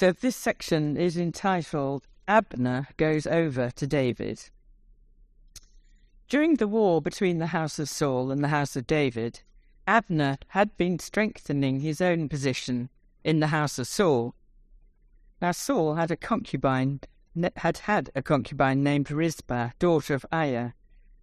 So 0.00 0.12
this 0.12 0.34
section 0.34 0.96
is 0.96 1.18
entitled 1.18 2.08
Abner 2.26 2.88
Goes 2.96 3.26
Over 3.26 3.70
to 3.72 3.86
David. 3.86 4.48
During 6.26 6.54
the 6.54 6.68
war 6.68 7.02
between 7.02 7.36
the 7.36 7.48
house 7.48 7.78
of 7.78 7.86
Saul 7.86 8.30
and 8.30 8.42
the 8.42 8.48
house 8.48 8.76
of 8.76 8.86
David, 8.86 9.42
Abner 9.86 10.38
had 10.48 10.74
been 10.78 10.98
strengthening 10.98 11.80
his 11.80 12.00
own 12.00 12.30
position 12.30 12.88
in 13.24 13.40
the 13.40 13.48
house 13.48 13.78
of 13.78 13.86
Saul. 13.86 14.34
Now 15.42 15.52
Saul 15.52 15.96
had 15.96 16.10
a 16.10 16.16
concubine 16.16 17.00
had 17.56 17.78
had 17.80 18.10
a 18.14 18.22
concubine 18.22 18.82
named 18.82 19.10
Rizpah, 19.10 19.72
daughter 19.78 20.14
of 20.14 20.24
Aiah, 20.32 20.72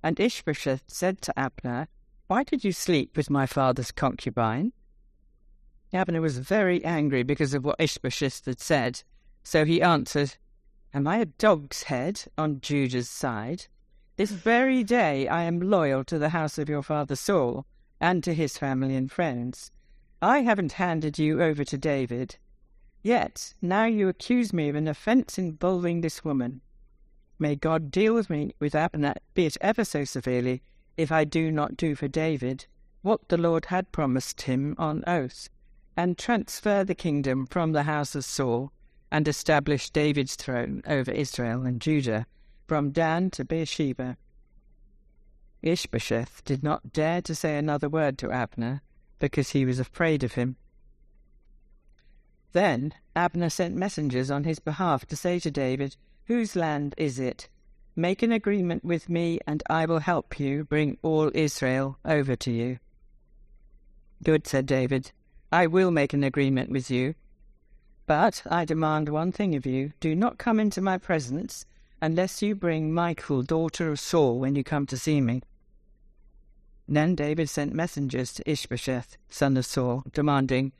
and 0.03 0.19
Ishbosheth 0.19 0.83
said 0.85 1.19
to 1.23 1.39
Abner, 1.39 1.87
Why 2.27 2.43
did 2.43 2.63
you 2.63 2.73
sleep 2.73 3.17
with 3.17 3.31
my 3.31 3.47
father's 3.47 3.91
concubine? 3.91 4.71
Abner 5.93 6.21
was 6.21 6.39
very 6.39 6.83
angry 6.83 7.23
because 7.23 7.53
of 7.53 7.63
what 7.63 7.79
Ishbosheth 7.79 8.45
had 8.45 8.59
said, 8.59 9.03
so 9.43 9.63
he 9.63 9.81
answered, 9.81 10.35
Am 10.93 11.07
I 11.07 11.17
a 11.17 11.25
dog's 11.25 11.83
head 11.83 12.25
on 12.37 12.59
Judah's 12.59 13.09
side? 13.09 13.67
This 14.17 14.31
very 14.31 14.83
day 14.83 15.27
I 15.27 15.43
am 15.43 15.61
loyal 15.61 16.03
to 16.05 16.17
the 16.17 16.29
house 16.29 16.57
of 16.57 16.67
your 16.67 16.83
father 16.83 17.15
Saul 17.15 17.65
and 18.01 18.23
to 18.23 18.33
his 18.33 18.57
family 18.57 18.95
and 18.95 19.11
friends. 19.11 19.71
I 20.21 20.39
haven't 20.39 20.73
handed 20.73 21.19
you 21.19 21.41
over 21.41 21.63
to 21.63 21.77
David. 21.77 22.37
Yet 23.03 23.53
now 23.61 23.85
you 23.85 24.09
accuse 24.09 24.51
me 24.51 24.69
of 24.69 24.75
an 24.75 24.87
offence 24.87 25.37
involving 25.37 26.01
this 26.01 26.25
woman. 26.25 26.61
May 27.39 27.55
God 27.55 27.91
deal 27.91 28.15
with 28.15 28.29
me 28.29 28.55
with 28.59 28.73
Abner, 28.73 29.13
be 29.35 29.45
it 29.45 29.57
ever 29.61 29.85
so 29.85 30.03
severely, 30.03 30.63
if 30.97 31.11
I 31.11 31.23
do 31.23 31.51
not 31.51 31.77
do 31.77 31.93
for 31.95 32.07
David 32.07 32.65
what 33.03 33.29
the 33.29 33.37
Lord 33.37 33.65
had 33.65 33.91
promised 33.91 34.41
him 34.41 34.75
on 34.79 35.03
oath, 35.05 35.49
and 35.97 36.17
transfer 36.17 36.83
the 36.83 36.95
kingdom 36.95 37.47
from 37.47 37.71
the 37.71 37.83
house 37.83 38.13
of 38.13 38.23
Saul, 38.23 38.71
and 39.11 39.27
establish 39.27 39.89
David's 39.89 40.35
throne 40.35 40.83
over 40.87 41.11
Israel 41.11 41.65
and 41.65 41.81
Judah, 41.81 42.27
from 42.67 42.91
Dan 42.91 43.31
to 43.31 43.43
Beersheba. 43.43 44.15
Ishbosheth 45.63 46.43
did 46.45 46.63
not 46.63 46.93
dare 46.93 47.21
to 47.23 47.33
say 47.33 47.57
another 47.57 47.89
word 47.89 48.19
to 48.19 48.31
Abner, 48.31 48.83
because 49.17 49.49
he 49.49 49.65
was 49.65 49.79
afraid 49.79 50.23
of 50.23 50.33
him. 50.33 50.55
Then 52.51 52.93
Abner 53.15 53.49
sent 53.49 53.75
messengers 53.75 54.29
on 54.29 54.43
his 54.43 54.59
behalf 54.59 55.05
to 55.07 55.15
say 55.15 55.39
to 55.39 55.49
David, 55.49 55.97
Whose 56.25 56.55
land 56.55 56.93
is 56.97 57.17
it? 57.17 57.49
Make 57.95 58.21
an 58.21 58.31
agreement 58.31 58.83
with 58.83 59.09
me, 59.09 59.39
and 59.47 59.63
I 59.69 59.87
will 59.87 59.99
help 59.99 60.39
you 60.39 60.65
bring 60.65 60.99
all 61.01 61.31
Israel 61.33 61.97
over 62.05 62.35
to 62.35 62.51
you. 62.51 62.77
Good, 64.23 64.45
said 64.45 64.67
David. 64.67 65.11
I 65.51 65.67
will 65.67 65.91
make 65.91 66.13
an 66.13 66.23
agreement 66.23 66.69
with 66.69 66.91
you. 66.91 67.15
But 68.05 68.43
I 68.49 68.65
demand 68.65 69.09
one 69.09 69.31
thing 69.31 69.55
of 69.55 69.65
you 69.65 69.93
do 69.99 70.15
not 70.15 70.37
come 70.37 70.59
into 70.59 70.81
my 70.81 70.97
presence 70.97 71.65
unless 72.01 72.41
you 72.41 72.55
bring 72.55 72.93
Michal, 72.93 73.43
daughter 73.43 73.91
of 73.91 73.99
Saul, 73.99 74.39
when 74.39 74.55
you 74.55 74.63
come 74.63 74.85
to 74.87 74.97
see 74.97 75.21
me. 75.21 75.41
Then 76.87 77.15
David 77.15 77.49
sent 77.49 77.73
messengers 77.73 78.33
to 78.33 78.49
Ishbosheth, 78.49 79.17
son 79.29 79.57
of 79.57 79.65
Saul, 79.65 80.03
demanding, 80.13 80.71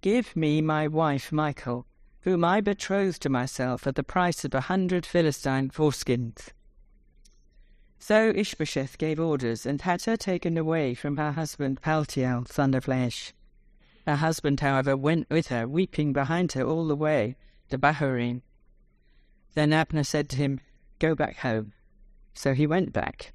Give 0.00 0.36
me 0.36 0.60
my 0.60 0.86
wife 0.86 1.32
Michal, 1.32 1.86
whom 2.20 2.44
I 2.44 2.60
betrothed 2.60 3.22
to 3.22 3.28
myself 3.28 3.86
at 3.86 3.96
the 3.96 4.04
price 4.04 4.44
of 4.44 4.54
a 4.54 4.62
hundred 4.62 5.04
Philistine 5.04 5.70
foreskins. 5.70 6.50
So 7.98 8.30
Ishbosheth 8.30 8.98
gave 8.98 9.18
orders 9.18 9.66
and 9.66 9.82
had 9.82 10.02
her 10.02 10.16
taken 10.16 10.56
away 10.56 10.94
from 10.94 11.16
her 11.16 11.32
husband 11.32 11.82
Paltiel, 11.82 12.46
son 12.46 12.74
of 12.74 12.86
Laish. 12.86 13.32
Her 14.08 14.16
husband, 14.16 14.60
however, 14.60 14.96
went 14.96 15.28
with 15.28 15.48
her, 15.48 15.68
weeping 15.68 16.14
behind 16.14 16.52
her 16.52 16.62
all 16.62 16.88
the 16.88 16.96
way 16.96 17.36
to 17.68 17.76
Bahurim. 17.76 18.40
Then 19.52 19.70
Abner 19.70 20.02
said 20.02 20.30
to 20.30 20.36
him, 20.36 20.60
Go 20.98 21.14
back 21.14 21.36
home. 21.36 21.74
So 22.32 22.54
he 22.54 22.66
went 22.66 22.94
back. 22.94 23.34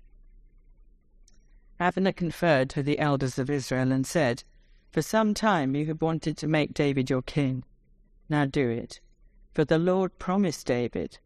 Abner 1.79 2.11
conferred 2.11 2.73
with 2.75 2.87
the 2.87 2.97
elders 2.97 3.37
of 3.37 3.51
Israel 3.51 3.91
and 3.91 4.07
said, 4.07 4.45
For 4.89 5.03
some 5.03 5.35
time 5.35 5.75
you 5.75 5.85
have 5.85 6.01
wanted 6.01 6.37
to 6.37 6.47
make 6.47 6.73
David 6.73 7.07
your 7.07 7.21
king. 7.21 7.63
Now 8.27 8.45
do 8.45 8.67
it. 8.67 8.99
For 9.53 9.65
the 9.65 9.77
Lord 9.77 10.17
promised 10.17 10.65
David, 10.65 11.19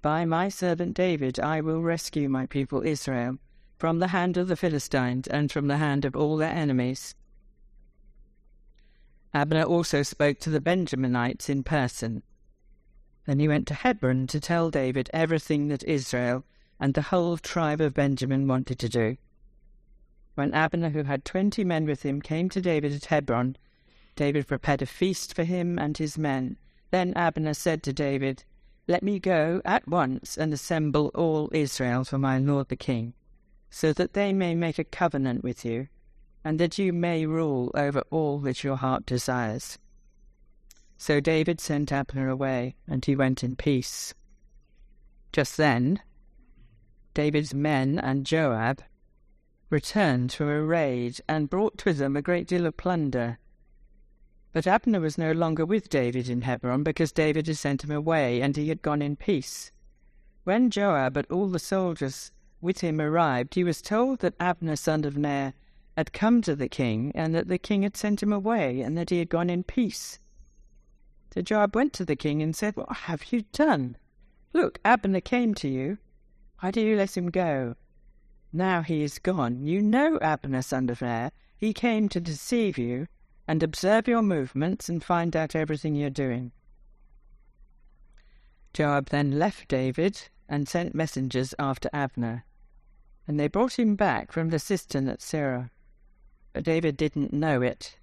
By 0.00 0.24
my 0.24 0.48
servant 0.48 0.96
David 0.96 1.38
I 1.38 1.60
will 1.60 1.82
rescue 1.82 2.30
my 2.30 2.46
people 2.46 2.80
Israel 2.80 3.36
from 3.78 3.98
the 3.98 4.08
hand 4.08 4.38
of 4.38 4.48
the 4.48 4.56
Philistines 4.56 5.26
and 5.26 5.52
from 5.52 5.66
the 5.66 5.76
hand 5.76 6.06
of 6.06 6.16
all 6.16 6.38
their 6.38 6.48
enemies. 6.48 7.14
Abner 9.36 9.64
also 9.64 10.02
spoke 10.02 10.38
to 10.38 10.48
the 10.48 10.62
Benjaminites 10.62 11.50
in 11.50 11.62
person. 11.62 12.22
Then 13.26 13.38
he 13.38 13.46
went 13.46 13.66
to 13.66 13.74
Hebron 13.74 14.28
to 14.28 14.40
tell 14.40 14.70
David 14.70 15.10
everything 15.12 15.68
that 15.68 15.84
Israel 15.84 16.46
and 16.80 16.94
the 16.94 17.02
whole 17.02 17.36
tribe 17.36 17.82
of 17.82 17.92
Benjamin 17.92 18.48
wanted 18.48 18.78
to 18.78 18.88
do. 18.88 19.18
When 20.36 20.54
Abner, 20.54 20.88
who 20.88 21.02
had 21.02 21.26
twenty 21.26 21.64
men 21.64 21.84
with 21.84 22.02
him, 22.02 22.22
came 22.22 22.48
to 22.48 22.62
David 22.62 22.94
at 22.94 23.04
Hebron, 23.04 23.58
David 24.14 24.46
prepared 24.46 24.80
a 24.80 24.86
feast 24.86 25.34
for 25.34 25.44
him 25.44 25.78
and 25.78 25.98
his 25.98 26.16
men. 26.16 26.56
Then 26.90 27.12
Abner 27.12 27.52
said 27.52 27.82
to 27.82 27.92
David, 27.92 28.42
Let 28.88 29.02
me 29.02 29.18
go 29.18 29.60
at 29.66 29.86
once 29.86 30.38
and 30.38 30.54
assemble 30.54 31.08
all 31.14 31.50
Israel 31.52 32.04
for 32.04 32.16
my 32.16 32.38
lord 32.38 32.70
the 32.70 32.76
king, 32.76 33.12
so 33.68 33.92
that 33.92 34.14
they 34.14 34.32
may 34.32 34.54
make 34.54 34.78
a 34.78 34.84
covenant 34.84 35.44
with 35.44 35.62
you, 35.62 35.88
and 36.46 36.60
that 36.60 36.78
you 36.78 36.92
may 36.92 37.26
rule 37.26 37.72
over 37.74 38.04
all 38.08 38.38
that 38.38 38.62
your 38.62 38.76
heart 38.76 39.04
desires. 39.04 39.80
So 40.96 41.18
David 41.18 41.60
sent 41.60 41.90
Abner 41.90 42.28
away, 42.28 42.76
and 42.86 43.04
he 43.04 43.16
went 43.16 43.42
in 43.42 43.56
peace. 43.56 44.14
Just 45.32 45.56
then, 45.56 46.00
David's 47.14 47.52
men 47.52 47.98
and 47.98 48.24
Joab 48.24 48.80
returned 49.70 50.32
from 50.32 50.48
a 50.48 50.62
raid 50.62 51.20
and 51.28 51.50
brought 51.50 51.84
with 51.84 51.98
them 51.98 52.14
a 52.14 52.22
great 52.22 52.46
deal 52.46 52.66
of 52.66 52.76
plunder. 52.76 53.38
But 54.52 54.68
Abner 54.68 55.00
was 55.00 55.18
no 55.18 55.32
longer 55.32 55.66
with 55.66 55.88
David 55.88 56.28
in 56.28 56.42
Hebron 56.42 56.84
because 56.84 57.10
David 57.10 57.48
had 57.48 57.56
sent 57.56 57.82
him 57.82 57.90
away 57.90 58.40
and 58.40 58.56
he 58.56 58.68
had 58.68 58.82
gone 58.82 59.02
in 59.02 59.16
peace. 59.16 59.72
When 60.44 60.70
Joab 60.70 61.16
and 61.16 61.26
all 61.28 61.48
the 61.48 61.58
soldiers 61.58 62.30
with 62.60 62.82
him 62.82 63.00
arrived, 63.00 63.56
he 63.56 63.64
was 63.64 63.82
told 63.82 64.20
that 64.20 64.36
Abner 64.38 64.76
son 64.76 65.04
of 65.04 65.16
Ner 65.16 65.52
had 65.96 66.12
come 66.12 66.42
to 66.42 66.54
the 66.54 66.68
king 66.68 67.10
and 67.14 67.34
that 67.34 67.48
the 67.48 67.58
king 67.58 67.82
had 67.82 67.96
sent 67.96 68.22
him 68.22 68.32
away 68.32 68.82
and 68.82 68.98
that 68.98 69.10
he 69.10 69.18
had 69.18 69.30
gone 69.30 69.48
in 69.48 69.62
peace. 69.62 70.18
So 71.32 71.42
Joab 71.42 71.74
went 71.74 71.92
to 71.94 72.04
the 72.04 72.16
king 72.16 72.42
and 72.42 72.54
said, 72.54 72.76
What 72.76 72.92
have 72.92 73.32
you 73.32 73.42
done? 73.52 73.96
Look, 74.52 74.78
Abner 74.84 75.20
came 75.20 75.54
to 75.56 75.68
you. 75.68 75.98
Why 76.60 76.70
do 76.70 76.80
you 76.80 76.96
let 76.96 77.16
him 77.16 77.30
go? 77.30 77.76
Now 78.52 78.82
he 78.82 79.02
is 79.02 79.18
gone. 79.18 79.66
You 79.66 79.82
know 79.82 80.18
Abner, 80.20 80.62
son 80.62 80.88
of 80.88 81.02
Ner. 81.02 81.30
He 81.56 81.72
came 81.72 82.08
to 82.10 82.20
deceive 82.20 82.78
you 82.78 83.06
and 83.48 83.62
observe 83.62 84.08
your 84.08 84.22
movements 84.22 84.88
and 84.88 85.02
find 85.02 85.36
out 85.36 85.54
everything 85.54 85.94
you're 85.94 86.10
doing. 86.10 86.52
Joab 88.72 89.08
then 89.08 89.38
left 89.38 89.68
David 89.68 90.28
and 90.48 90.68
sent 90.68 90.94
messengers 90.94 91.54
after 91.58 91.88
Abner, 91.92 92.44
and 93.26 93.40
they 93.40 93.48
brought 93.48 93.78
him 93.78 93.96
back 93.96 94.32
from 94.32 94.50
the 94.50 94.58
cistern 94.58 95.08
at 95.08 95.20
Sirah. 95.20 95.70
But 96.56 96.64
David 96.64 96.96
didn't 96.96 97.34
know 97.34 97.60
it. 97.60 97.98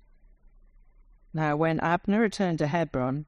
Now, 1.34 1.56
when 1.56 1.80
Abner 1.80 2.20
returned 2.20 2.60
to 2.60 2.68
Hebron, 2.68 3.26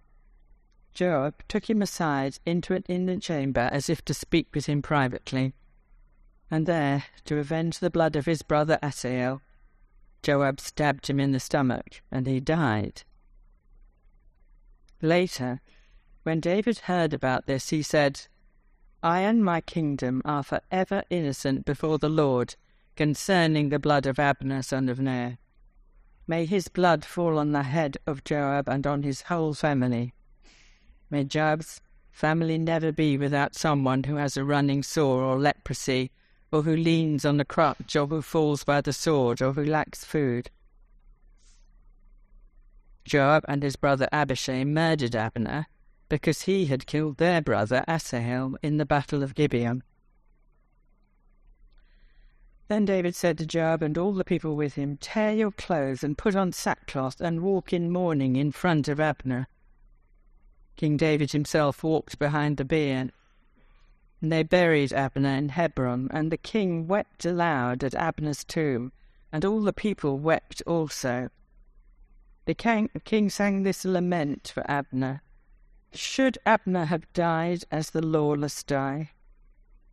Joab 0.94 1.42
took 1.48 1.68
him 1.68 1.82
aside 1.82 2.38
into 2.46 2.76
an 2.76 2.84
inner 2.88 3.18
chamber 3.20 3.68
as 3.72 3.90
if 3.90 4.06
to 4.06 4.14
speak 4.14 4.50
with 4.54 4.68
him 4.68 4.84
privately 4.84 5.56
and 6.52 6.68
there, 6.68 7.06
to 7.24 7.40
avenge 7.40 7.80
the 7.80 7.90
blood 7.90 8.16
of 8.16 8.28
his 8.28 8.44
brother 8.44 8.78
Asahel, 8.84 9.42
Joab 10.22 10.60
stabbed 10.60 11.08
him 11.08 11.20
in 11.20 11.32
the 11.32 11.40
stomach, 11.40 12.04
and 12.12 12.28
he 12.28 12.40
died. 12.40 13.02
Later, 15.02 15.60
when 16.22 16.40
David 16.40 16.82
heard 16.82 17.16
about 17.16 17.48
this, 17.48 17.70
he 17.70 17.82
said, 17.82 18.28
I 19.02 19.22
and 19.22 19.44
my 19.44 19.62
kingdom 19.62 20.22
are 20.24 20.44
for 20.44 20.62
ever 20.70 21.02
innocent 21.10 21.66
before 21.66 21.98
the 21.98 22.10
Lord 22.10 22.56
concerning 22.96 23.70
the 23.70 23.80
blood 23.80 24.06
of 24.06 24.20
Abner 24.20 24.62
son 24.62 24.90
of 24.90 25.00
Ner. 25.00 25.38
May 26.28 26.46
his 26.46 26.68
blood 26.68 27.06
fall 27.06 27.38
on 27.38 27.52
the 27.52 27.64
head 27.64 27.98
of 28.08 28.24
Joab 28.24 28.68
and 28.68 28.88
on 28.88 29.04
his 29.04 29.24
whole 29.24 29.54
family. 29.54 30.14
May 31.10 31.24
Joab's 31.24 31.82
family 32.12 32.58
never 32.58 32.92
be 32.92 33.18
without 33.18 33.56
someone 33.56 34.04
who 34.04 34.16
has 34.16 34.38
a 34.38 34.44
running 34.44 34.82
sore 34.82 35.22
or 35.22 35.40
leprosy 35.40 36.12
or 36.56 36.64
who 36.64 36.76
leans 36.76 37.26
on 37.26 37.38
the 37.38 37.46
crutch, 37.46 37.96
or 37.96 38.08
who 38.08 38.22
falls 38.22 38.64
by 38.64 38.80
the 38.80 38.94
sword, 38.94 39.42
or 39.42 39.52
who 39.54 39.66
lacks 39.66 40.06
food. 40.06 40.50
Joab 43.04 43.44
and 43.48 43.62
his 43.62 43.76
brother 43.76 44.08
Abishai 44.12 44.64
murdered 44.64 45.16
Abner 45.16 45.68
because 46.08 46.44
he 46.44 46.68
had 46.68 46.88
killed 46.88 47.18
their 47.18 47.42
brother 47.42 47.84
Asahel 47.88 48.56
in 48.64 48.78
the 48.78 48.86
battle 48.86 49.22
of 49.22 49.36
Gibeon. 49.36 49.84
Then 52.68 52.86
David 52.86 53.16
said 53.16 53.38
to 53.38 53.46
Joab 53.46 53.84
and 53.84 53.98
all 53.98 54.14
the 54.14 54.24
people 54.24 54.56
with 54.56 54.74
him, 54.74 54.98
Tear 54.98 55.34
your 55.34 55.52
clothes 55.52 56.04
and 56.04 56.18
put 56.18 56.36
on 56.36 56.52
sackcloth 56.52 57.22
and 57.22 57.42
walk 57.42 57.72
in 57.72 57.92
mourning 57.92 58.36
in 58.36 58.52
front 58.52 58.88
of 58.88 59.00
Abner. 59.00 59.48
King 60.76 60.98
David 60.98 61.32
himself 61.32 61.84
walked 61.84 62.18
behind 62.18 62.58
the 62.58 62.66
bier. 62.66 63.12
And 64.22 64.32
they 64.32 64.42
buried 64.42 64.94
Abner 64.94 65.30
in 65.30 65.50
Hebron, 65.50 66.10
and 66.12 66.32
the 66.32 66.38
king 66.38 66.88
wept 66.88 67.24
aloud 67.24 67.84
at 67.84 67.94
Abner's 67.94 68.44
tomb, 68.44 68.92
and 69.32 69.46
all 69.46 69.62
the 69.62 69.72
people 69.72 70.18
wept 70.18 70.64
also. 70.66 71.30
The 72.46 72.56
king, 72.56 72.90
king 73.04 73.30
sang 73.30 73.64
this 73.64 73.86
lament 73.86 74.52
for 74.54 74.70
Abner 74.70 75.22
Should 75.94 76.40
Abner 76.46 76.86
have 76.86 77.12
died 77.14 77.64
as 77.72 77.92
the 77.92 78.06
lawless 78.06 78.64
die? 78.64 79.12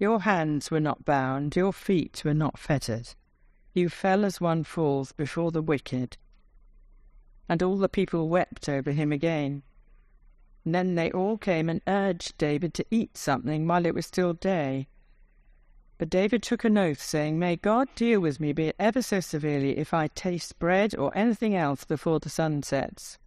Your 0.02 0.22
hands 0.22 0.69
were 0.69 0.81
not 0.81 1.04
bound, 1.04 1.54
your 1.54 1.72
feet 1.72 2.22
were 2.25 2.34
not 2.34 2.58
fettered. 2.58 3.14
You 3.72 3.88
fell 3.88 4.25
as 4.25 4.40
one 4.40 4.64
falls 4.64 5.12
before 5.12 5.52
the 5.52 5.62
wicked. 5.62 6.16
And 7.49 7.62
all 7.62 7.76
the 7.76 7.88
people 7.88 8.28
wept 8.28 8.69
over 8.69 8.90
him 8.90 9.12
again. 9.12 9.62
And 10.64 10.75
then 10.75 10.96
they 10.96 11.12
all 11.12 11.38
came 11.38 11.69
and 11.69 11.81
urged 11.87 12.37
David 12.37 12.75
to 12.75 12.87
eat 12.90 13.16
something 13.16 13.69
while 13.69 13.87
it 13.87 13.94
was 13.94 14.06
still 14.06 14.32
day. 14.32 14.88
But 15.99 16.10
David 16.10 16.43
took 16.43 16.64
an 16.64 16.76
oath, 16.76 17.00
saying, 17.00 17.38
May 17.38 17.54
God 17.54 17.87
deal 17.94 18.19
with 18.19 18.40
me, 18.40 18.52
be 18.52 18.66
it 18.66 18.76
ever 18.81 19.02
so 19.02 19.20
severely, 19.20 19.78
if 19.78 19.94
I 19.94 20.08
taste 20.08 20.58
bread 20.58 20.96
or 20.96 21.16
anything 21.16 21.54
else 21.54 21.84
before 21.84 22.19
the 22.19 22.28
sun 22.28 22.64
sets. 22.64 23.19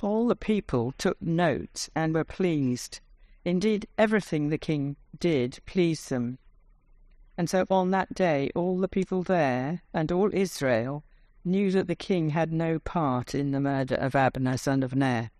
All 0.00 0.26
the 0.26 0.34
people 0.34 0.94
took 0.96 1.20
note 1.20 1.90
and 1.94 2.14
were 2.14 2.24
pleased. 2.24 3.00
Indeed, 3.48 3.88
everything 3.96 4.50
the 4.50 4.58
king 4.58 4.96
did 5.18 5.60
pleased 5.64 6.10
them. 6.10 6.36
And 7.38 7.48
so 7.48 7.64
on 7.70 7.90
that 7.92 8.12
day 8.12 8.50
all 8.54 8.78
the 8.78 8.88
people 8.88 9.22
there, 9.22 9.80
and 9.94 10.12
all 10.12 10.28
Israel, 10.34 11.02
knew 11.46 11.70
that 11.70 11.86
the 11.86 11.96
king 11.96 12.28
had 12.28 12.52
no 12.52 12.78
part 12.78 13.34
in 13.34 13.52
the 13.52 13.60
murder 13.60 13.94
of 13.94 14.14
Abner, 14.14 14.58
son 14.58 14.82
of 14.82 14.94
Ner. 14.94 15.30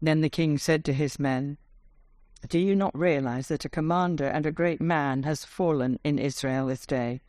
Then 0.00 0.22
the 0.22 0.30
king 0.30 0.56
said 0.56 0.86
to 0.86 0.94
his 0.94 1.18
men, 1.18 1.58
Do 2.48 2.58
you 2.58 2.74
not 2.74 2.98
realize 2.98 3.48
that 3.48 3.66
a 3.66 3.68
commander 3.68 4.26
and 4.26 4.46
a 4.46 4.52
great 4.52 4.80
man 4.80 5.24
has 5.24 5.44
fallen 5.44 6.00
in 6.02 6.18
Israel 6.18 6.68
this 6.68 6.86
day? 6.86 7.20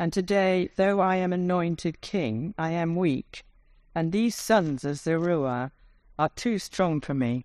And 0.00 0.12
today, 0.12 0.68
though 0.74 0.98
I 0.98 1.14
am 1.14 1.32
anointed 1.32 2.00
king, 2.00 2.54
I 2.58 2.72
am 2.72 2.96
weak, 2.96 3.44
and 3.94 4.10
these 4.10 4.34
sons 4.34 4.84
of 4.84 4.96
Zeruiah 4.96 5.70
are 6.18 6.30
too 6.30 6.58
strong 6.58 7.00
for 7.00 7.14
me. 7.14 7.44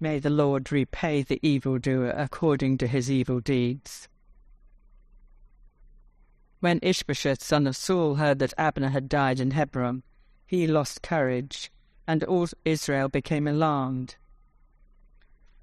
May 0.00 0.18
the 0.18 0.30
Lord 0.30 0.72
repay 0.72 1.22
the 1.22 1.38
evildoer 1.42 2.10
according 2.10 2.78
to 2.78 2.86
his 2.86 3.10
evil 3.10 3.40
deeds. 3.40 4.08
When 6.60 6.80
Ishbosheth, 6.82 7.42
son 7.42 7.66
of 7.66 7.76
Saul, 7.76 8.14
heard 8.14 8.38
that 8.38 8.54
Abner 8.56 8.88
had 8.88 9.08
died 9.08 9.38
in 9.38 9.50
Hebron, 9.50 10.02
he 10.46 10.66
lost 10.66 11.02
courage, 11.02 11.70
and 12.06 12.24
all 12.24 12.48
Israel 12.64 13.08
became 13.08 13.46
alarmed. 13.46 14.16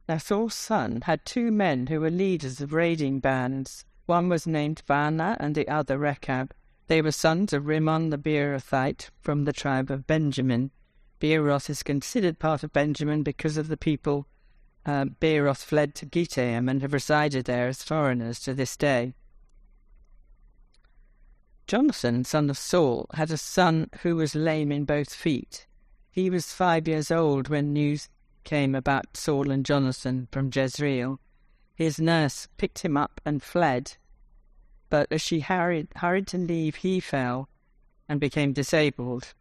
Now 0.07 0.17
Saul's 0.17 0.53
son 0.53 1.01
had 1.05 1.25
two 1.25 1.51
men 1.51 1.87
who 1.87 1.99
were 1.99 2.09
leaders 2.09 2.61
of 2.61 2.73
raiding 2.73 3.19
bands. 3.19 3.85
One 4.05 4.29
was 4.29 4.45
named 4.45 4.83
Baanah, 4.87 5.37
and 5.39 5.55
the 5.55 5.67
other 5.67 5.97
Rechab. 5.97 6.53
They 6.87 7.01
were 7.01 7.11
sons 7.11 7.53
of 7.53 7.65
Rimmon 7.65 8.09
the 8.09 8.17
Beerothite 8.17 9.09
from 9.21 9.45
the 9.45 9.53
tribe 9.53 9.89
of 9.89 10.07
Benjamin. 10.07 10.71
Beeroth 11.21 11.69
is 11.69 11.83
considered 11.83 12.39
part 12.39 12.63
of 12.63 12.73
Benjamin 12.73 13.21
because 13.21 13.55
of 13.55 13.67
the 13.67 13.77
people 13.77 14.27
uh, 14.87 15.05
Beeroth 15.05 15.63
fled 15.63 15.93
to 15.95 16.05
Gittaim 16.07 16.67
and 16.67 16.81
have 16.81 16.93
resided 16.93 17.45
there 17.45 17.67
as 17.67 17.83
foreigners 17.83 18.39
to 18.39 18.55
this 18.55 18.75
day. 18.75 19.13
Jonathan, 21.67 22.23
son 22.23 22.49
of 22.49 22.57
Saul, 22.57 23.05
had 23.13 23.29
a 23.29 23.37
son 23.37 23.87
who 24.01 24.15
was 24.15 24.33
lame 24.33 24.71
in 24.71 24.83
both 24.83 25.13
feet. 25.13 25.67
He 26.09 26.31
was 26.31 26.53
five 26.53 26.87
years 26.87 27.11
old 27.11 27.47
when 27.49 27.71
news 27.71 28.09
came 28.43 28.73
about 28.73 29.15
Saul 29.15 29.51
and 29.51 29.63
Jonathan 29.63 30.27
from 30.31 30.49
Jezreel. 30.53 31.19
His 31.75 31.99
nurse 31.99 32.47
picked 32.57 32.79
him 32.79 32.97
up 32.97 33.21
and 33.23 33.43
fled, 33.43 33.95
but 34.89 35.07
as 35.11 35.21
she 35.21 35.41
hurried, 35.41 35.89
hurried 35.97 36.27
to 36.27 36.39
leave, 36.39 36.77
he 36.77 36.99
fell 36.99 37.47
and 38.09 38.19
became 38.19 38.53
disabled. 38.53 39.35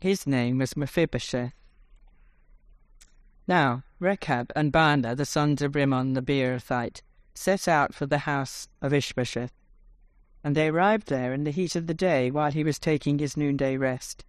His 0.00 0.26
name 0.26 0.58
was 0.58 0.76
Mephibosheth. 0.76 1.52
Now 3.48 3.82
Rechab 3.98 4.52
and 4.54 4.72
Baanah, 4.72 5.16
the 5.16 5.24
sons 5.24 5.62
of 5.62 5.74
Rimmon 5.74 6.14
the 6.14 6.22
Beerothite, 6.22 7.02
set 7.34 7.68
out 7.68 7.94
for 7.94 8.06
the 8.06 8.18
house 8.18 8.68
of 8.82 8.92
Ishbosheth 8.92 9.52
and 10.46 10.54
they 10.54 10.68
arrived 10.68 11.08
there 11.08 11.32
in 11.32 11.42
the 11.42 11.50
heat 11.50 11.74
of 11.74 11.88
the 11.88 11.92
day 11.92 12.30
while 12.30 12.52
he 12.52 12.62
was 12.62 12.78
taking 12.78 13.18
his 13.18 13.36
noonday 13.36 13.76
rest. 13.76 14.24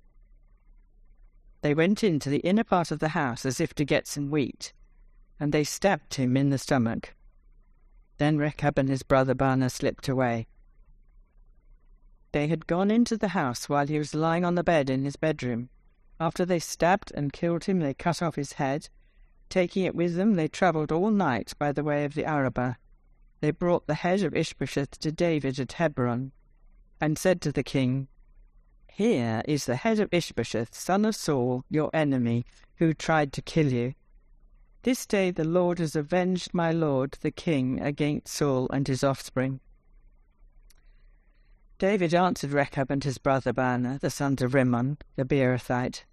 They 1.62 1.76
went 1.76 2.04
into 2.04 2.28
the 2.28 2.40
inner 2.40 2.64
part 2.64 2.90
of 2.90 2.98
the 2.98 3.10
house 3.10 3.46
as 3.46 3.62
if 3.62 3.76
to 3.76 3.86
get 3.86 4.08
some 4.08 4.32
wheat, 4.32 4.74
and 5.40 5.52
they 5.52 5.64
stabbed 5.64 6.16
him 6.16 6.36
in 6.36 6.50
the 6.50 6.58
stomach. 6.58 7.14
Then 8.18 8.40
Rechab 8.40 8.80
and 8.80 8.90
his 8.90 9.04
brother 9.04 9.36
Baanah 9.36 9.70
slipped 9.70 10.10
away. 10.10 10.48
They 12.32 12.48
had 12.48 12.68
gone 12.68 12.92
into 12.92 13.18
the 13.18 13.30
house 13.30 13.70
while 13.70 13.88
he 13.88 13.98
was 13.98 14.14
lying 14.14 14.44
on 14.44 14.56
the 14.56 14.64
bed 14.64 14.90
in 14.90 15.06
his 15.06 15.16
bedroom. 15.16 15.70
After 16.20 16.46
they 16.46 16.60
stabbed 16.60 17.12
and 17.16 17.34
killed 17.34 17.66
him, 17.66 17.80
they 17.80 17.94
cut 17.94 18.22
off 18.22 18.36
his 18.36 18.54
head. 18.54 18.90
Taking 19.50 19.86
it 19.86 19.96
with 19.96 20.16
them, 20.16 20.36
they 20.36 20.48
travelled 20.48 20.92
all 20.92 21.12
night 21.12 21.54
by 21.58 21.72
the 21.72 21.84
way 21.84 22.06
of 22.06 22.14
the 22.14 22.26
Arabah 22.26 22.76
they 23.40 23.52
brought 23.52 23.86
the 23.86 23.94
head 23.96 24.24
of 24.24 24.36
Ishbosheth 24.36 25.00
to 25.00 25.12
David 25.12 25.60
at 25.60 25.74
Hebron, 25.74 26.32
and 27.00 27.18
said 27.18 27.42
to 27.42 27.52
the 27.52 27.64
king, 27.64 28.08
Here 28.92 29.44
is 29.46 29.66
the 29.66 29.76
head 29.76 30.00
of 30.00 30.10
Ishbosheth, 30.12 30.74
son 30.74 31.06
of 31.06 31.16
Saul, 31.16 31.64
your 31.70 31.92
enemy, 31.94 32.46
who 32.78 32.94
tried 32.94 33.32
to 33.34 33.42
kill 33.42 33.72
you. 33.72 33.94
This 34.82 35.06
day 35.06 35.32
the 35.32 35.44
Lord 35.44 35.80
has 35.80 35.96
avenged 35.96 36.54
my 36.54 36.72
lord 36.72 37.18
the 37.22 37.32
king 37.32 37.80
against 37.80 38.30
Saul 38.30 38.68
and 38.72 38.88
his 38.88 39.04
offspring. 39.04 39.60
David 41.80 42.14
answered 42.16 42.54
Rechab 42.54 42.90
and 42.90 43.04
his 43.04 43.20
brother 43.20 43.54
Baanah, 43.54 44.00
the 44.00 44.10
sons 44.10 44.42
of 44.42 44.56
Rimmon, 44.56 44.98
the 45.16 45.26
Beerothite, 45.26 46.06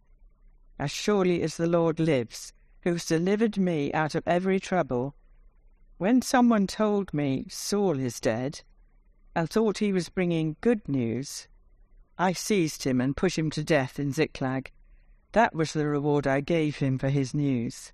As 0.78 0.90
surely 0.90 1.40
as 1.40 1.56
the 1.56 1.66
Lord 1.66 1.98
lives, 1.98 2.52
who 2.82 2.92
has 2.92 3.06
delivered 3.06 3.56
me 3.56 3.90
out 3.94 4.14
of 4.14 4.28
every 4.28 4.60
trouble, 4.60 5.14
when 5.96 6.20
someone 6.20 6.66
told 6.66 7.14
me 7.14 7.46
Saul 7.48 7.98
is 7.98 8.20
dead, 8.20 8.60
and 9.34 9.48
thought 9.48 9.78
he 9.78 9.90
was 9.90 10.10
bringing 10.10 10.56
good 10.60 10.86
news, 10.86 11.48
I 12.18 12.34
seized 12.34 12.84
him 12.84 13.00
and 13.00 13.16
put 13.16 13.38
him 13.38 13.50
to 13.52 13.64
death 13.64 13.98
in 13.98 14.12
Ziklag. 14.12 14.70
That 15.32 15.54
was 15.54 15.72
the 15.72 15.86
reward 15.86 16.26
I 16.26 16.40
gave 16.42 16.76
him 16.76 16.98
for 16.98 17.08
his 17.08 17.32
news. 17.32 17.92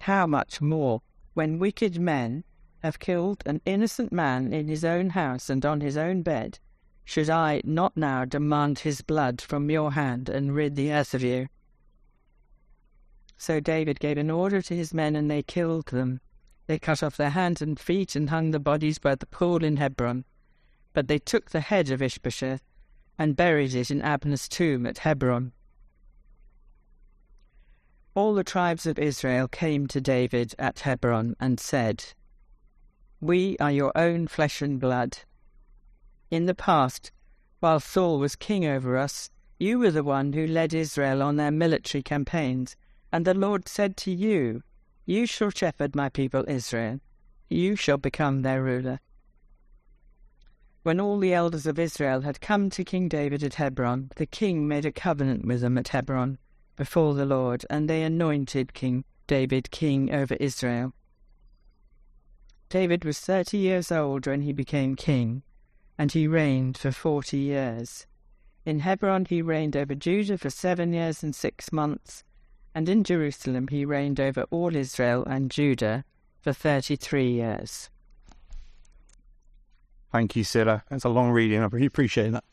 How 0.00 0.26
much 0.26 0.62
more, 0.62 1.02
when 1.34 1.58
wicked 1.58 2.00
men 2.00 2.44
have 2.82 2.98
killed 2.98 3.42
an 3.46 3.60
innocent 3.64 4.12
man 4.12 4.52
in 4.52 4.68
his 4.68 4.84
own 4.84 5.10
house 5.10 5.50
and 5.50 5.64
on 5.64 5.80
his 5.80 5.96
own 5.96 6.22
bed, 6.22 6.58
should 7.04 7.28
I 7.28 7.60
not 7.64 7.96
now 7.96 8.24
demand 8.24 8.80
his 8.80 9.02
blood 9.02 9.40
from 9.40 9.70
your 9.70 9.92
hand 9.92 10.28
and 10.28 10.54
rid 10.54 10.76
the 10.76 10.92
earth 10.92 11.12
of 11.12 11.22
you? 11.22 11.48
So 13.36 13.58
David 13.58 13.98
gave 14.00 14.18
an 14.18 14.30
order 14.30 14.62
to 14.62 14.76
his 14.76 14.92
men, 14.94 15.16
and 15.16 15.30
they 15.30 15.42
killed 15.42 15.86
them. 15.86 16.20
They 16.66 16.78
cut 16.78 17.02
off 17.02 17.16
their 17.16 17.30
hands 17.30 17.62
and 17.62 17.80
feet 17.80 18.14
and 18.14 18.30
hung 18.30 18.50
the 18.50 18.60
bodies 18.60 18.98
by 18.98 19.14
the 19.14 19.26
pool 19.26 19.64
in 19.64 19.78
Hebron. 19.78 20.24
But 20.92 21.08
they 21.08 21.18
took 21.18 21.50
the 21.50 21.62
head 21.62 21.90
of 21.90 22.02
Ishbosheth 22.02 22.62
and 23.18 23.34
buried 23.34 23.74
it 23.74 23.90
in 23.90 24.02
Abner's 24.02 24.48
tomb 24.48 24.86
at 24.86 24.98
Hebron. 24.98 25.52
All 28.14 28.34
the 28.34 28.44
tribes 28.44 28.86
of 28.86 28.98
Israel 28.98 29.48
came 29.48 29.86
to 29.88 30.00
David 30.00 30.54
at 30.58 30.80
Hebron 30.80 31.34
and 31.40 31.58
said, 31.58 32.04
We 33.20 33.56
are 33.58 33.70
your 33.70 33.92
own 33.96 34.28
flesh 34.28 34.62
and 34.62 34.80
blood. 34.80 35.18
In 36.30 36.46
the 36.46 36.54
past, 36.54 37.12
while 37.60 37.80
Saul 37.80 38.18
was 38.18 38.36
king 38.36 38.64
over 38.64 38.96
us, 38.96 39.30
you 39.58 39.78
were 39.78 39.90
the 39.90 40.04
one 40.04 40.32
who 40.32 40.46
led 40.46 40.72
Israel 40.72 41.22
on 41.22 41.36
their 41.36 41.50
military 41.50 42.02
campaigns, 42.02 42.76
and 43.12 43.26
the 43.26 43.34
Lord 43.34 43.68
said 43.68 43.96
to 43.98 44.10
you, 44.10 44.62
you 45.10 45.26
shall 45.26 45.50
shepherd 45.50 45.96
my 45.96 46.08
people 46.08 46.44
Israel. 46.46 47.00
You 47.48 47.74
shall 47.74 47.96
become 47.96 48.42
their 48.42 48.62
ruler. 48.62 49.00
When 50.84 51.00
all 51.00 51.18
the 51.18 51.34
elders 51.34 51.66
of 51.66 51.80
Israel 51.80 52.20
had 52.20 52.40
come 52.40 52.70
to 52.70 52.84
King 52.84 53.08
David 53.08 53.42
at 53.42 53.54
Hebron, 53.54 54.12
the 54.14 54.26
king 54.26 54.68
made 54.68 54.86
a 54.86 54.92
covenant 54.92 55.44
with 55.44 55.62
them 55.62 55.76
at 55.78 55.88
Hebron 55.88 56.38
before 56.76 57.14
the 57.14 57.26
Lord, 57.26 57.66
and 57.68 57.90
they 57.90 58.04
anointed 58.04 58.72
King 58.72 59.04
David 59.26 59.72
king 59.72 60.12
over 60.14 60.34
Israel. 60.34 60.94
David 62.70 63.04
was 63.04 63.18
thirty 63.18 63.58
years 63.58 63.90
old 63.90 64.26
when 64.28 64.42
he 64.42 64.52
became 64.52 64.94
king, 64.94 65.42
and 65.98 66.12
he 66.12 66.28
reigned 66.28 66.78
for 66.78 66.92
forty 66.92 67.38
years. 67.38 68.06
In 68.64 68.78
Hebron 68.78 69.24
he 69.24 69.42
reigned 69.42 69.76
over 69.76 69.96
Judah 69.96 70.38
for 70.38 70.50
seven 70.50 70.92
years 70.92 71.24
and 71.24 71.34
six 71.34 71.72
months, 71.72 72.22
and 72.72 72.88
in 72.88 73.02
Jerusalem 73.02 73.66
he 73.68 73.84
reigned 73.84 74.20
over 74.20 74.44
all 74.52 74.76
Israel 74.76 75.24
and 75.24 75.50
Judah 75.50 76.04
for 76.40 76.52
thirty 76.52 76.94
three 76.94 77.32
years. 77.32 77.90
Thank 80.12 80.36
you, 80.36 80.44
Sarah. 80.44 80.84
That's 80.88 81.04
a 81.04 81.08
long 81.08 81.30
reading. 81.30 81.60
I 81.60 81.66
really 81.66 81.86
appreciate 81.86 82.30
that. 82.30 82.44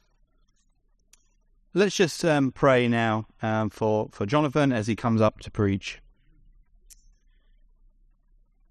let's 1.76 1.96
just 1.96 2.26
um, 2.26 2.52
pray 2.52 2.88
now 2.88 3.28
um, 3.44 3.70
for, 3.70 4.10
for 4.12 4.26
Jonathan 4.26 4.72
as 4.72 4.88
he 4.88 4.96
comes 4.96 5.22
up 5.22 5.40
to 5.42 5.52
preach. 5.52 6.00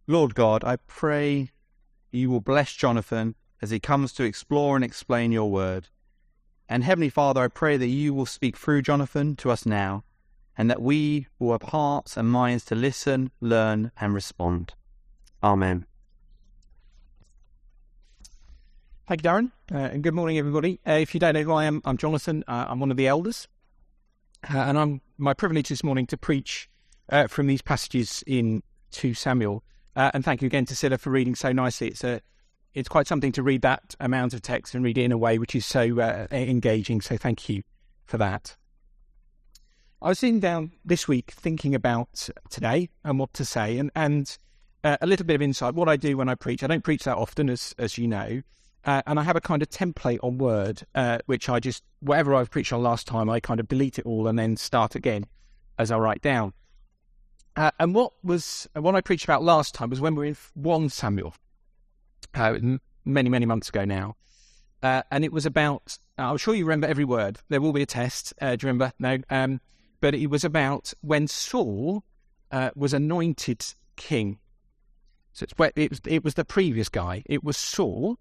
Lord 0.09 0.37
God, 0.37 0.63
I 0.63 0.77
pray 0.77 1.51
you 2.13 2.31
will 2.31 2.41
bless 2.41 2.73
Jonathan 2.73 3.35
as 3.61 3.71
he 3.71 3.81
comes 3.81 4.13
to 4.13 4.23
explore 4.23 4.77
and 4.77 4.85
explain 4.85 5.33
your 5.33 5.51
word. 5.51 5.89
And 6.69 6.85
Heavenly 6.85 7.09
Father, 7.09 7.41
I 7.43 7.49
pray 7.49 7.77
that 7.77 7.89
you 7.89 8.15
will 8.15 8.27
speak 8.27 8.57
through 8.57 8.83
Jonathan 8.83 9.35
to 9.37 9.51
us 9.51 9.67
now, 9.67 10.05
and 10.57 10.71
that 10.71 10.81
we 10.81 11.27
will 11.41 11.53
have 11.53 11.71
hearts 11.71 12.17
and 12.17 12.31
minds 12.31 12.65
to 12.67 12.77
listen, 12.77 13.33
learn, 13.41 13.91
and 14.01 14.15
respond. 14.15 14.75
Amen. 15.43 15.87
Thank 19.09 19.25
you, 19.25 19.31
Darren, 19.31 19.53
uh, 19.73 19.79
and 19.93 20.03
good 20.05 20.15
morning, 20.15 20.39
everybody. 20.39 20.81
Uh, 20.87 20.93
if 20.93 21.15
you 21.15 21.21
don't 21.21 21.35
know 21.35 21.43
who 21.43 21.53
I 21.53 21.65
am, 21.65 21.83
I'm 21.85 21.97
Jonathan. 21.97 22.45
Uh, 22.47 22.67
I'm 22.69 22.79
one 22.79 22.93
of 22.93 22.97
the 22.97 23.09
elders, 23.09 23.49
uh, 24.53 24.59
and 24.59 24.79
I'm 24.79 25.01
my 25.19 25.35
privilege 25.35 25.69
this 25.69 25.83
morning 25.83 26.07
to 26.07 26.17
preach 26.17 26.71
uh, 27.09 27.27
from 27.27 27.49
these 27.49 27.63
passages 27.63 28.23
in 28.27 28.63
2 28.93 29.15
Samuel. 29.15 29.65
Uh, 29.97 30.11
and 30.15 30.25
thank 30.25 30.43
you 30.43 30.47
again 30.47 30.67
to 30.67 30.77
Silla 30.77 30.99
for 30.99 31.11
reading 31.11 31.35
so 31.35 31.51
nicely. 31.51 31.89
It's 31.89 32.05
a 32.05 32.21
it's 32.75 32.89
quite 32.89 33.07
something 33.07 33.33
to 33.33 33.43
read 33.43 33.63
that 33.63 33.95
amount 33.99 34.35
of 34.35 34.43
text 34.43 34.75
and 34.75 34.85
read 34.85 34.99
it 34.99 35.05
in 35.05 35.11
a 35.11 35.17
way 35.17 35.39
which 35.39 35.55
is 35.55 35.65
so 35.65 35.99
engaging. 36.31 37.01
So 37.01 37.17
thank 37.17 37.49
you 37.49 37.63
for 38.05 38.19
that. 38.19 38.55
I 40.03 40.11
was 40.11 40.19
sitting 40.19 40.41
down 40.41 40.73
this 40.85 41.09
week 41.09 41.31
thinking 41.31 41.75
about 41.75 42.29
today 42.51 42.91
and 43.03 43.19
what 43.19 43.33
to 43.35 43.47
say, 43.47 43.79
and 43.79 43.91
and 43.97 44.37
a 44.85 45.07
little 45.07 45.27
bit 45.27 45.35
of 45.35 45.43
insight. 45.43 45.75
What 45.75 45.89
I 45.89 45.97
do 45.97 46.19
when 46.19 46.29
I 46.29 46.35
preach, 46.35 46.63
I 46.63 46.67
don't 46.67 46.85
preach 46.85 47.05
that 47.05 47.17
often, 47.17 47.49
as 47.49 47.75
as 47.79 47.97
you 47.97 48.07
know. 48.07 48.43
Uh, 48.85 49.03
and 49.07 49.19
I 49.19 49.25
have 49.25 49.35
a 49.35 49.41
kind 49.41 49.63
of 49.63 49.69
template 49.69 50.21
on 50.23 50.39
Word, 50.39 50.87
uh, 50.95 51.19
which 51.27 51.49
I 51.49 51.59
just, 51.59 51.83
whatever 51.99 52.37
I've 52.37 52.51
preached 52.51 52.73
on 52.73 52.85
last 52.85 53.09
time, 53.09 53.29
I 53.29 53.41
kind 53.41 53.59
of 53.59 53.67
delete 53.67 53.99
it 53.99 54.07
all 54.07 54.29
and 54.29 54.39
then 54.39 54.57
start 54.57 54.95
again 54.95 55.27
as 55.77 55.91
I 55.91 55.99
write 55.99 56.23
down. 56.23 56.53
Uh, 57.57 57.71
and 57.81 57.95
what 57.95 58.13
was, 58.23 58.69
what 58.75 58.95
I 58.95 59.01
preached 59.01 59.25
about 59.25 59.43
last 59.43 59.75
time 59.75 59.91
was 59.91 60.01
when 60.01 60.15
we 60.15 60.19
were 60.19 60.25
in 60.27 60.37
1 60.55 60.89
Samuel, 60.91 61.35
uh, 62.35 62.59
many, 63.05 63.31
many 63.31 63.47
months 63.47 63.69
ago 63.69 63.85
now. 63.85 64.17
Uh, 64.83 65.03
and 65.11 65.25
it 65.25 65.33
was 65.33 65.47
about, 65.47 65.97
I'm 66.19 66.37
sure 66.37 66.55
you 66.55 66.67
remember 66.67 66.87
every 66.87 67.05
word. 67.05 67.39
There 67.49 67.61
will 67.61 67.73
be 67.73 67.83
a 67.83 67.87
test. 67.87 68.35
Uh, 68.41 68.57
do 68.57 68.67
you 68.67 68.73
remember? 68.73 68.93
No. 68.99 69.19
Um, 69.31 69.61
but 70.01 70.15
it 70.15 70.27
was 70.27 70.45
about 70.45 70.93
when 71.01 71.27
Saul 71.27 72.05
was 72.75 72.93
anointed 72.93 73.65
king. 73.97 74.39
So 75.33 75.47
it 75.59 75.91
was, 75.91 76.01
it 76.07 76.25
was 76.25 76.35
the 76.35 76.45
previous 76.45 76.89
guy. 76.89 77.23
It 77.27 77.43
was 77.43 77.57
Saul 77.57 78.19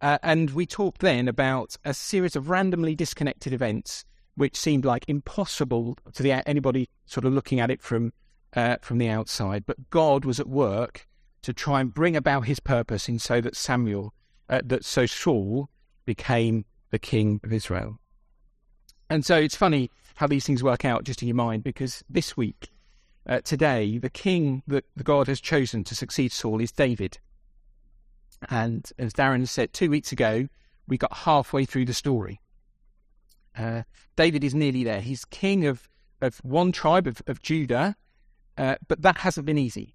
uh, 0.00 0.18
and 0.22 0.50
we 0.50 0.66
talked 0.66 1.00
then 1.00 1.28
about 1.28 1.76
a 1.84 1.94
series 1.94 2.36
of 2.36 2.50
randomly 2.50 2.94
disconnected 2.94 3.52
events 3.52 4.04
which 4.34 4.56
seemed 4.56 4.84
like 4.84 5.04
impossible 5.08 5.96
to 6.12 6.22
the, 6.22 6.32
anybody 6.46 6.88
sort 7.06 7.24
of 7.24 7.32
looking 7.32 7.60
at 7.60 7.70
it 7.70 7.80
from 7.80 8.12
uh, 8.56 8.76
from 8.80 8.98
the 8.98 9.08
outside. 9.08 9.64
But 9.66 9.90
God 9.90 10.24
was 10.24 10.40
at 10.40 10.48
work 10.48 11.06
to 11.42 11.52
try 11.52 11.80
and 11.80 11.94
bring 11.94 12.16
about 12.16 12.46
His 12.46 12.58
purpose, 12.58 13.08
in 13.08 13.20
so 13.20 13.40
that 13.40 13.54
Samuel, 13.54 14.12
uh, 14.48 14.62
that 14.64 14.84
so 14.84 15.06
Saul 15.06 15.68
became 16.04 16.64
the 16.90 16.98
king 16.98 17.40
of 17.44 17.52
Israel. 17.52 18.00
And 19.08 19.24
so 19.24 19.36
it's 19.36 19.54
funny 19.54 19.90
how 20.16 20.26
these 20.26 20.44
things 20.44 20.64
work 20.64 20.84
out 20.84 21.04
just 21.04 21.22
in 21.22 21.28
your 21.28 21.36
mind, 21.36 21.62
because 21.62 22.02
this 22.08 22.36
week, 22.36 22.70
uh, 23.28 23.40
today, 23.40 23.98
the 23.98 24.10
king 24.10 24.62
that 24.66 24.84
the 24.96 25.04
God 25.04 25.28
has 25.28 25.40
chosen 25.40 25.84
to 25.84 25.94
succeed 25.94 26.32
Saul 26.32 26.60
is 26.60 26.72
David. 26.72 27.18
And 28.50 28.90
as 28.98 29.12
Darren 29.12 29.46
said 29.46 29.72
two 29.72 29.90
weeks 29.90 30.12
ago, 30.12 30.48
we 30.88 30.98
got 30.98 31.12
halfway 31.12 31.64
through 31.64 31.84
the 31.84 31.94
story. 31.94 32.40
Uh, 33.56 33.82
David 34.16 34.44
is 34.44 34.54
nearly 34.54 34.84
there. 34.84 35.00
He's 35.00 35.24
king 35.24 35.66
of, 35.66 35.88
of 36.20 36.38
one 36.38 36.72
tribe 36.72 37.06
of, 37.06 37.22
of 37.26 37.42
Judah, 37.42 37.96
uh, 38.56 38.76
but 38.88 39.02
that 39.02 39.18
hasn't 39.18 39.46
been 39.46 39.58
easy. 39.58 39.94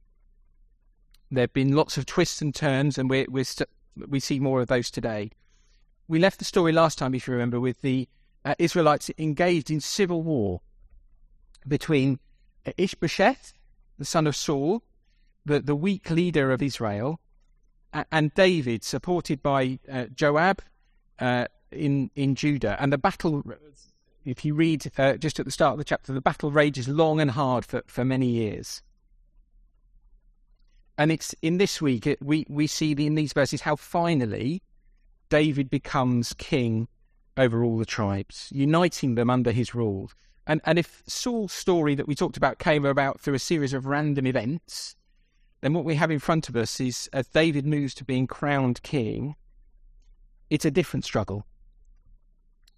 There 1.30 1.44
have 1.44 1.54
been 1.54 1.76
lots 1.76 1.98
of 1.98 2.06
twists 2.06 2.42
and 2.42 2.54
turns, 2.54 2.98
and 2.98 3.10
we're, 3.10 3.26
we're 3.30 3.44
st- 3.44 3.70
we 3.96 4.20
see 4.20 4.40
more 4.40 4.62
of 4.62 4.68
those 4.68 4.92
today. 4.92 5.32
We 6.08 6.20
left 6.20 6.40
the 6.40 6.46
story 6.46 6.72
last 6.72 6.98
time, 6.98 7.16
if 7.16 7.28
you 7.28 7.34
remember, 7.34 7.60
with 7.60 7.82
the 7.82 8.10
uh, 8.44 8.56
Israelites 8.60 9.10
engaged 9.18 9.72
in 9.72 9.80
civil 9.80 10.24
war 10.24 10.62
between 11.68 12.20
Ishbosheth, 12.78 13.54
the 13.98 14.06
son 14.06 14.28
of 14.28 14.36
Saul, 14.36 14.84
the, 15.46 15.60
the 15.60 15.76
weak 15.76 16.10
leader 16.10 16.52
of 16.52 16.62
Israel, 16.62 17.20
and 18.12 18.34
David, 18.34 18.84
supported 18.84 19.42
by 19.44 19.80
uh, 19.92 20.06
Joab 20.14 20.62
uh, 21.20 21.46
in 21.72 22.10
in 22.16 22.36
Judah, 22.36 22.78
and 22.80 22.92
the 22.92 22.98
battle. 22.98 23.44
If 24.24 24.46
you 24.46 24.54
read 24.54 24.92
uh, 24.98 25.18
just 25.18 25.40
at 25.40 25.46
the 25.46 25.52
start 25.52 25.74
of 25.74 25.78
the 25.80 25.84
chapter, 25.84 26.14
the 26.14 26.22
battle 26.22 26.52
rages 26.52 26.88
long 26.88 27.20
and 27.20 27.32
hard 27.32 27.66
for, 27.66 27.82
for 27.88 28.06
many 28.06 28.28
years. 28.28 28.84
And 30.98 31.12
it's 31.12 31.34
in 31.42 31.58
this 31.58 31.82
week 31.82 32.06
it, 32.06 32.22
we 32.22 32.46
we 32.48 32.68
see 32.68 32.94
the, 32.94 33.08
in 33.08 33.16
these 33.16 33.34
verses 33.34 33.62
how 33.62 33.76
finally 33.76 34.62
David 35.30 35.70
becomes 35.70 36.34
king 36.34 36.88
over 37.38 37.64
all 37.64 37.78
the 37.78 37.86
tribes, 37.86 38.50
uniting 38.52 39.16
them 39.16 39.30
under 39.30 39.52
his 39.52 39.74
rule. 39.74 40.12
And 40.46 40.62
and 40.66 40.78
if 40.78 41.02
Saul's 41.08 41.54
story 41.54 41.96
that 41.96 42.08
we 42.08 42.14
talked 42.14 42.38
about 42.38 42.60
came 42.60 42.86
about 42.86 43.20
through 43.20 43.34
a 43.34 43.40
series 43.40 43.74
of 43.74 43.88
random 43.88 44.28
events, 44.28 44.96
then 45.62 45.74
what 45.74 45.86
we 45.86 45.96
have 45.96 46.12
in 46.12 46.20
front 46.20 46.50
of 46.50 46.56
us 46.56 46.80
is 46.80 47.10
as 47.14 47.28
David 47.28 47.66
moves 47.66 47.96
to 47.96 48.04
being 48.04 48.28
crowned 48.28 48.84
king, 48.84 49.36
it's 50.52 50.66
a 50.66 50.72
different 50.72 51.06
struggle. 51.06 51.48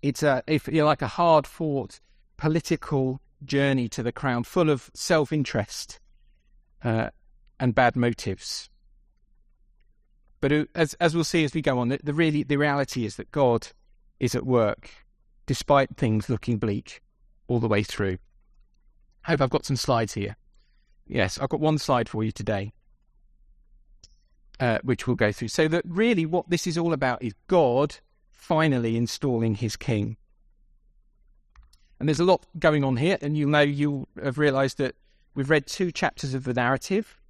It's 0.04 0.22
a, 0.22 0.44
if 0.48 0.68
you 0.68 0.84
like, 0.84 1.02
a 1.02 1.08
hard 1.08 1.48
fought 1.48 2.02
political 2.36 3.22
journey 3.46 3.88
to 3.88 4.04
the 4.04 4.12
crown, 4.12 4.44
full 4.44 4.70
of 4.70 4.92
self 4.94 5.32
interest 5.32 6.02
uh, 6.84 7.10
and 7.58 7.74
bad 7.74 7.96
motives. 7.96 8.70
But 10.42 10.68
as 10.76 10.94
as 10.96 11.16
we'll 11.16 11.24
see 11.24 11.46
as 11.46 11.54
we 11.54 11.62
go 11.62 11.80
on, 11.80 11.88
the, 11.88 12.00
the 12.04 12.14
really 12.14 12.44
the 12.44 12.58
reality 12.58 13.06
is 13.06 13.16
that 13.16 13.32
God 13.32 13.70
is 14.20 14.36
at 14.36 14.46
work, 14.46 14.90
despite 15.46 15.96
things 15.96 16.30
looking 16.30 16.58
bleak 16.58 17.02
all 17.48 17.62
the 17.62 17.70
way 17.70 17.82
through. 17.82 18.18
I 19.26 19.32
hope 19.32 19.42
I've 19.42 19.50
got 19.50 19.66
some 19.66 19.78
slides 19.78 20.16
here. 20.16 20.36
Yes, 21.08 21.40
I've 21.40 21.48
got 21.48 21.62
one 21.62 21.78
slide 21.78 22.10
for 22.10 22.26
you 22.26 22.34
today, 22.34 22.74
uh, 24.60 24.80
which 24.84 25.08
we'll 25.08 25.16
go 25.16 25.32
through. 25.32 25.48
So 25.48 25.70
that 25.70 25.86
really 25.88 26.26
what 26.26 26.50
this 26.50 26.68
is 26.68 26.78
all 26.78 26.92
about 26.92 27.24
is 27.24 27.34
God 27.48 27.96
finally 28.44 28.98
installing 28.98 29.56
his 29.56 29.78
king. 29.78 30.18
And 32.00 32.10
there's 32.10 32.20
a 32.20 32.26
lot 32.26 32.46
going 32.60 32.84
on 32.84 32.98
here, 32.98 33.18
and 33.22 33.38
you'll 33.38 33.50
know 33.50 33.62
you'll 33.62 34.10
have 34.22 34.38
realised 34.38 34.78
that 34.80 34.96
we've 35.34 35.50
read 35.50 35.66
two 35.66 35.92
chapters 35.92 36.34
of 36.34 36.44
the 36.44 36.54
narrative. 36.54 37.22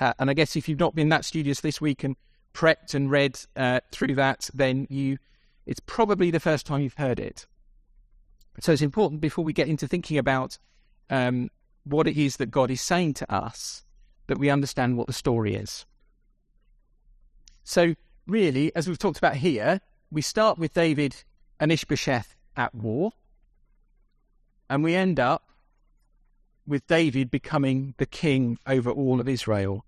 Uh, 0.00 0.14
and 0.18 0.30
I 0.30 0.32
guess 0.32 0.56
if 0.56 0.66
you've 0.66 0.80
not 0.80 0.94
been 0.94 1.10
that 1.10 1.26
studious 1.26 1.60
this 1.60 1.78
week 1.78 2.04
and 2.04 2.16
prepped 2.54 2.94
and 2.94 3.10
read 3.10 3.38
uh, 3.54 3.80
through 3.92 4.14
that, 4.14 4.48
then 4.54 4.86
you 4.88 5.18
it's 5.66 5.80
probably 5.80 6.30
the 6.30 6.40
first 6.40 6.64
time 6.64 6.80
you've 6.80 6.94
heard 6.94 7.20
it. 7.20 7.46
So 8.60 8.72
it's 8.72 8.80
important 8.80 9.20
before 9.20 9.44
we 9.44 9.52
get 9.52 9.68
into 9.68 9.86
thinking 9.86 10.16
about 10.16 10.56
um, 11.10 11.50
what 11.84 12.08
it 12.08 12.16
is 12.16 12.38
that 12.38 12.50
God 12.50 12.70
is 12.70 12.80
saying 12.80 13.14
to 13.14 13.30
us, 13.32 13.84
that 14.26 14.38
we 14.38 14.48
understand 14.48 14.96
what 14.96 15.06
the 15.06 15.12
story 15.12 15.54
is. 15.54 15.84
So, 17.62 17.94
really, 18.26 18.74
as 18.74 18.88
we've 18.88 18.98
talked 18.98 19.18
about 19.18 19.36
here, 19.36 19.82
we 20.10 20.22
start 20.22 20.58
with 20.58 20.74
David 20.74 21.24
and 21.60 21.70
Ishbosheth 21.70 22.34
at 22.56 22.74
war, 22.74 23.12
and 24.70 24.82
we 24.82 24.94
end 24.94 25.18
up 25.20 25.44
with 26.66 26.86
David 26.86 27.30
becoming 27.30 27.94
the 27.98 28.06
king 28.06 28.58
over 28.66 28.90
all 28.90 29.20
of 29.20 29.28
Israel. 29.28 29.84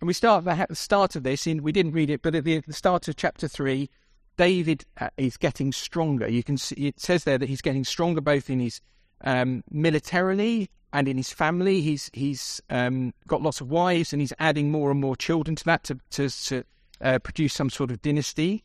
And 0.00 0.06
we 0.06 0.14
start 0.14 0.46
at 0.46 0.68
the 0.68 0.76
start 0.76 1.16
of 1.16 1.24
this, 1.24 1.46
in, 1.46 1.62
we 1.62 1.72
didn't 1.72 1.92
read 1.92 2.08
it, 2.10 2.22
but 2.22 2.34
at 2.34 2.44
the, 2.44 2.60
the 2.60 2.72
start 2.72 3.06
of 3.08 3.16
chapter 3.16 3.48
3, 3.48 3.90
David 4.36 4.86
uh, 4.98 5.10
is 5.18 5.36
getting 5.36 5.72
stronger. 5.72 6.26
You 6.26 6.42
can 6.42 6.56
see 6.56 6.86
it 6.86 6.98
says 6.98 7.24
there 7.24 7.36
that 7.36 7.48
he's 7.48 7.60
getting 7.60 7.84
stronger 7.84 8.22
both 8.22 8.48
in 8.48 8.60
his 8.60 8.80
um, 9.22 9.62
militarily 9.70 10.70
and 10.94 11.06
in 11.08 11.18
his 11.18 11.30
family. 11.30 11.82
He's 11.82 12.10
he's 12.14 12.62
um, 12.70 13.12
got 13.28 13.42
lots 13.42 13.60
of 13.60 13.70
wives, 13.70 14.14
and 14.14 14.22
he's 14.22 14.32
adding 14.38 14.70
more 14.70 14.90
and 14.90 14.98
more 14.98 15.14
children 15.14 15.56
to 15.56 15.64
that 15.64 15.84
to 15.84 15.98
to, 16.12 16.30
to 16.46 16.64
uh, 17.00 17.18
produce 17.18 17.54
some 17.54 17.70
sort 17.70 17.90
of 17.90 18.02
dynasty. 18.02 18.64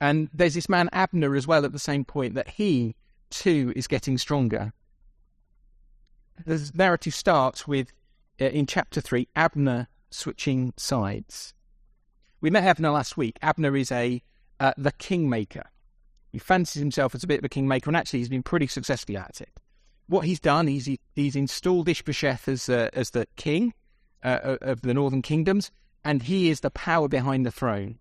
And 0.00 0.28
there's 0.32 0.54
this 0.54 0.68
man 0.68 0.88
Abner 0.92 1.36
as 1.36 1.46
well 1.46 1.64
at 1.64 1.72
the 1.72 1.78
same 1.78 2.04
point 2.04 2.34
that 2.34 2.48
he 2.48 2.96
too 3.30 3.72
is 3.76 3.86
getting 3.86 4.18
stronger. 4.18 4.72
The 6.44 6.70
narrative 6.74 7.14
starts 7.14 7.68
with 7.68 7.92
uh, 8.40 8.46
in 8.46 8.66
chapter 8.66 9.00
three 9.00 9.28
Abner 9.36 9.88
switching 10.10 10.72
sides. 10.76 11.54
We 12.40 12.50
met 12.50 12.64
Abner 12.64 12.90
last 12.90 13.16
week. 13.16 13.38
Abner 13.42 13.76
is 13.76 13.92
a 13.92 14.22
uh, 14.58 14.72
the 14.76 14.92
kingmaker. 14.92 15.64
He 16.30 16.38
fancies 16.38 16.80
himself 16.80 17.14
as 17.14 17.22
a 17.22 17.26
bit 17.26 17.38
of 17.38 17.44
a 17.44 17.48
kingmaker, 17.48 17.90
and 17.90 17.96
actually, 17.96 18.20
he's 18.20 18.28
been 18.28 18.42
pretty 18.42 18.66
successful 18.66 19.18
at 19.18 19.40
it. 19.40 19.50
What 20.06 20.24
he's 20.24 20.40
done 20.40 20.68
is 20.68 20.86
he, 20.86 20.98
he's 21.14 21.36
installed 21.36 21.88
Ishbosheth 21.88 22.48
as 22.48 22.68
uh, 22.68 22.88
as 22.92 23.10
the 23.10 23.26
king 23.36 23.74
uh, 24.24 24.56
of 24.62 24.80
the 24.82 24.94
northern 24.94 25.22
kingdoms, 25.22 25.70
and 26.04 26.24
he 26.24 26.50
is 26.50 26.60
the 26.60 26.70
power 26.70 27.08
behind 27.08 27.46
the 27.46 27.50
throne. 27.50 27.98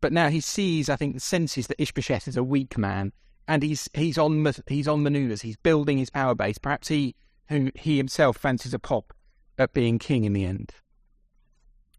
but 0.00 0.12
now 0.12 0.28
he 0.28 0.40
sees, 0.40 0.88
I 0.88 0.96
think, 0.96 1.14
the 1.14 1.20
senses 1.20 1.66
that 1.66 1.80
Ishbosheth 1.80 2.26
is 2.26 2.36
a 2.36 2.44
weak 2.44 2.78
man, 2.78 3.12
and 3.46 3.62
he's 3.62 3.88
he's 3.94 4.18
on 4.18 4.46
he's 4.66 4.88
on 4.88 5.02
manoeuvres. 5.02 5.42
He's 5.42 5.56
building 5.56 5.98
his 5.98 6.10
power 6.10 6.34
base. 6.34 6.58
Perhaps 6.58 6.88
he 6.88 7.14
who 7.48 7.70
he 7.74 7.96
himself 7.96 8.36
fancies 8.36 8.74
a 8.74 8.78
pop 8.78 9.12
at 9.58 9.72
being 9.72 9.98
king 9.98 10.24
in 10.24 10.32
the 10.32 10.44
end. 10.44 10.72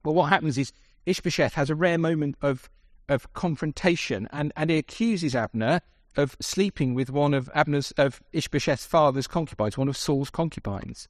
Well, 0.04 0.16
what 0.16 0.30
happens 0.30 0.58
is 0.58 0.72
Ishbosheth 1.06 1.54
has 1.54 1.70
a 1.70 1.76
rare 1.76 1.98
moment 1.98 2.36
of 2.42 2.70
of 3.10 3.32
confrontation, 3.34 4.28
and, 4.32 4.52
and 4.56 4.70
he 4.70 4.78
accuses 4.78 5.36
Abner 5.36 5.82
of 6.18 6.36
sleeping 6.42 6.94
with 6.94 7.10
one 7.10 7.34
of 7.34 7.50
Abner's 7.54 7.92
of 7.92 8.22
Ishbosheth's 8.34 8.86
father's 8.86 9.28
concubines, 9.28 9.78
one 9.78 9.90
of 9.90 9.98
Saul's 9.98 10.30
concubines. 10.30 11.08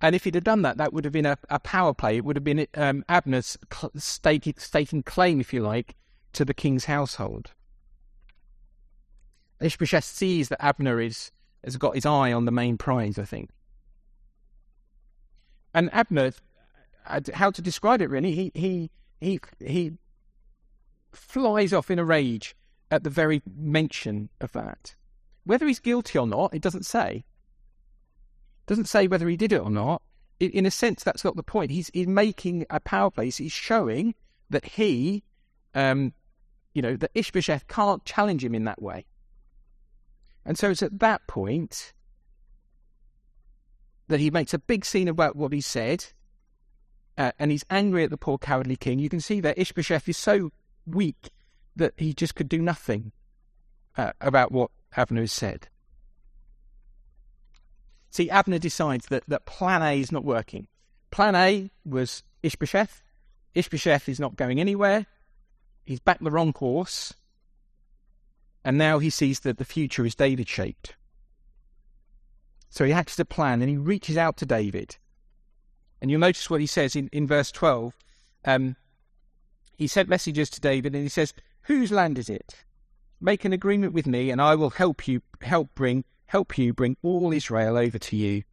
And 0.00 0.14
if 0.14 0.24
he'd 0.24 0.34
have 0.36 0.44
done 0.44 0.62
that, 0.62 0.76
that 0.76 0.92
would 0.92 1.04
have 1.04 1.12
been 1.12 1.26
a, 1.26 1.36
a 1.50 1.58
power 1.58 1.92
play. 1.92 2.16
It 2.16 2.24
would 2.24 2.36
have 2.36 2.44
been 2.44 2.66
um, 2.74 3.04
Abner's 3.08 3.58
cl- 3.72 3.92
staking, 3.96 5.02
claim, 5.02 5.40
if 5.40 5.52
you 5.52 5.60
like, 5.60 5.96
to 6.34 6.44
the 6.44 6.54
king's 6.54 6.84
household. 6.84 7.52
Ishbosheth 9.60 10.04
sees 10.04 10.48
that 10.50 10.64
Abner 10.64 11.00
is 11.00 11.32
has 11.64 11.76
got 11.76 11.96
his 11.96 12.06
eye 12.06 12.32
on 12.32 12.44
the 12.44 12.52
main 12.52 12.78
prize, 12.78 13.18
I 13.18 13.24
think. 13.24 13.50
And 15.74 15.92
Abner, 15.92 16.32
uh, 17.06 17.20
how 17.34 17.50
to 17.50 17.60
describe 17.60 18.00
it 18.00 18.08
really? 18.08 18.32
He 18.32 18.52
he 18.54 18.90
he 19.20 19.40
he 19.58 19.92
flies 21.12 21.72
off 21.72 21.90
in 21.90 21.98
a 21.98 22.04
rage 22.04 22.54
at 22.90 23.02
the 23.02 23.10
very 23.10 23.42
mention 23.56 24.28
of 24.40 24.52
that. 24.52 24.94
Whether 25.44 25.66
he's 25.66 25.80
guilty 25.80 26.18
or 26.18 26.26
not, 26.26 26.54
it 26.54 26.62
doesn't 26.62 26.86
say. 26.86 27.24
Doesn't 28.68 28.84
say 28.84 29.08
whether 29.08 29.26
he 29.26 29.36
did 29.36 29.52
it 29.52 29.62
or 29.62 29.70
not. 29.70 30.02
In 30.38 30.66
a 30.66 30.70
sense, 30.70 31.02
that's 31.02 31.24
not 31.24 31.34
the 31.34 31.42
point. 31.42 31.72
He's, 31.72 31.90
he's 31.92 32.06
making 32.06 32.66
a 32.70 32.78
power 32.78 33.10
play. 33.10 33.30
He's 33.30 33.50
showing 33.50 34.14
that 34.50 34.64
he, 34.64 35.24
um, 35.74 36.12
you 36.74 36.82
know, 36.82 36.94
that 36.96 37.10
Ishbosheth 37.14 37.66
can't 37.66 38.04
challenge 38.04 38.44
him 38.44 38.54
in 38.54 38.64
that 38.64 38.80
way. 38.80 39.06
And 40.44 40.56
so 40.56 40.70
it's 40.70 40.82
at 40.82 41.00
that 41.00 41.26
point 41.26 41.92
that 44.06 44.20
he 44.20 44.30
makes 44.30 44.54
a 44.54 44.58
big 44.58 44.84
scene 44.84 45.08
about 45.08 45.34
what 45.34 45.52
he 45.52 45.60
said, 45.60 46.04
uh, 47.16 47.32
and 47.38 47.50
he's 47.50 47.64
angry 47.70 48.04
at 48.04 48.10
the 48.10 48.16
poor 48.16 48.38
cowardly 48.38 48.76
king. 48.76 48.98
You 48.98 49.08
can 49.08 49.20
see 49.20 49.40
that 49.40 49.58
Ishbosheth 49.58 50.08
is 50.08 50.16
so 50.16 50.50
weak 50.86 51.30
that 51.74 51.94
he 51.96 52.12
just 52.12 52.34
could 52.34 52.48
do 52.48 52.62
nothing 52.62 53.12
uh, 53.96 54.12
about 54.20 54.52
what 54.52 54.70
Abner 54.96 55.22
has 55.22 55.32
said. 55.32 55.68
See, 58.10 58.30
Abner 58.30 58.58
decides 58.58 59.06
that, 59.06 59.24
that 59.28 59.46
plan 59.46 59.82
A 59.82 60.00
is 60.00 60.12
not 60.12 60.24
working. 60.24 60.66
Plan 61.10 61.34
A 61.34 61.70
was 61.84 62.22
Ishbosheth. 62.42 63.02
Ishbosheth 63.54 64.08
is 64.08 64.20
not 64.20 64.36
going 64.36 64.60
anywhere. 64.60 65.06
He's 65.84 66.00
back 66.00 66.18
the 66.20 66.30
wrong 66.30 66.52
course. 66.52 67.14
And 68.64 68.76
now 68.76 68.98
he 68.98 69.10
sees 69.10 69.40
that 69.40 69.58
the 69.58 69.64
future 69.64 70.04
is 70.04 70.14
David 70.14 70.48
shaped. 70.48 70.96
So 72.70 72.84
he 72.84 72.92
hatches 72.92 73.18
a 73.18 73.24
plan 73.24 73.62
and 73.62 73.70
he 73.70 73.76
reaches 73.76 74.16
out 74.16 74.36
to 74.38 74.46
David. 74.46 74.96
And 76.00 76.10
you'll 76.10 76.20
notice 76.20 76.50
what 76.50 76.60
he 76.60 76.66
says 76.66 76.94
in, 76.94 77.08
in 77.12 77.26
verse 77.26 77.50
12. 77.50 77.94
Um, 78.44 78.76
he 79.76 79.86
sent 79.86 80.08
messages 80.08 80.50
to 80.50 80.60
David 80.60 80.94
and 80.94 81.02
he 81.02 81.08
says, 81.08 81.32
Whose 81.62 81.90
land 81.90 82.18
is 82.18 82.28
it? 82.28 82.64
Make 83.20 83.44
an 83.44 83.52
agreement 83.52 83.92
with 83.92 84.06
me, 84.06 84.30
and 84.30 84.40
I 84.40 84.54
will 84.54 84.70
help 84.70 85.08
you 85.08 85.22
help 85.40 85.74
bring 85.74 86.04
help 86.28 86.56
you 86.56 86.72
bring 86.72 86.96
all 87.02 87.32
Israel 87.32 87.76
over 87.76 87.98
to 87.98 88.16
you. 88.16 88.44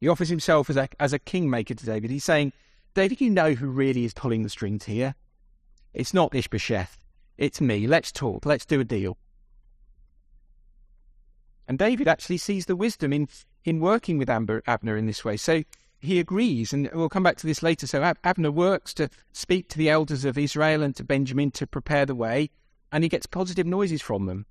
He 0.00 0.08
offers 0.08 0.30
himself 0.30 0.68
as 0.70 0.76
a 0.76 0.88
as 0.98 1.12
a 1.12 1.18
kingmaker 1.18 1.74
to 1.74 1.86
David. 1.86 2.10
He's 2.10 2.24
saying, 2.24 2.52
David, 2.94 3.20
you 3.20 3.30
know 3.30 3.54
who 3.54 3.68
really 3.68 4.04
is 4.04 4.14
pulling 4.14 4.42
the 4.42 4.48
strings 4.48 4.84
here. 4.84 5.14
It's 5.94 6.14
not 6.14 6.34
Ishbosheth. 6.34 6.98
It's 7.38 7.60
me. 7.60 7.86
Let's 7.86 8.10
talk. 8.10 8.46
Let's 8.46 8.64
do 8.64 8.80
a 8.80 8.84
deal. 8.84 9.16
And 11.68 11.78
David 11.78 12.08
actually 12.08 12.38
sees 12.38 12.66
the 12.66 12.76
wisdom 12.76 13.12
in 13.12 13.28
in 13.64 13.78
working 13.78 14.18
with 14.18 14.30
Amber, 14.30 14.62
Abner 14.66 14.96
in 14.96 15.06
this 15.06 15.24
way. 15.24 15.36
So 15.36 15.62
he 15.98 16.18
agrees, 16.18 16.72
and 16.72 16.90
we'll 16.92 17.08
come 17.08 17.22
back 17.22 17.36
to 17.38 17.46
this 17.46 17.62
later. 17.62 17.86
So 17.86 18.02
Ab- 18.02 18.18
Abner 18.24 18.50
works 18.50 18.92
to 18.94 19.08
speak 19.32 19.68
to 19.68 19.78
the 19.78 19.90
elders 19.90 20.24
of 20.24 20.36
Israel 20.36 20.82
and 20.82 20.96
to 20.96 21.04
Benjamin 21.04 21.52
to 21.52 21.66
prepare 21.66 22.06
the 22.06 22.14
way, 22.14 22.50
and 22.90 23.04
he 23.04 23.08
gets 23.08 23.26
positive 23.26 23.66
noises 23.66 24.02
from 24.02 24.26
them. 24.26 24.46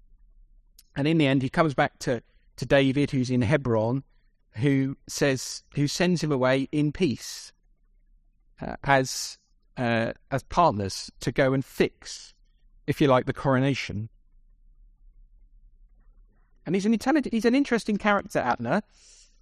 And 0.95 1.07
in 1.07 1.17
the 1.17 1.27
end, 1.27 1.41
he 1.41 1.49
comes 1.49 1.73
back 1.73 1.99
to, 1.99 2.21
to 2.57 2.65
David, 2.65 3.11
who's 3.11 3.29
in 3.29 3.41
Hebron, 3.41 4.03
who 4.51 4.97
says, 5.07 5.63
who 5.75 5.87
sends 5.87 6.23
him 6.23 6.31
away 6.31 6.67
in 6.71 6.91
peace 6.91 7.53
uh, 8.61 8.75
as 8.83 9.37
uh, 9.77 10.11
as 10.29 10.43
partners 10.43 11.09
to 11.21 11.31
go 11.31 11.53
and 11.53 11.63
fix, 11.63 12.33
if 12.87 12.99
you 12.99 13.07
like, 13.07 13.25
the 13.25 13.33
coronation. 13.33 14.09
And 16.65 16.75
he's 16.75 16.85
an 16.85 16.93
intelligent, 16.93 17.33
he's 17.33 17.45
an 17.45 17.55
interesting 17.55 17.97
character, 17.97 18.39
Abner 18.39 18.83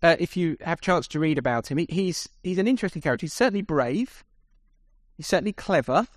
uh, 0.01 0.15
if 0.19 0.37
you 0.37 0.57
have 0.61 0.81
chance 0.81 1.07
to 1.09 1.19
read 1.19 1.37
about 1.37 1.69
him, 1.69 1.77
he, 1.77 1.87
he's 1.89 2.29
he's 2.43 2.57
an 2.57 2.67
interesting 2.67 3.01
character. 3.01 3.25
He's 3.25 3.33
certainly 3.33 3.61
brave. 3.61 4.23
He's 5.17 5.27
certainly 5.27 5.53
clever. 5.53 6.07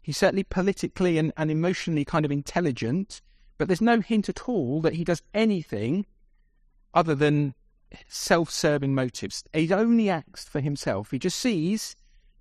He's 0.00 0.16
certainly 0.16 0.44
politically 0.44 1.18
and, 1.18 1.32
and 1.36 1.50
emotionally 1.50 2.04
kind 2.04 2.24
of 2.24 2.32
intelligent. 2.32 3.20
But 3.58 3.66
there's 3.68 3.80
no 3.80 4.00
hint 4.00 4.28
at 4.28 4.48
all 4.48 4.80
that 4.82 4.94
he 4.94 5.04
does 5.04 5.22
anything 5.34 6.06
other 6.94 7.14
than 7.14 7.54
self-serving 8.06 8.94
motives. 8.94 9.44
He 9.52 9.72
only 9.72 10.08
acts 10.08 10.44
for 10.44 10.60
himself. 10.60 11.10
He 11.10 11.18
just 11.18 11.38
sees 11.38 11.96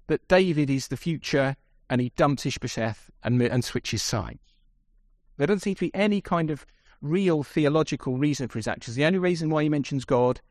that 0.07 0.27
David 0.27 0.69
is 0.69 0.87
the 0.87 0.97
future, 0.97 1.55
and 1.89 1.99
he 1.99 2.11
dumps 2.15 2.45
Ishbosheth 2.45 3.09
and 3.23 3.41
and 3.41 3.63
switches 3.63 4.03
sides. 4.03 4.39
There 5.37 5.47
doesn't 5.47 5.61
seem 5.61 5.75
to 5.75 5.85
be 5.85 5.95
any 5.95 6.21
kind 6.21 6.49
of 6.49 6.65
real 7.01 7.43
theological 7.43 8.17
reason 8.17 8.47
for 8.47 8.59
his 8.59 8.67
actions. 8.67 8.95
The 8.95 9.05
only 9.05 9.19
reason 9.19 9.49
why 9.49 9.63
he 9.63 9.69
mentions 9.69 10.05
God 10.05 10.41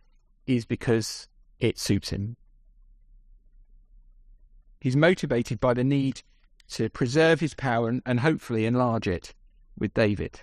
is 0.47 0.65
because 0.65 1.29
it 1.59 1.79
suits 1.79 2.11
him. 2.11 2.37
He's 4.81 4.97
motivated 4.97 5.59
by 5.59 5.75
the 5.75 5.85
need 5.85 6.23
to 6.71 6.89
preserve 6.89 7.41
his 7.41 7.55
power 7.55 7.89
and, 7.89 8.03
and 8.07 8.21
hopefully 8.21 8.67
enlarge 8.67 9.09
it 9.09 9.35
with 9.79 9.95
David. 9.95 10.41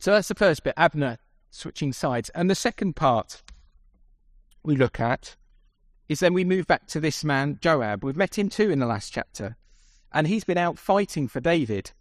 So 0.00 0.12
that's 0.12 0.28
the 0.28 0.34
first 0.34 0.64
bit, 0.64 0.74
Abner 0.76 1.18
switching 1.50 1.92
sides. 1.92 2.30
And 2.30 2.50
the 2.50 2.54
second 2.54 2.96
part 2.96 3.42
we 4.62 4.74
look 4.74 4.98
at 4.98 5.36
is 6.08 6.20
then 6.20 6.34
we 6.34 6.42
move 6.42 6.66
back 6.66 6.86
to 6.88 7.00
this 7.00 7.22
man, 7.22 7.58
Joab. 7.60 8.02
We've 8.02 8.16
met 8.16 8.38
him 8.38 8.48
too 8.48 8.70
in 8.70 8.78
the 8.78 8.86
last 8.86 9.12
chapter. 9.12 9.56
And 10.12 10.26
he's 10.26 10.42
been 10.42 10.58
out 10.58 10.78
fighting 10.78 11.28
for 11.28 11.40
David 11.40 11.92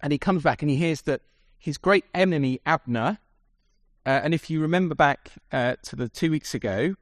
and 0.00 0.12
he 0.12 0.18
comes 0.18 0.42
back 0.42 0.60
and 0.60 0.70
he 0.70 0.76
hears 0.76 1.02
that 1.02 1.22
his 1.56 1.78
great 1.78 2.04
enemy 2.12 2.60
Abner, 2.66 3.18
uh, 4.04 4.20
and 4.22 4.34
if 4.34 4.50
you 4.50 4.60
remember 4.60 4.94
back 4.94 5.30
uh, 5.50 5.76
to 5.84 5.96
the 5.96 6.10
two 6.10 6.30
weeks 6.30 6.52
ago, 6.52 6.94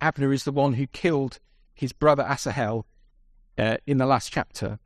Abner 0.00 0.32
is 0.32 0.42
the 0.42 0.50
one 0.50 0.72
who 0.72 0.88
killed 0.88 1.38
his 1.74 1.92
brother 1.92 2.24
Asahel 2.24 2.86
uh, 3.56 3.76
in 3.86 3.98
the 3.98 4.06
last 4.06 4.32
chapter, 4.32 4.80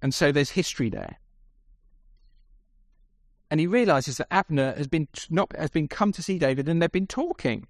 and 0.00 0.14
so 0.14 0.32
there's 0.32 0.50
history 0.50 0.88
there. 0.88 1.18
And 3.50 3.60
he 3.60 3.66
realizes 3.66 4.18
that 4.18 4.32
Abner 4.32 4.74
has 4.76 4.86
been 4.86 5.08
not 5.30 5.54
has 5.56 5.70
been 5.70 5.88
come 5.88 6.12
to 6.12 6.22
see 6.22 6.38
David, 6.38 6.68
and 6.68 6.82
they've 6.82 6.92
been 6.92 7.06
talking. 7.06 7.66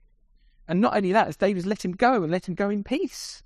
And 0.66 0.80
not 0.80 0.96
only 0.96 1.12
that, 1.12 1.38
David's 1.38 1.66
let 1.66 1.84
him 1.84 1.92
go 1.92 2.22
and 2.22 2.30
let 2.30 2.48
him 2.48 2.54
go 2.54 2.68
in 2.68 2.84
peace. 2.84 3.42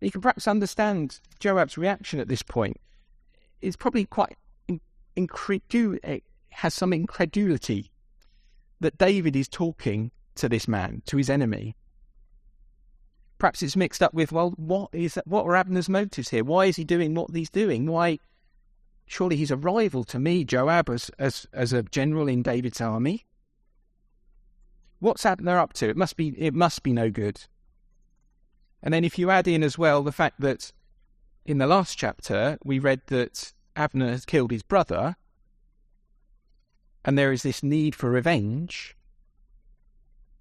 You 0.00 0.10
can 0.10 0.20
perhaps 0.20 0.46
understand 0.46 1.20
Joab's 1.40 1.78
reaction 1.78 2.20
at 2.20 2.28
this 2.28 2.42
point 2.42 2.76
It's 3.62 3.76
probably 3.76 4.04
quite 4.04 4.36
incredul- 5.16 6.22
has 6.50 6.74
some 6.74 6.92
incredulity 6.92 7.90
that 8.80 8.98
David 8.98 9.34
is 9.34 9.48
talking 9.48 10.10
to 10.34 10.48
this 10.48 10.68
man, 10.68 11.02
to 11.06 11.16
his 11.16 11.30
enemy. 11.30 11.76
Perhaps 13.38 13.62
it's 13.62 13.76
mixed 13.76 14.02
up 14.02 14.14
with, 14.14 14.32
well, 14.32 14.50
what 14.56 14.90
is 14.92 15.18
what 15.24 15.44
are 15.44 15.56
Abner's 15.56 15.88
motives 15.88 16.30
here? 16.30 16.44
Why 16.44 16.66
is 16.66 16.76
he 16.76 16.84
doing 16.84 17.14
what 17.14 17.34
he's 17.34 17.50
doing? 17.50 17.86
Why? 17.86 18.18
Surely 19.06 19.36
he's 19.36 19.50
a 19.52 19.56
rival 19.56 20.04
to 20.04 20.18
me, 20.18 20.44
Joab, 20.44 20.90
as 20.90 21.10
as, 21.18 21.46
as 21.52 21.72
a 21.72 21.82
general 21.82 22.28
in 22.28 22.42
David's 22.42 22.80
army. 22.80 23.24
What's 24.98 25.24
Abner 25.24 25.58
up 25.58 25.72
to? 25.74 25.88
It 25.88 25.96
must 25.96 26.16
be 26.16 26.28
it 26.38 26.54
must 26.54 26.82
be 26.82 26.92
no 26.92 27.10
good. 27.10 27.44
And 28.82 28.92
then 28.92 29.04
if 29.04 29.18
you 29.18 29.30
add 29.30 29.48
in 29.48 29.62
as 29.62 29.78
well 29.78 30.02
the 30.02 30.12
fact 30.12 30.40
that 30.40 30.72
in 31.44 31.58
the 31.58 31.66
last 31.66 31.96
chapter, 31.96 32.58
we 32.64 32.78
read 32.78 33.02
that 33.06 33.52
Abner 33.76 34.10
has 34.10 34.24
killed 34.24 34.50
his 34.50 34.62
brother, 34.62 35.16
and 37.04 37.16
there 37.16 37.32
is 37.32 37.42
this 37.42 37.62
need 37.62 37.94
for 37.94 38.10
revenge. 38.10 38.96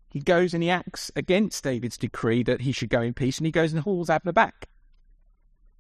He 0.10 0.19
goes 0.21 0.54
and 0.54 0.63
he 0.63 0.69
acts 0.69 1.12
against 1.15 1.63
David's 1.63 1.97
decree 1.97 2.41
that 2.43 2.62
he 2.62 2.71
should 2.71 2.89
go 2.89 3.01
in 3.01 3.13
peace, 3.13 3.38
and 3.38 3.45
he 3.45 3.51
goes 3.51 3.73
and 3.73 3.84
hauls 3.84 4.10
Abner 4.10 4.32
back. 4.32 4.69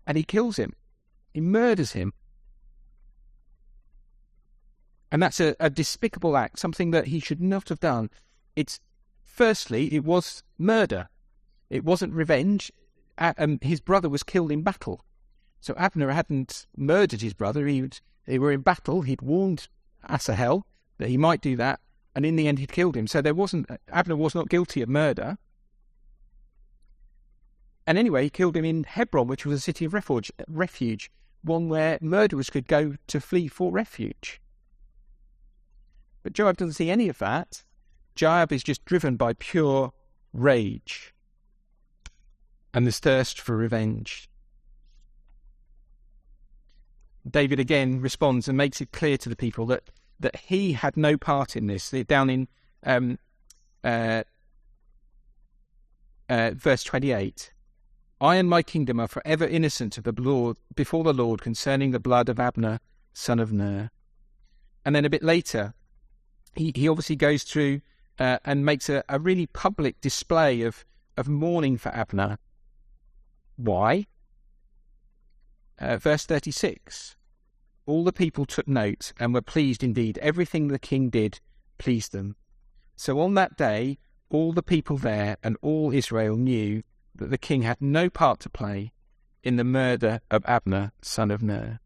And 0.05 0.17
he 0.17 0.23
kills 0.23 0.57
him. 0.57 0.73
He 1.33 1.41
murders 1.41 1.93
him. 1.93 2.13
And 5.15 5.23
that's 5.23 5.39
a, 5.39 5.55
a 5.61 5.69
despicable 5.69 6.35
act, 6.35 6.59
something 6.59 6.91
that 6.91 7.07
he 7.07 7.21
should 7.21 7.39
not 7.39 7.69
have 7.69 7.79
done. 7.79 8.09
It's 8.53 8.81
firstly, 9.23 9.93
it 9.93 10.03
was 10.03 10.43
murder. 10.57 11.07
It 11.69 11.85
wasn't 11.85 12.11
revenge. 12.11 12.69
Um, 13.17 13.59
his 13.61 13.79
brother 13.79 14.09
was 14.09 14.23
killed 14.23 14.51
in 14.51 14.61
battle. 14.61 15.05
So 15.61 15.73
Abner 15.77 16.11
hadn't 16.11 16.67
murdered 16.75 17.21
his 17.21 17.33
brother. 17.33 17.65
He 17.65 17.89
they 18.25 18.37
were 18.37 18.51
in 18.51 18.59
battle. 18.59 19.03
He'd 19.03 19.21
warned 19.21 19.69
Asahel 20.09 20.65
that 20.97 21.07
he 21.07 21.15
might 21.15 21.39
do 21.39 21.55
that, 21.55 21.79
and 22.13 22.25
in 22.25 22.35
the 22.35 22.49
end, 22.49 22.59
he'd 22.59 22.73
killed 22.73 22.97
him. 22.97 23.07
So 23.07 23.21
there 23.21 23.33
wasn't 23.33 23.69
Abner 23.87 24.17
was 24.17 24.35
not 24.35 24.49
guilty 24.49 24.81
of 24.81 24.89
murder. 24.89 25.37
And 27.87 27.97
anyway, 27.97 28.23
he 28.23 28.29
killed 28.29 28.57
him 28.57 28.65
in 28.65 28.83
Hebron, 28.83 29.27
which 29.27 29.45
was 29.45 29.59
a 29.59 29.61
city 29.61 29.85
of 29.85 29.93
refuge, 29.93 30.29
refuge, 30.49 31.09
one 31.41 31.69
where 31.69 31.99
murderers 32.01 32.49
could 32.49 32.67
go 32.67 32.95
to 33.07 33.21
flee 33.21 33.47
for 33.47 33.71
refuge. 33.71 34.41
But 36.25 36.33
Joab 36.33 36.57
doesn't 36.57 36.73
see 36.73 36.89
any 36.89 37.07
of 37.07 37.19
that. 37.19 37.63
Joab 38.15 38.51
is 38.51 38.63
just 38.63 38.83
driven 38.83 39.15
by 39.15 39.33
pure 39.33 39.93
rage 40.33 41.13
and 42.73 42.87
this 42.87 42.97
thirst 42.97 43.39
for 43.39 43.55
revenge. 43.55 44.27
David 47.29 47.59
again 47.59 48.01
responds 48.01 48.47
and 48.47 48.57
makes 48.57 48.81
it 48.81 48.91
clear 48.91 49.19
to 49.19 49.29
the 49.29 49.35
people 49.35 49.67
that, 49.67 49.83
that 50.19 50.35
he 50.35 50.73
had 50.73 50.97
no 50.97 51.15
part 51.15 51.55
in 51.55 51.67
this. 51.67 51.91
Down 51.91 52.31
in 52.31 52.47
um, 52.83 53.19
uh, 53.83 54.23
uh, 56.27 56.51
verse 56.55 56.83
28 56.83 57.53
I 58.19 58.37
and 58.37 58.49
my 58.49 58.63
kingdom 58.63 58.99
are 58.99 59.07
forever 59.07 59.45
innocent 59.45 59.99
of 59.99 60.05
the 60.05 60.15
Lord 60.17 60.57
before 60.73 61.03
the 61.03 61.13
Lord 61.13 61.43
concerning 61.43 61.91
the 61.91 61.99
blood 61.99 62.29
of 62.29 62.39
Abner, 62.39 62.79
son 63.13 63.39
of 63.39 63.53
Ner. 63.53 63.91
And 64.83 64.95
then 64.95 65.05
a 65.05 65.09
bit 65.11 65.21
later, 65.21 65.75
he, 66.55 66.71
he 66.75 66.87
obviously 66.87 67.15
goes 67.15 67.43
through 67.43 67.81
uh, 68.19 68.39
and 68.45 68.65
makes 68.65 68.89
a, 68.89 69.03
a 69.09 69.19
really 69.19 69.47
public 69.47 69.99
display 70.01 70.61
of, 70.61 70.85
of 71.17 71.27
mourning 71.27 71.77
for 71.77 71.89
Abner. 71.89 72.37
Why? 73.57 74.05
Uh, 75.79 75.97
verse 75.97 76.25
36 76.25 77.15
All 77.85 78.03
the 78.03 78.13
people 78.13 78.45
took 78.45 78.67
note 78.67 79.13
and 79.19 79.33
were 79.33 79.41
pleased 79.41 79.83
indeed. 79.83 80.17
Everything 80.19 80.67
the 80.67 80.79
king 80.79 81.09
did 81.09 81.39
pleased 81.77 82.11
them. 82.11 82.35
So 82.95 83.19
on 83.19 83.33
that 83.33 83.57
day, 83.57 83.97
all 84.29 84.53
the 84.53 84.63
people 84.63 84.97
there 84.97 85.37
and 85.43 85.57
all 85.61 85.93
Israel 85.93 86.37
knew 86.37 86.83
that 87.15 87.29
the 87.29 87.37
king 87.37 87.61
had 87.61 87.81
no 87.81 88.09
part 88.09 88.39
to 88.41 88.49
play 88.49 88.91
in 89.43 89.57
the 89.57 89.63
murder 89.63 90.21
of 90.31 90.43
Abner, 90.45 90.91
son 91.01 91.31
of 91.31 91.43
Ner. 91.43 91.79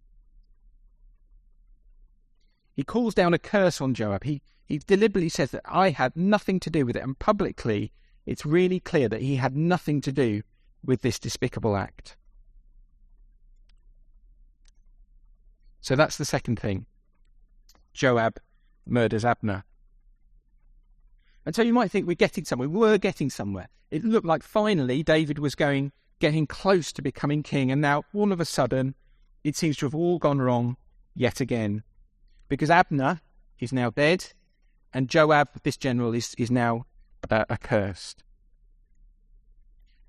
He 2.73 2.83
calls 2.83 3.13
down 3.13 3.33
a 3.33 3.39
curse 3.39 3.81
on 3.81 3.93
Joab. 3.93 4.23
He, 4.23 4.41
he 4.69 4.77
deliberately 4.77 5.29
says 5.29 5.49
that 5.51 5.63
I 5.65 5.89
had 5.89 6.15
nothing 6.15 6.59
to 6.59 6.69
do 6.69 6.85
with 6.85 6.95
it, 6.95 7.03
and 7.03 7.17
publicly 7.17 7.91
it's 8.27 8.45
really 8.45 8.79
clear 8.79 9.09
that 9.09 9.23
he 9.23 9.37
had 9.37 9.57
nothing 9.57 9.99
to 10.01 10.11
do 10.11 10.43
with 10.85 11.01
this 11.01 11.17
despicable 11.17 11.75
act. 11.75 12.15
So 15.81 15.95
that's 15.95 16.17
the 16.17 16.25
second 16.25 16.59
thing. 16.59 16.85
Joab 17.93 18.39
murders 18.85 19.25
Abner. 19.25 19.63
And 21.45 21.55
so 21.55 21.63
you 21.63 21.73
might 21.73 21.89
think 21.89 22.05
we're 22.05 22.13
getting 22.13 22.45
somewhere. 22.45 22.69
We 22.69 22.77
were 22.77 22.99
getting 22.99 23.31
somewhere. 23.31 23.69
It 23.89 24.05
looked 24.05 24.27
like 24.27 24.43
finally 24.43 25.01
David 25.01 25.39
was 25.39 25.55
going, 25.55 25.93
getting 26.19 26.45
close 26.45 26.91
to 26.93 27.01
becoming 27.01 27.41
king, 27.41 27.71
and 27.71 27.81
now 27.81 28.03
all 28.13 28.31
of 28.31 28.39
a 28.39 28.45
sudden 28.45 28.93
it 29.43 29.55
seems 29.55 29.77
to 29.77 29.87
have 29.87 29.95
all 29.95 30.19
gone 30.19 30.39
wrong 30.39 30.77
yet 31.15 31.41
again. 31.41 31.81
Because 32.49 32.69
Abner 32.69 33.21
is 33.59 33.73
now 33.73 33.89
dead, 33.89 34.33
and 34.93 35.09
Joab, 35.09 35.49
this 35.63 35.77
general, 35.77 36.13
is, 36.13 36.35
is 36.37 36.49
now 36.49 36.85
uh, 37.29 37.45
accursed. 37.49 38.23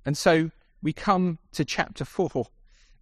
And 0.05 0.17
so 0.17 0.51
we 0.83 0.93
come 0.93 1.39
to 1.53 1.65
chapter 1.65 2.05
4. 2.05 2.47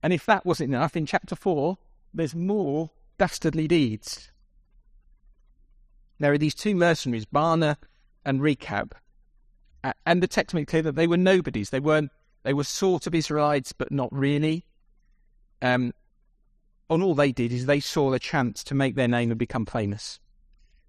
And 0.03 0.13
if 0.13 0.27
that 0.27 0.45
wasn't 0.45 0.75
enough, 0.75 0.97
in 0.97 1.07
chapter 1.07 1.37
4, 1.37 1.79
there's 2.13 2.35
more 2.35 2.91
dastardly 3.19 3.69
deeds. 3.69 4.31
There 6.19 6.33
are 6.33 6.39
these 6.39 6.55
two 6.55 6.75
mercenaries, 6.75 7.27
Baanah 7.27 7.77
and 8.25 8.43
Rechab. 8.43 8.97
And 10.05 10.23
the 10.23 10.27
text 10.27 10.55
makes 10.55 10.71
clear 10.71 10.83
that 10.83 10.97
they 10.97 11.07
were 11.07 11.17
nobodies. 11.17 11.71
They 11.71 11.81
weren't. 11.81 12.11
They 12.43 12.53
were 12.53 12.65
sort 12.65 13.07
of 13.07 13.15
Israelites, 13.15 13.73
but 13.73 13.93
not 13.93 14.13
really. 14.13 14.65
Um, 15.63 15.93
and 16.91 17.03
all 17.03 17.15
they 17.15 17.33
did 17.33 17.53
is 17.53 17.67
they 17.67 17.81
saw 17.81 18.13
a 18.13 18.19
chance 18.19 18.65
to 18.65 18.75
make 18.75 18.97
their 18.97 19.09
name 19.09 19.31
and 19.31 19.39
become 19.39 19.67
famous. 19.67 20.19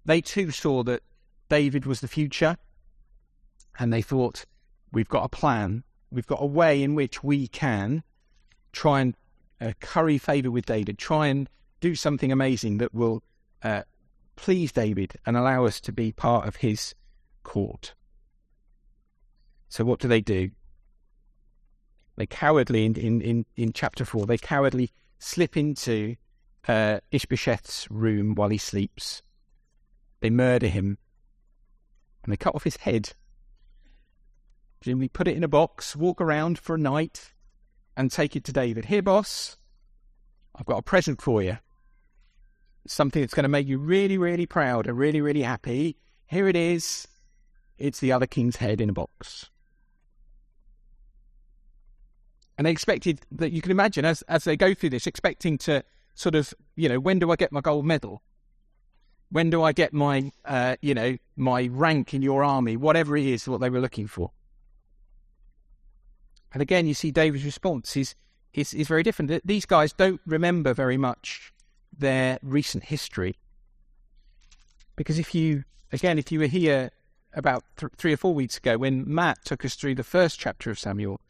They 0.04 0.20
too 0.20 0.50
saw 0.50 0.82
that 0.84 1.02
David 1.48 1.86
was 1.86 2.00
the 2.00 2.08
future, 2.08 2.56
and 3.78 3.92
they 3.92 4.02
thought, 4.02 4.44
we've 4.92 5.08
got 5.08 5.24
a 5.24 5.28
plan 5.28 5.84
we've 6.10 6.26
got 6.26 6.42
a 6.42 6.46
way 6.46 6.82
in 6.82 6.94
which 6.94 7.22
we 7.22 7.46
can 7.46 8.02
try 8.72 9.00
and 9.00 9.14
uh, 9.60 9.72
curry 9.80 10.18
favour 10.18 10.50
with 10.50 10.66
David, 10.66 10.98
try 10.98 11.28
and 11.28 11.48
do 11.80 11.94
something 11.94 12.32
amazing 12.32 12.78
that 12.78 12.94
will 12.94 13.22
uh, 13.62 13.82
please 14.36 14.72
David 14.72 15.14
and 15.26 15.36
allow 15.36 15.64
us 15.64 15.80
to 15.82 15.92
be 15.92 16.12
part 16.12 16.46
of 16.46 16.56
his 16.56 16.94
court. 17.42 17.94
So, 19.68 19.84
what 19.84 20.00
do 20.00 20.08
they 20.08 20.20
do? 20.20 20.50
They 22.16 22.26
cowardly, 22.26 22.84
in, 22.84 22.96
in, 22.96 23.20
in, 23.20 23.46
in 23.56 23.72
chapter 23.72 24.04
4, 24.04 24.26
they 24.26 24.38
cowardly 24.38 24.90
slip 25.18 25.56
into 25.56 26.16
uh, 26.66 27.00
Ishbosheth's 27.12 27.90
room 27.90 28.34
while 28.34 28.48
he 28.48 28.58
sleeps. 28.58 29.22
They 30.20 30.30
murder 30.30 30.68
him 30.68 30.98
and 32.22 32.32
they 32.32 32.36
cut 32.36 32.54
off 32.54 32.64
his 32.64 32.76
head 32.76 33.14
Presumably 34.80 35.08
put 35.08 35.28
it 35.28 35.36
in 35.36 35.44
a 35.44 35.48
box, 35.48 35.94
walk 35.94 36.22
around 36.22 36.58
for 36.58 36.74
a 36.74 36.78
night, 36.78 37.34
and 37.96 38.10
take 38.10 38.34
it 38.34 38.44
to 38.44 38.52
David. 38.52 38.86
Here, 38.86 39.02
boss, 39.02 39.58
I've 40.56 40.64
got 40.64 40.78
a 40.78 40.82
present 40.82 41.20
for 41.20 41.42
you. 41.42 41.58
Something 42.86 43.20
that's 43.20 43.34
going 43.34 43.44
to 43.44 43.48
make 43.50 43.66
you 43.66 43.76
really, 43.76 44.16
really 44.16 44.46
proud 44.46 44.86
and 44.86 44.96
really, 44.96 45.20
really 45.20 45.42
happy. 45.42 45.98
Here 46.26 46.48
it 46.48 46.56
is. 46.56 47.06
It's 47.76 48.00
the 48.00 48.10
other 48.10 48.26
king's 48.26 48.56
head 48.56 48.80
in 48.80 48.88
a 48.88 48.94
box. 48.94 49.50
And 52.56 52.66
they 52.66 52.70
expected 52.70 53.20
that 53.32 53.52
you 53.52 53.60
can 53.60 53.70
imagine 53.70 54.06
as 54.06 54.22
as 54.22 54.44
they 54.44 54.56
go 54.56 54.72
through 54.72 54.90
this, 54.90 55.06
expecting 55.06 55.58
to 55.58 55.82
sort 56.14 56.34
of, 56.34 56.54
you 56.74 56.88
know, 56.88 57.00
when 57.00 57.18
do 57.18 57.30
I 57.30 57.36
get 57.36 57.52
my 57.52 57.60
gold 57.60 57.84
medal? 57.84 58.22
When 59.30 59.50
do 59.50 59.62
I 59.62 59.72
get 59.72 59.92
my, 59.92 60.32
uh, 60.44 60.76
you 60.82 60.94
know, 60.94 61.16
my 61.36 61.68
rank 61.70 62.14
in 62.14 62.22
your 62.22 62.42
army? 62.42 62.76
Whatever 62.76 63.16
it 63.16 63.26
is, 63.26 63.46
what 63.46 63.60
they 63.60 63.70
were 63.70 63.80
looking 63.80 64.06
for. 64.06 64.32
And 66.52 66.60
again, 66.60 66.86
you 66.86 66.94
see 66.94 67.12
David's 67.12 67.44
response 67.44 67.96
is, 67.96 68.14
is, 68.52 68.74
is 68.74 68.88
very 68.88 69.04
different. 69.04 69.46
These 69.46 69.66
guys 69.66 69.92
don't 69.92 70.20
remember 70.26 70.74
very 70.74 70.96
much 70.96 71.52
their 71.96 72.38
recent 72.42 72.84
history. 72.84 73.38
Because 74.96 75.18
if 75.18 75.34
you, 75.34 75.64
again, 75.92 76.18
if 76.18 76.32
you 76.32 76.40
were 76.40 76.46
here 76.46 76.90
about 77.32 77.62
th- 77.76 77.92
three 77.96 78.12
or 78.12 78.16
four 78.16 78.34
weeks 78.34 78.56
ago 78.56 78.76
when 78.78 79.04
Matt 79.06 79.44
took 79.44 79.64
us 79.64 79.76
through 79.76 79.94
the 79.94 80.02
first 80.02 80.40
chapter 80.40 80.70
of 80.70 80.78
Samuel, 80.78 81.20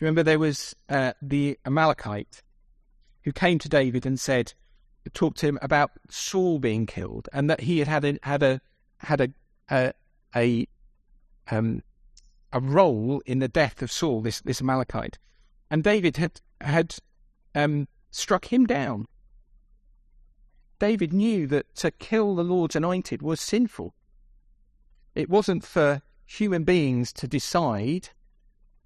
remember 0.00 0.22
there 0.22 0.38
was 0.38 0.76
uh, 0.90 1.14
the 1.22 1.58
Amalekite 1.64 2.42
who 3.22 3.32
came 3.32 3.58
to 3.58 3.68
David 3.68 4.04
and 4.04 4.20
said, 4.20 4.52
talked 5.14 5.38
to 5.38 5.46
him 5.46 5.58
about 5.62 5.92
Saul 6.10 6.58
being 6.58 6.86
killed 6.86 7.28
and 7.32 7.48
that 7.50 7.62
he 7.62 7.78
had 7.78 7.88
had 7.88 8.04
a, 8.04 8.18
had 8.22 8.42
a, 8.42 8.60
had 8.98 9.20
a, 9.20 9.32
a, 9.70 9.92
a 10.34 10.68
um, 11.50 11.82
a 12.52 12.60
role 12.60 13.22
in 13.26 13.38
the 13.38 13.48
death 13.48 13.82
of 13.82 13.92
Saul, 13.92 14.22
this, 14.22 14.40
this 14.40 14.60
Amalekite. 14.60 15.18
And 15.70 15.84
David 15.84 16.16
had, 16.16 16.40
had 16.60 16.96
um, 17.54 17.88
struck 18.10 18.52
him 18.52 18.66
down. 18.66 19.06
David 20.78 21.12
knew 21.12 21.46
that 21.48 21.74
to 21.76 21.90
kill 21.90 22.34
the 22.34 22.44
Lord's 22.44 22.76
anointed 22.76 23.20
was 23.20 23.40
sinful. 23.40 23.94
It 25.14 25.28
wasn't 25.28 25.64
for 25.64 26.02
human 26.24 26.64
beings 26.64 27.12
to 27.14 27.26
decide 27.26 28.10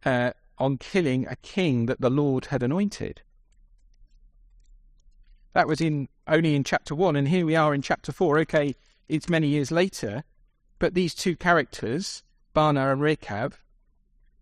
uh, 0.05 0.33
on 0.59 0.79
killing 0.79 1.27
a 1.27 1.37
king 1.37 1.87
that 1.87 2.01
the 2.01 2.11
Lord 2.11 2.47
had 2.47 2.63
anointed. 2.63 3.23
That 5.53 5.69
was 5.69 5.81
in 5.81 6.09
only 6.27 6.55
in 6.55 6.65
chapter 6.65 6.95
one, 6.95 7.17
and 7.17 7.29
here 7.29 7.47
we 7.47 7.57
are 7.57 7.75
in 7.75 7.83
chapter 7.83 8.13
four. 8.13 8.39
Okay, 8.41 8.77
it's 9.09 9.29
many 9.29 9.49
years 9.49 9.71
later, 9.71 10.25
but 10.79 10.95
these 10.95 11.15
two 11.15 11.37
characters 11.37 12.23
Baanah 12.55 12.93
and 12.93 13.01
Rechab, 13.01 13.55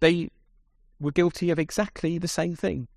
they 0.00 0.30
were 0.98 1.12
guilty 1.12 1.50
of 1.50 1.58
exactly 1.58 2.18
the 2.18 2.28
same 2.28 2.56
thing. 2.56 2.88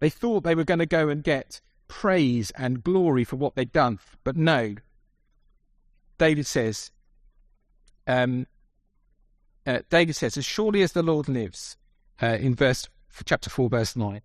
They 0.00 0.10
thought 0.10 0.44
they 0.44 0.54
were 0.54 0.64
going 0.64 0.78
to 0.78 0.86
go 0.86 1.08
and 1.08 1.24
get 1.24 1.60
praise 1.88 2.52
and 2.52 2.84
glory 2.84 3.24
for 3.24 3.36
what 3.36 3.56
they'd 3.56 3.72
done, 3.72 3.98
but 4.22 4.36
no. 4.36 4.76
David 6.18 6.46
says, 6.46 6.90
um, 8.06 8.46
uh, 9.66 9.80
David 9.90 10.14
says, 10.14 10.36
as 10.36 10.44
surely 10.44 10.82
as 10.82 10.92
the 10.92 11.02
Lord 11.02 11.28
lives, 11.28 11.76
uh, 12.22 12.36
in 12.40 12.54
verse 12.54 12.88
chapter 13.24 13.50
four, 13.50 13.68
verse 13.68 13.96
nine, 13.96 14.22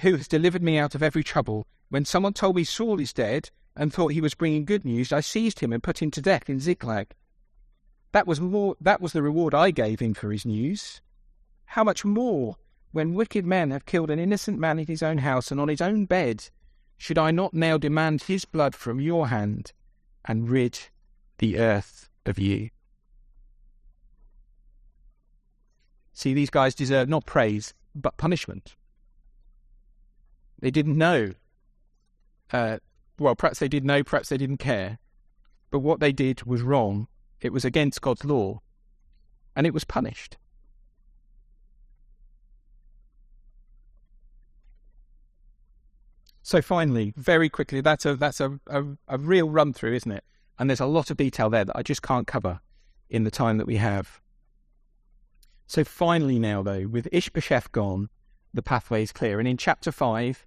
who 0.00 0.16
has 0.16 0.28
delivered 0.28 0.62
me 0.62 0.78
out 0.78 0.94
of 0.94 1.02
every 1.02 1.22
trouble. 1.24 1.66
When 1.88 2.04
someone 2.04 2.32
told 2.32 2.56
me 2.56 2.64
Saul 2.64 3.00
is 3.00 3.12
dead, 3.12 3.50
and 3.76 3.92
thought 3.92 4.12
he 4.12 4.20
was 4.20 4.34
bringing 4.34 4.64
good 4.64 4.84
news, 4.84 5.12
I 5.12 5.20
seized 5.20 5.60
him 5.60 5.72
and 5.72 5.82
put 5.82 6.00
him 6.00 6.10
to 6.12 6.22
death 6.22 6.48
in 6.48 6.60
Ziklag. 6.60 7.12
that 8.12 8.26
was 8.26 8.40
more 8.40 8.76
that 8.80 9.00
was 9.00 9.12
the 9.12 9.22
reward 9.22 9.54
I 9.54 9.72
gave 9.72 9.98
him 9.98 10.14
for 10.14 10.30
his 10.30 10.46
news. 10.46 11.00
How 11.66 11.82
much 11.82 12.04
more 12.04 12.56
when 12.92 13.14
wicked 13.14 13.44
men 13.44 13.72
have 13.72 13.86
killed 13.86 14.10
an 14.10 14.20
innocent 14.20 14.58
man 14.60 14.78
in 14.78 14.86
his 14.86 15.02
own 15.02 15.18
house 15.18 15.50
and 15.50 15.60
on 15.60 15.68
his 15.68 15.80
own 15.80 16.04
bed, 16.04 16.48
should 16.96 17.18
I 17.18 17.32
not 17.32 17.52
now 17.52 17.76
demand 17.76 18.22
his 18.22 18.44
blood 18.44 18.76
from 18.76 19.00
your 19.00 19.28
hand 19.28 19.72
and 20.24 20.48
rid 20.48 20.78
the 21.38 21.58
earth 21.58 22.08
of 22.24 22.38
you? 22.38 22.70
See, 26.12 26.32
these 26.32 26.50
guys 26.50 26.76
deserve 26.76 27.08
not 27.08 27.26
praise, 27.26 27.74
but 27.96 28.16
punishment. 28.16 28.76
They 30.58 30.70
didn't 30.70 30.96
know. 30.96 31.32
Uh, 32.52 32.78
well, 33.18 33.34
perhaps 33.34 33.58
they 33.58 33.68
did 33.68 33.84
know, 33.84 34.02
perhaps 34.02 34.28
they 34.28 34.36
didn't 34.36 34.58
care. 34.58 34.98
But 35.70 35.80
what 35.80 36.00
they 36.00 36.12
did 36.12 36.44
was 36.44 36.62
wrong. 36.62 37.08
It 37.40 37.52
was 37.52 37.64
against 37.64 38.00
God's 38.00 38.24
law, 38.24 38.60
and 39.54 39.66
it 39.66 39.74
was 39.74 39.84
punished. 39.84 40.36
So 46.42 46.60
finally, 46.60 47.14
very 47.16 47.48
quickly, 47.48 47.80
that's 47.80 48.04
a 48.04 48.16
that's 48.16 48.38
a, 48.40 48.60
a, 48.66 48.84
a 49.08 49.18
real 49.18 49.48
run 49.48 49.72
through, 49.72 49.94
isn't 49.94 50.12
it? 50.12 50.24
And 50.58 50.68
there's 50.68 50.80
a 50.80 50.86
lot 50.86 51.10
of 51.10 51.16
detail 51.16 51.50
there 51.50 51.64
that 51.64 51.76
I 51.76 51.82
just 51.82 52.02
can't 52.02 52.26
cover 52.26 52.60
in 53.08 53.24
the 53.24 53.30
time 53.30 53.58
that 53.58 53.66
we 53.66 53.76
have. 53.76 54.20
So 55.66 55.84
finally, 55.84 56.38
now 56.38 56.62
though, 56.62 56.86
with 56.86 57.08
Ishbosheth 57.12 57.72
gone, 57.72 58.10
the 58.54 58.62
pathway 58.62 59.02
is 59.02 59.12
clear. 59.12 59.38
And 59.38 59.48
in 59.48 59.56
chapter 59.56 59.92
5, 59.92 60.46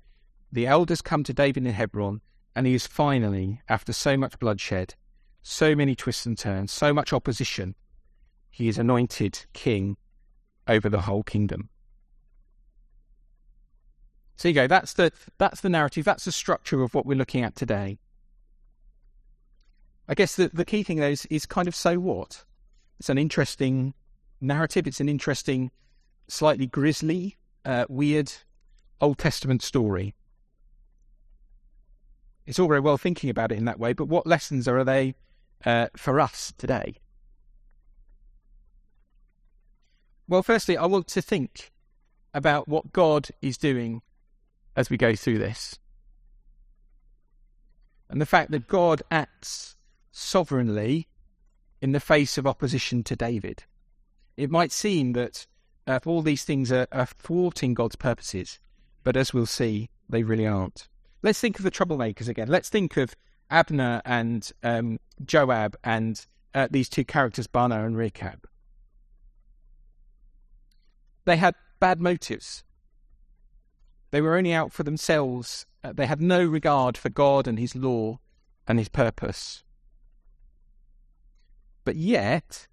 the 0.51 0.65
elders 0.65 1.01
come 1.01 1.23
to 1.25 1.33
David 1.33 1.65
in 1.65 1.73
Hebron, 1.73 2.21
and 2.55 2.65
he 2.65 2.73
is 2.73 2.87
finally, 2.87 3.61
after 3.69 3.93
so 3.93 4.17
much 4.17 4.39
bloodshed, 4.39 4.95
so 5.43 5.75
many 5.75 5.95
twists 5.95 6.25
and 6.25 6.37
turns, 6.37 6.71
so 6.71 6.93
much 6.93 7.13
opposition, 7.13 7.75
he 8.49 8.67
is 8.67 8.77
anointed 8.77 9.45
king 9.53 9.97
over 10.67 10.89
the 10.89 11.01
whole 11.01 11.23
kingdom. 11.23 11.69
So 14.37 14.47
you 14.47 14.53
go. 14.53 14.67
That's 14.67 14.93
the 14.93 15.11
that's 15.39 15.61
the 15.61 15.69
narrative. 15.69 16.05
That's 16.05 16.25
the 16.25 16.31
structure 16.31 16.83
of 16.83 16.93
what 16.93 17.05
we're 17.05 17.17
looking 17.17 17.43
at 17.43 17.55
today. 17.55 17.97
I 20.07 20.13
guess 20.13 20.35
the 20.35 20.49
the 20.53 20.65
key 20.65 20.83
thing 20.83 20.97
though 20.97 21.09
is, 21.09 21.25
is 21.27 21.45
kind 21.45 21.67
of 21.67 21.75
so 21.75 21.99
what. 21.99 22.45
It's 22.99 23.09
an 23.09 23.17
interesting 23.17 23.93
narrative. 24.39 24.87
It's 24.87 24.99
an 24.99 25.09
interesting, 25.09 25.71
slightly 26.27 26.67
grisly, 26.67 27.36
uh, 27.67 27.85
weird 27.89 28.31
Old 29.01 29.17
Testament 29.17 29.61
story. 29.61 30.15
It's 32.45 32.57
all 32.57 32.69
very 32.69 32.79
well 32.79 32.97
thinking 32.97 33.29
about 33.29 33.51
it 33.51 33.57
in 33.57 33.65
that 33.65 33.79
way, 33.79 33.91
but 33.91 34.07
what 34.07 34.25
lessons 34.25 34.67
are 34.69 34.83
they 34.85 35.15
uh, 35.65 35.87
for 35.97 36.19
us 36.19 36.53
today? 36.57 36.95
Well, 40.29 40.43
firstly, 40.43 40.77
I 40.77 40.85
want 40.85 41.07
to 41.09 41.21
think 41.21 41.71
about 42.33 42.67
what 42.69 42.93
God 42.93 43.27
is 43.41 43.57
doing 43.57 44.01
as 44.75 44.89
we 44.89 44.95
go 44.95 45.15
through 45.15 45.39
this. 45.39 45.77
And 48.09 48.21
the 48.21 48.25
fact 48.25 48.51
that 48.51 48.67
God 48.67 49.01
acts 49.11 49.75
sovereignly 50.11 51.07
in 51.81 51.91
the 51.91 51.99
face 51.99 52.37
of 52.37 52.47
opposition 52.47 53.03
to 53.03 53.15
David. 53.15 53.65
It 54.37 54.49
might 54.49 54.71
seem 54.71 55.13
that 55.13 55.47
uh, 55.87 55.99
all 56.05 56.21
these 56.21 56.43
things 56.43 56.71
are, 56.71 56.87
are 56.91 57.05
thwarting 57.05 57.73
God's 57.73 57.95
purposes, 57.95 58.59
but 59.03 59.15
as 59.15 59.33
we'll 59.33 59.45
see, 59.45 59.89
they 60.09 60.23
really 60.23 60.45
aren't. 60.45 60.87
Let's 61.23 61.39
think 61.39 61.57
of 61.57 61.63
the 61.63 61.71
troublemakers 61.71 62.27
again. 62.27 62.47
Let's 62.47 62.69
think 62.69 62.97
of 62.97 63.15
Abner 63.49 64.01
and 64.05 64.51
um, 64.63 64.99
Joab 65.23 65.75
and 65.83 66.23
uh, 66.53 66.67
these 66.69 66.89
two 66.89 67.05
characters, 67.05 67.47
Baanah 67.47 67.85
and 67.85 67.97
Rechab. 67.97 68.47
They 71.25 71.37
had 71.37 71.55
bad 71.79 71.99
motives. 71.99 72.63
They 74.11 74.21
were 74.21 74.37
only 74.37 74.53
out 74.53 74.71
for 74.71 74.83
themselves. 74.83 75.65
Uh, 75.83 75.93
they 75.93 76.05
had 76.05 76.21
no 76.21 76.43
regard 76.45 76.97
for 76.97 77.09
God 77.09 77.47
and 77.47 77.59
His 77.59 77.75
law 77.75 78.19
and 78.67 78.79
His 78.79 78.89
purpose. 78.89 79.63
But 81.83 81.95
yet, 81.95 82.67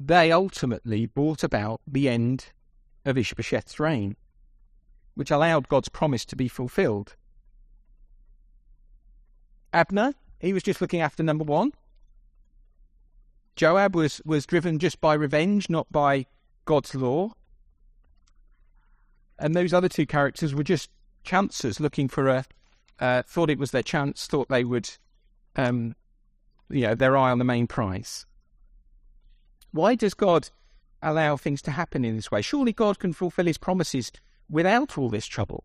they 0.00 0.32
ultimately 0.32 1.04
brought 1.04 1.44
about 1.44 1.82
the 1.86 2.08
end 2.08 2.46
of 3.04 3.18
Ishbosheth's 3.18 3.78
reign, 3.78 4.16
which 5.14 5.30
allowed 5.30 5.68
God's 5.68 5.90
promise 5.90 6.24
to 6.24 6.36
be 6.36 6.48
fulfilled. 6.48 7.16
Abner, 9.74 10.14
he 10.38 10.54
was 10.54 10.62
just 10.62 10.80
looking 10.80 11.02
after 11.02 11.22
number 11.22 11.44
one. 11.44 11.72
Joab 13.56 13.94
was, 13.94 14.22
was 14.24 14.46
driven 14.46 14.78
just 14.78 15.02
by 15.02 15.12
revenge, 15.12 15.68
not 15.68 15.92
by 15.92 16.24
God's 16.64 16.94
law. 16.94 17.32
And 19.38 19.54
those 19.54 19.74
other 19.74 19.88
two 19.88 20.06
characters 20.06 20.54
were 20.54 20.64
just 20.64 20.88
chancers 21.24 21.78
looking 21.78 22.08
for 22.08 22.28
a, 22.28 22.44
uh, 22.98 23.22
thought 23.22 23.50
it 23.50 23.58
was 23.58 23.70
their 23.70 23.82
chance, 23.82 24.26
thought 24.26 24.48
they 24.48 24.64
would, 24.64 24.88
um, 25.56 25.94
you 26.70 26.82
know, 26.82 26.94
their 26.94 27.18
eye 27.18 27.30
on 27.30 27.38
the 27.38 27.44
main 27.44 27.66
prize. 27.66 28.24
Why 29.72 29.94
does 29.94 30.14
God 30.14 30.50
allow 31.02 31.36
things 31.36 31.62
to 31.62 31.70
happen 31.70 32.04
in 32.04 32.16
this 32.16 32.30
way? 32.30 32.42
Surely 32.42 32.72
God 32.72 32.98
can 32.98 33.12
fulfill 33.12 33.46
his 33.46 33.58
promises 33.58 34.10
without 34.48 34.98
all 34.98 35.08
this 35.08 35.26
trouble. 35.26 35.64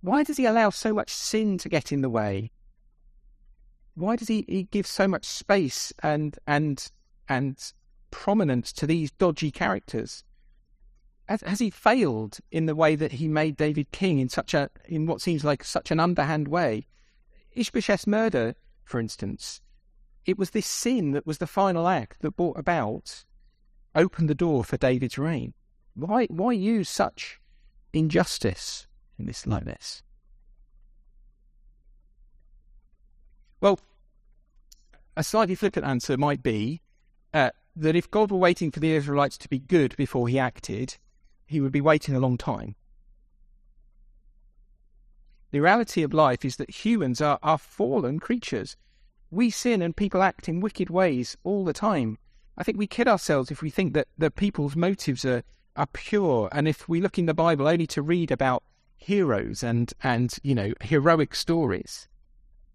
Why 0.00 0.22
does 0.22 0.36
he 0.36 0.44
allow 0.44 0.68
so 0.70 0.92
much 0.92 1.10
sin 1.10 1.56
to 1.58 1.68
get 1.68 1.90
in 1.90 2.02
the 2.02 2.10
way? 2.10 2.50
Why 3.94 4.16
does 4.16 4.28
he, 4.28 4.44
he 4.46 4.64
give 4.64 4.86
so 4.86 5.08
much 5.08 5.24
space 5.24 5.92
and 6.02 6.38
and 6.46 6.90
and 7.28 7.72
prominence 8.10 8.72
to 8.74 8.86
these 8.86 9.10
dodgy 9.12 9.50
characters? 9.50 10.24
Has, 11.26 11.40
has 11.40 11.58
he 11.58 11.70
failed 11.70 12.38
in 12.50 12.66
the 12.66 12.74
way 12.74 12.96
that 12.96 13.12
he 13.12 13.28
made 13.28 13.56
David 13.56 13.92
king 13.92 14.18
in 14.18 14.28
such 14.28 14.52
a 14.52 14.68
in 14.84 15.06
what 15.06 15.22
seems 15.22 15.42
like 15.42 15.64
such 15.64 15.90
an 15.90 16.00
underhand 16.00 16.48
way? 16.48 16.86
Ishbosheth's 17.52 18.06
murder, 18.06 18.56
for 18.82 19.00
instance, 19.00 19.62
it 20.26 20.38
was 20.38 20.50
this 20.50 20.66
sin 20.66 21.12
that 21.12 21.26
was 21.26 21.38
the 21.38 21.46
final 21.46 21.88
act 21.88 22.22
that 22.22 22.36
brought 22.36 22.58
about, 22.58 23.24
opened 23.94 24.28
the 24.28 24.34
door 24.34 24.64
for 24.64 24.76
David's 24.76 25.18
reign. 25.18 25.54
Why, 25.94 26.26
why 26.26 26.52
use 26.52 26.88
such 26.88 27.40
injustice 27.92 28.86
in 29.18 29.26
this 29.26 29.46
like 29.46 29.64
this? 29.64 30.02
Well, 33.60 33.78
a 35.16 35.22
slightly 35.22 35.54
flippant 35.54 35.86
answer 35.86 36.16
might 36.16 36.42
be 36.42 36.80
uh, 37.32 37.50
that 37.76 37.96
if 37.96 38.10
God 38.10 38.30
were 38.30 38.38
waiting 38.38 38.70
for 38.70 38.80
the 38.80 38.92
Israelites 38.92 39.38
to 39.38 39.48
be 39.48 39.58
good 39.58 39.96
before 39.96 40.28
he 40.28 40.38
acted, 40.38 40.96
he 41.46 41.60
would 41.60 41.72
be 41.72 41.80
waiting 41.80 42.14
a 42.14 42.20
long 42.20 42.36
time. 42.36 42.74
The 45.50 45.60
reality 45.60 46.02
of 46.02 46.12
life 46.12 46.44
is 46.44 46.56
that 46.56 46.84
humans 46.84 47.20
are, 47.20 47.38
are 47.42 47.58
fallen 47.58 48.18
creatures 48.18 48.76
we 49.34 49.50
sin 49.50 49.82
and 49.82 49.96
people 49.96 50.22
act 50.22 50.48
in 50.48 50.60
wicked 50.60 50.90
ways 50.90 51.36
all 51.44 51.64
the 51.64 51.72
time. 51.72 52.18
I 52.56 52.62
think 52.62 52.78
we 52.78 52.86
kid 52.86 53.08
ourselves 53.08 53.50
if 53.50 53.62
we 53.62 53.70
think 53.70 53.94
that, 53.94 54.08
that 54.18 54.36
people's 54.36 54.76
motives 54.76 55.24
are, 55.24 55.42
are 55.76 55.88
pure. 55.88 56.48
And 56.52 56.68
if 56.68 56.88
we 56.88 57.00
look 57.00 57.18
in 57.18 57.26
the 57.26 57.34
Bible 57.34 57.66
only 57.66 57.86
to 57.88 58.02
read 58.02 58.30
about 58.30 58.62
heroes 58.96 59.62
and, 59.62 59.92
and 60.02 60.34
you 60.42 60.54
know, 60.54 60.72
heroic 60.80 61.34
stories, 61.34 62.08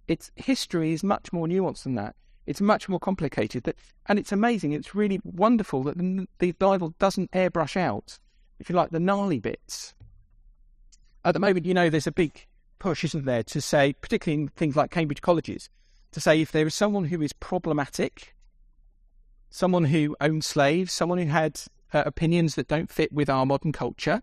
it's 0.07 0.31
history 0.35 0.91
is 0.91 1.03
much 1.03 1.31
more 1.31 1.47
nuanced 1.47 1.83
than 1.83 1.95
that. 1.95 2.15
It's 2.45 2.61
much 2.61 2.89
more 2.89 2.99
complicated. 2.99 3.63
That, 3.63 3.77
and 4.07 4.19
it's 4.19 4.31
amazing. 4.31 4.73
It's 4.73 4.95
really 4.95 5.21
wonderful 5.23 5.83
that 5.83 5.97
the, 5.97 6.27
the 6.39 6.51
Bible 6.53 6.93
doesn't 6.99 7.31
airbrush 7.31 7.77
out, 7.77 8.19
if 8.59 8.69
you 8.69 8.75
like, 8.75 8.89
the 8.89 8.99
gnarly 8.99 9.39
bits. 9.39 9.93
At 11.23 11.33
the 11.33 11.39
moment, 11.39 11.65
you 11.65 11.73
know, 11.73 11.89
there's 11.89 12.07
a 12.07 12.11
big 12.11 12.47
push, 12.79 13.03
isn't 13.03 13.25
there, 13.25 13.43
to 13.43 13.61
say, 13.61 13.93
particularly 13.93 14.43
in 14.43 14.47
things 14.49 14.75
like 14.75 14.89
Cambridge 14.89 15.21
colleges, 15.21 15.69
to 16.11 16.19
say 16.19 16.41
if 16.41 16.51
there 16.51 16.67
is 16.67 16.75
someone 16.75 17.05
who 17.05 17.21
is 17.21 17.33
problematic, 17.33 18.35
someone 19.49 19.85
who 19.85 20.15
owned 20.19 20.43
slaves, 20.43 20.91
someone 20.93 21.17
who 21.17 21.27
had 21.27 21.61
uh, 21.93 22.03
opinions 22.05 22.55
that 22.55 22.67
don't 22.67 22.91
fit 22.91 23.11
with 23.11 23.29
our 23.29 23.45
modern 23.45 23.71
culture, 23.71 24.21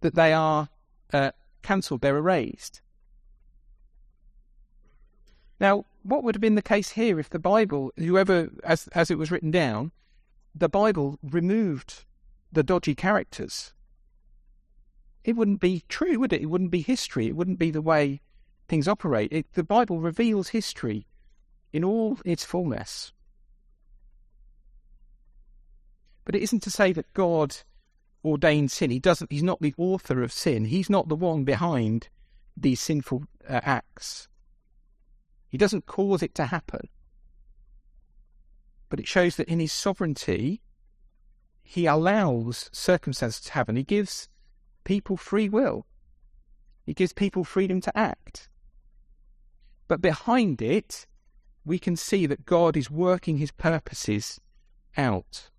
that 0.00 0.14
they 0.14 0.32
are 0.32 0.68
uh, 1.12 1.30
cancelled, 1.62 2.00
they're 2.00 2.16
erased. 2.16 2.80
Now, 5.60 5.84
what 6.02 6.24
would 6.24 6.34
have 6.34 6.40
been 6.40 6.56
the 6.56 6.62
case 6.62 6.90
here 6.90 7.20
if 7.20 7.30
the 7.30 7.38
Bible, 7.38 7.92
whoever, 7.96 8.50
as, 8.64 8.88
as 8.88 9.10
it 9.10 9.18
was 9.18 9.30
written 9.30 9.50
down, 9.50 9.92
the 10.54 10.68
Bible 10.68 11.18
removed 11.22 12.04
the 12.50 12.64
dodgy 12.64 12.94
characters? 12.94 13.72
It 15.24 15.36
wouldn't 15.36 15.60
be 15.60 15.84
true, 15.88 16.18
would 16.18 16.32
it? 16.32 16.42
It 16.42 16.50
wouldn't 16.50 16.72
be 16.72 16.80
history. 16.80 17.28
It 17.28 17.36
wouldn't 17.36 17.60
be 17.60 17.70
the 17.70 17.80
way 17.80 18.20
things 18.68 18.88
operate. 18.88 19.32
It, 19.32 19.52
the 19.54 19.64
Bible 19.64 20.00
reveals 20.00 20.48
history 20.48 21.06
in 21.72 21.84
all 21.84 22.18
its 22.24 22.44
fullness. 22.44 23.12
But 26.24 26.34
it 26.34 26.42
isn't 26.42 26.62
to 26.62 26.70
say 26.70 26.92
that 26.92 27.12
God 27.14 27.56
ordained 28.24 28.70
sin. 28.70 28.90
He 28.90 28.98
doesn't. 29.00 29.32
He's 29.32 29.42
not 29.42 29.60
the 29.60 29.74
author 29.76 30.22
of 30.22 30.32
sin. 30.32 30.66
He's 30.66 30.88
not 30.88 31.08
the 31.08 31.16
one 31.16 31.44
behind 31.44 32.08
these 32.56 32.80
sinful 32.80 33.24
uh, 33.48 33.60
acts. 33.64 34.28
He 35.48 35.58
doesn't 35.58 35.86
cause 35.86 36.22
it 36.22 36.34
to 36.36 36.46
happen. 36.46 36.88
but 38.92 39.00
it 39.00 39.08
shows 39.08 39.36
that 39.36 39.48
in 39.48 39.58
his 39.58 39.72
sovereignty, 39.72 40.60
he 41.62 41.86
allows 41.86 42.68
circumstances 42.72 43.40
to 43.40 43.52
happen. 43.52 43.74
He 43.74 43.84
gives 43.84 44.28
people 44.84 45.16
free 45.16 45.48
will, 45.48 45.86
he 46.84 46.92
gives 46.92 47.14
people 47.14 47.42
freedom 47.42 47.80
to 47.80 47.98
act. 47.98 48.50
But 49.88 50.00
behind 50.00 50.62
it, 50.62 51.06
we 51.64 51.78
can 51.78 51.96
see 51.96 52.26
that 52.26 52.44
God 52.44 52.76
is 52.76 52.90
working 52.90 53.38
his 53.38 53.50
purposes 53.50 54.40
out. 54.96 55.50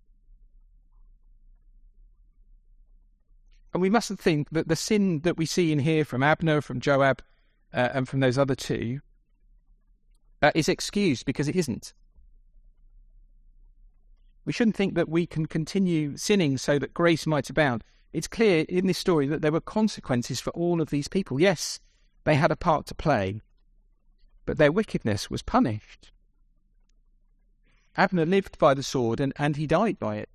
And 3.72 3.80
we 3.80 3.90
mustn't 3.90 4.20
think 4.20 4.50
that 4.50 4.68
the 4.68 4.76
sin 4.76 5.20
that 5.20 5.36
we 5.36 5.46
see 5.46 5.72
in 5.72 5.80
here 5.80 6.04
from 6.04 6.22
Abner, 6.22 6.60
from 6.60 6.80
Joab, 6.80 7.22
uh, 7.72 7.88
and 7.92 8.08
from 8.08 8.20
those 8.20 8.38
other 8.38 8.54
two 8.54 9.00
uh, 10.42 10.52
is 10.54 10.68
excused 10.68 11.26
because 11.26 11.48
it 11.48 11.56
isn't. 11.56 11.92
We 14.44 14.52
shouldn't 14.52 14.76
think 14.76 14.94
that 14.94 15.08
we 15.08 15.26
can 15.26 15.46
continue 15.46 16.16
sinning 16.16 16.58
so 16.58 16.78
that 16.78 16.94
grace 16.94 17.26
might 17.26 17.50
abound. 17.50 17.82
It's 18.12 18.28
clear 18.28 18.64
in 18.68 18.86
this 18.86 18.98
story 18.98 19.26
that 19.26 19.42
there 19.42 19.50
were 19.50 19.60
consequences 19.60 20.38
for 20.38 20.50
all 20.50 20.80
of 20.80 20.90
these 20.90 21.08
people. 21.08 21.40
Yes, 21.40 21.80
they 22.24 22.36
had 22.36 22.52
a 22.52 22.56
part 22.56 22.86
to 22.86 22.94
play, 22.94 23.40
but 24.46 24.58
their 24.58 24.72
wickedness 24.72 25.30
was 25.30 25.42
punished. 25.42 26.12
Abner 27.96 28.26
lived 28.26 28.58
by 28.58 28.74
the 28.74 28.82
sword 28.82 29.20
and, 29.20 29.32
and 29.36 29.56
he 29.56 29.66
died 29.66 29.98
by 29.98 30.16
it. 30.16 30.28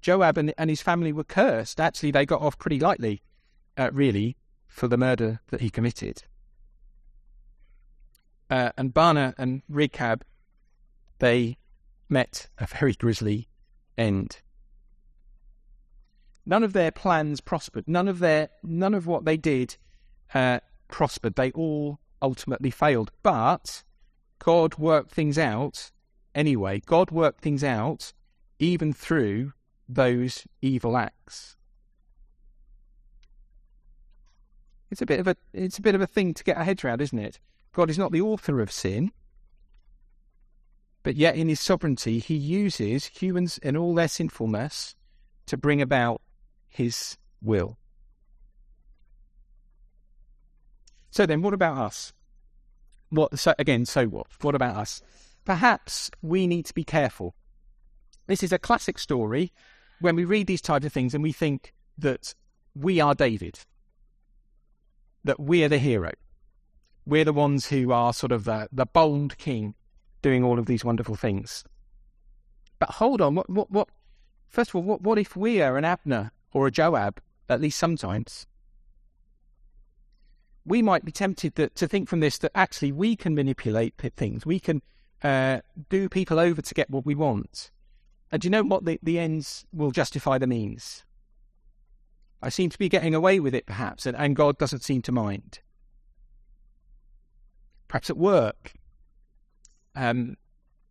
Joab 0.00 0.38
and, 0.38 0.54
and 0.56 0.70
his 0.70 0.82
family 0.82 1.12
were 1.12 1.24
cursed. 1.24 1.80
Actually, 1.80 2.10
they 2.10 2.26
got 2.26 2.40
off 2.40 2.58
pretty 2.58 2.78
lightly, 2.78 3.22
uh, 3.76 3.90
really, 3.92 4.36
for 4.66 4.88
the 4.88 4.96
murder 4.96 5.40
that 5.50 5.60
he 5.60 5.70
committed. 5.70 6.22
Uh, 8.48 8.72
and 8.76 8.92
Baanah 8.92 9.34
and 9.38 9.62
Rechab, 9.68 10.24
they 11.18 11.58
met 12.08 12.48
a 12.58 12.66
very 12.66 12.94
grisly 12.94 13.48
end. 13.96 14.40
None 16.44 16.64
of 16.64 16.72
their 16.72 16.90
plans 16.90 17.40
prospered. 17.40 17.86
None 17.86 18.08
of 18.08 18.18
their 18.18 18.48
none 18.62 18.94
of 18.94 19.06
what 19.06 19.24
they 19.24 19.36
did 19.36 19.76
uh, 20.34 20.60
prospered. 20.88 21.36
They 21.36 21.52
all 21.52 22.00
ultimately 22.22 22.70
failed. 22.70 23.10
But 23.22 23.84
God 24.38 24.78
worked 24.78 25.12
things 25.12 25.38
out 25.38 25.90
anyway. 26.34 26.80
God 26.84 27.10
worked 27.10 27.40
things 27.40 27.64
out 27.64 28.12
even 28.58 28.92
through 28.92 29.52
those 29.88 30.46
evil 30.62 30.96
acts. 30.96 31.56
It's 34.90 35.02
a 35.02 35.06
bit 35.06 35.20
of 35.20 35.28
a 35.28 35.36
it's 35.52 35.78
a 35.78 35.82
bit 35.82 35.94
of 35.94 36.00
a 36.00 36.06
thing 36.06 36.34
to 36.34 36.44
get 36.44 36.56
our 36.56 36.64
heads 36.64 36.84
around, 36.84 37.00
isn't 37.00 37.18
it? 37.18 37.38
God 37.72 37.90
is 37.90 37.98
not 37.98 38.10
the 38.12 38.20
author 38.20 38.60
of 38.60 38.72
sin, 38.72 39.12
but 41.02 41.14
yet 41.16 41.36
in 41.36 41.48
his 41.48 41.60
sovereignty 41.60 42.18
he 42.18 42.34
uses 42.34 43.06
humans 43.06 43.58
in 43.58 43.76
all 43.76 43.94
their 43.94 44.08
sinfulness 44.08 44.96
to 45.46 45.56
bring 45.56 45.80
about 45.80 46.20
his 46.68 47.16
will. 47.40 47.78
So 51.10 51.26
then 51.26 51.42
what 51.42 51.54
about 51.54 51.78
us? 51.78 52.12
What 53.10 53.38
so 53.38 53.54
again, 53.58 53.86
so 53.86 54.06
what? 54.06 54.26
What 54.40 54.54
about 54.54 54.76
us? 54.76 55.02
Perhaps 55.44 56.10
we 56.22 56.46
need 56.46 56.66
to 56.66 56.74
be 56.74 56.84
careful. 56.84 57.34
This 58.26 58.42
is 58.42 58.52
a 58.52 58.58
classic 58.58 58.98
story 58.98 59.52
when 60.00 60.14
we 60.14 60.24
read 60.24 60.46
these 60.46 60.60
types 60.60 60.86
of 60.86 60.92
things 60.92 61.14
and 61.14 61.22
we 61.22 61.32
think 61.32 61.74
that 61.98 62.34
we 62.74 63.00
are 63.00 63.14
David 63.14 63.60
that 65.24 65.40
we 65.40 65.64
are 65.64 65.68
the 65.68 65.78
hero. 65.78 66.12
We're 67.06 67.24
the 67.24 67.32
ones 67.32 67.66
who 67.66 67.92
are 67.92 68.12
sort 68.12 68.32
of 68.32 68.44
the, 68.44 68.68
the 68.72 68.86
bold 68.86 69.38
king 69.38 69.74
doing 70.22 70.44
all 70.44 70.58
of 70.58 70.66
these 70.66 70.84
wonderful 70.84 71.16
things. 71.16 71.64
But 72.78 72.90
hold 72.90 73.20
on, 73.20 73.34
what, 73.34 73.50
what, 73.50 73.70
what? 73.70 73.88
First 74.48 74.70
of 74.70 74.76
all, 74.76 74.82
what, 74.82 75.02
what 75.02 75.18
if 75.18 75.36
we 75.36 75.60
are 75.62 75.76
an 75.76 75.84
Abner 75.84 76.32
or 76.52 76.66
a 76.66 76.70
Joab, 76.70 77.20
at 77.48 77.60
least 77.60 77.78
sometimes? 77.78 78.46
We 80.64 80.82
might 80.82 81.04
be 81.04 81.12
tempted 81.12 81.54
that, 81.56 81.74
to 81.76 81.88
think 81.88 82.08
from 82.08 82.20
this 82.20 82.38
that 82.38 82.52
actually 82.54 82.92
we 82.92 83.16
can 83.16 83.34
manipulate 83.34 83.94
things. 83.96 84.44
We 84.44 84.60
can 84.60 84.82
uh, 85.22 85.60
do 85.88 86.08
people 86.08 86.38
over 86.38 86.62
to 86.62 86.74
get 86.74 86.90
what 86.90 87.06
we 87.06 87.14
want. 87.14 87.70
And 88.30 88.42
do 88.42 88.46
you 88.46 88.50
know 88.50 88.62
what? 88.62 88.84
The, 88.84 88.98
the 89.02 89.18
ends 89.18 89.64
will 89.72 89.90
justify 89.90 90.38
the 90.38 90.46
means. 90.46 91.04
I 92.42 92.48
seem 92.48 92.70
to 92.70 92.78
be 92.78 92.88
getting 92.88 93.14
away 93.14 93.40
with 93.40 93.54
it, 93.54 93.66
perhaps, 93.66 94.06
and, 94.06 94.16
and 94.16 94.34
God 94.34 94.56
doesn't 94.56 94.82
seem 94.82 95.02
to 95.02 95.12
mind. 95.12 95.60
Perhaps 97.88 98.08
at 98.08 98.16
work. 98.16 98.72
Um, 99.94 100.36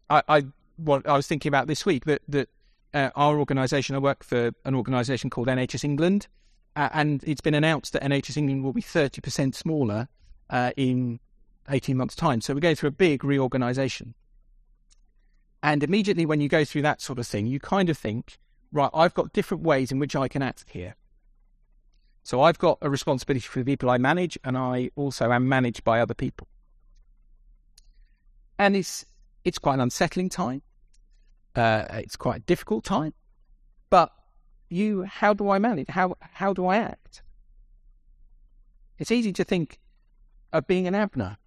I, 0.09 0.21
I, 0.27 0.45
what 0.75 1.07
I 1.07 1.15
was 1.15 1.27
thinking 1.27 1.49
about 1.49 1.67
this 1.67 1.85
week 1.85 2.05
that 2.05 2.21
that 2.27 2.49
uh, 2.93 3.09
our 3.15 3.39
organisation, 3.39 3.95
I 3.95 3.99
work 3.99 4.23
for 4.23 4.51
an 4.65 4.75
organisation 4.75 5.29
called 5.29 5.47
NHS 5.47 5.83
England, 5.83 6.27
uh, 6.75 6.89
and 6.93 7.23
it's 7.25 7.41
been 7.41 7.53
announced 7.53 7.93
that 7.93 8.03
NHS 8.03 8.37
England 8.37 8.63
will 8.63 8.73
be 8.73 8.81
thirty 8.81 9.21
percent 9.21 9.55
smaller 9.55 10.07
uh, 10.49 10.71
in 10.77 11.19
eighteen 11.69 11.97
months' 11.97 12.15
time. 12.15 12.41
So 12.41 12.53
we're 12.53 12.59
going 12.59 12.75
through 12.75 12.89
a 12.89 12.91
big 12.91 13.23
reorganisation. 13.23 14.15
And 15.61 15.83
immediately, 15.83 16.25
when 16.25 16.39
you 16.39 16.47
go 16.47 16.63
through 16.63 16.83
that 16.83 17.01
sort 17.01 17.19
of 17.19 17.27
thing, 17.27 17.45
you 17.45 17.59
kind 17.59 17.89
of 17.89 17.97
think, 17.97 18.37
right, 18.71 18.89
I've 18.93 19.13
got 19.13 19.33
different 19.33 19.63
ways 19.63 19.91
in 19.91 19.99
which 19.99 20.15
I 20.15 20.29
can 20.29 20.41
act 20.41 20.65
here. 20.69 20.95
So 22.23 22.41
I've 22.41 22.57
got 22.57 22.77
a 22.81 22.89
responsibility 22.89 23.45
for 23.45 23.59
the 23.59 23.65
people 23.65 23.89
I 23.89 23.97
manage, 23.97 24.37
and 24.43 24.57
I 24.57 24.91
also 24.95 25.31
am 25.31 25.49
managed 25.49 25.83
by 25.83 25.99
other 25.99 26.13
people. 26.13 26.47
And 28.57 28.75
it's 28.75 29.05
it's 29.43 29.57
quite 29.57 29.75
an 29.75 29.81
unsettling 29.81 30.29
time. 30.29 30.61
Uh, 31.55 31.85
it's 31.91 32.15
quite 32.15 32.37
a 32.37 32.41
difficult 32.41 32.83
time. 32.83 33.13
You, 34.69 35.03
how 35.03 35.33
do 35.33 35.49
I 35.49 35.59
manage? 35.59 35.89
How 35.89 36.15
how 36.19 36.53
do 36.53 36.67
I 36.67 36.77
act? 36.77 37.23
It's 38.97 39.11
easy 39.11 39.33
to 39.33 39.43
think 39.43 39.79
of 40.53 40.67
being 40.67 40.87
an 40.87 40.95
Abner, 40.95 41.37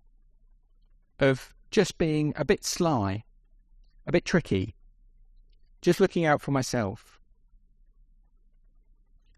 of 1.21 1.55
just 1.71 1.99
being 1.99 2.33
a 2.37 2.45
bit 2.45 2.65
sly, 2.65 3.25
a 4.07 4.13
bit 4.13 4.25
tricky, 4.25 4.75
just 5.81 6.01
looking 6.01 6.25
out 6.25 6.41
for 6.41 6.51
myself 6.51 7.21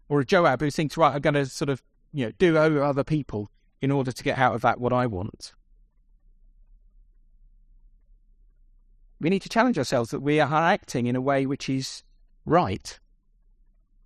or 0.07 0.19
a 0.19 0.25
Joab 0.25 0.61
who 0.61 0.69
thinks, 0.69 0.97
right, 0.97 1.13
I'm 1.13 1.21
going 1.21 1.33
to 1.33 1.45
sort 1.45 1.69
of, 1.69 1.81
you 2.13 2.25
know, 2.25 2.31
do 2.37 2.57
over 2.57 2.83
other 2.83 3.03
people 3.03 3.49
in 3.81 3.91
order 3.91 4.11
to 4.11 4.23
get 4.23 4.37
out 4.37 4.55
of 4.55 4.61
that 4.61 4.79
what 4.79 4.93
I 4.93 5.05
want. 5.07 5.53
We 9.19 9.29
need 9.29 9.41
to 9.43 9.49
challenge 9.49 9.77
ourselves 9.77 10.11
that 10.11 10.19
we 10.19 10.39
are 10.39 10.53
acting 10.53 11.07
in 11.07 11.15
a 11.15 11.21
way 11.21 11.45
which 11.45 11.69
is 11.69 12.03
right 12.45 12.99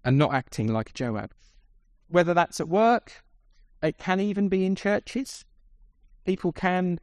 and 0.10 0.18
not 0.18 0.34
acting 0.34 0.66
like 0.68 0.92
Joab. 0.96 1.34
Whether 2.08 2.34
that's 2.34 2.60
at 2.60 2.68
work, 2.68 3.24
it 3.84 4.00
can 4.00 4.20
even 4.20 4.50
be 4.50 4.66
in 4.66 4.76
churches. 4.76 5.46
People 6.26 6.52
can 6.52 7.00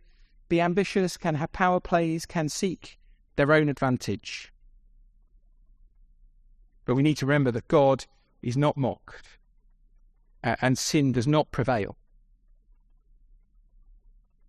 be 0.48 0.60
ambitious, 0.60 1.16
can 1.16 1.36
have 1.36 1.52
power 1.52 1.78
plays, 1.78 2.26
can 2.26 2.48
seek 2.48 2.98
their 3.36 3.52
own 3.52 3.68
advantage. 3.68 4.52
But 6.84 6.96
we 6.96 7.04
need 7.04 7.16
to 7.18 7.26
remember 7.26 7.52
that 7.52 7.68
God 7.68 8.06
is 8.42 8.56
not 8.56 8.76
mocked, 8.76 9.38
and 10.42 10.76
sin 10.76 11.12
does 11.12 11.28
not 11.28 11.52
prevail. 11.52 11.96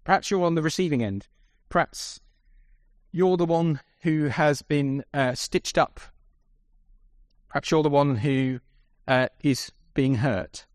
Perhaps 0.03 0.31
you're 0.31 0.43
on 0.43 0.55
the 0.55 0.63
receiving 0.63 1.03
end. 1.03 1.27
Perhaps 1.69 2.21
you're 3.11 3.37
the 3.37 3.45
one 3.45 3.81
who 4.01 4.29
has 4.29 4.63
been 4.63 5.03
uh, 5.13 5.35
stitched 5.35 5.77
up. 5.77 5.99
Perhaps 7.49 7.71
you're 7.71 7.83
the 7.83 7.89
one 7.89 8.17
who 8.17 8.59
uh, 9.07 9.27
is 9.41 9.71
being 9.93 10.15
hurt. 10.15 10.65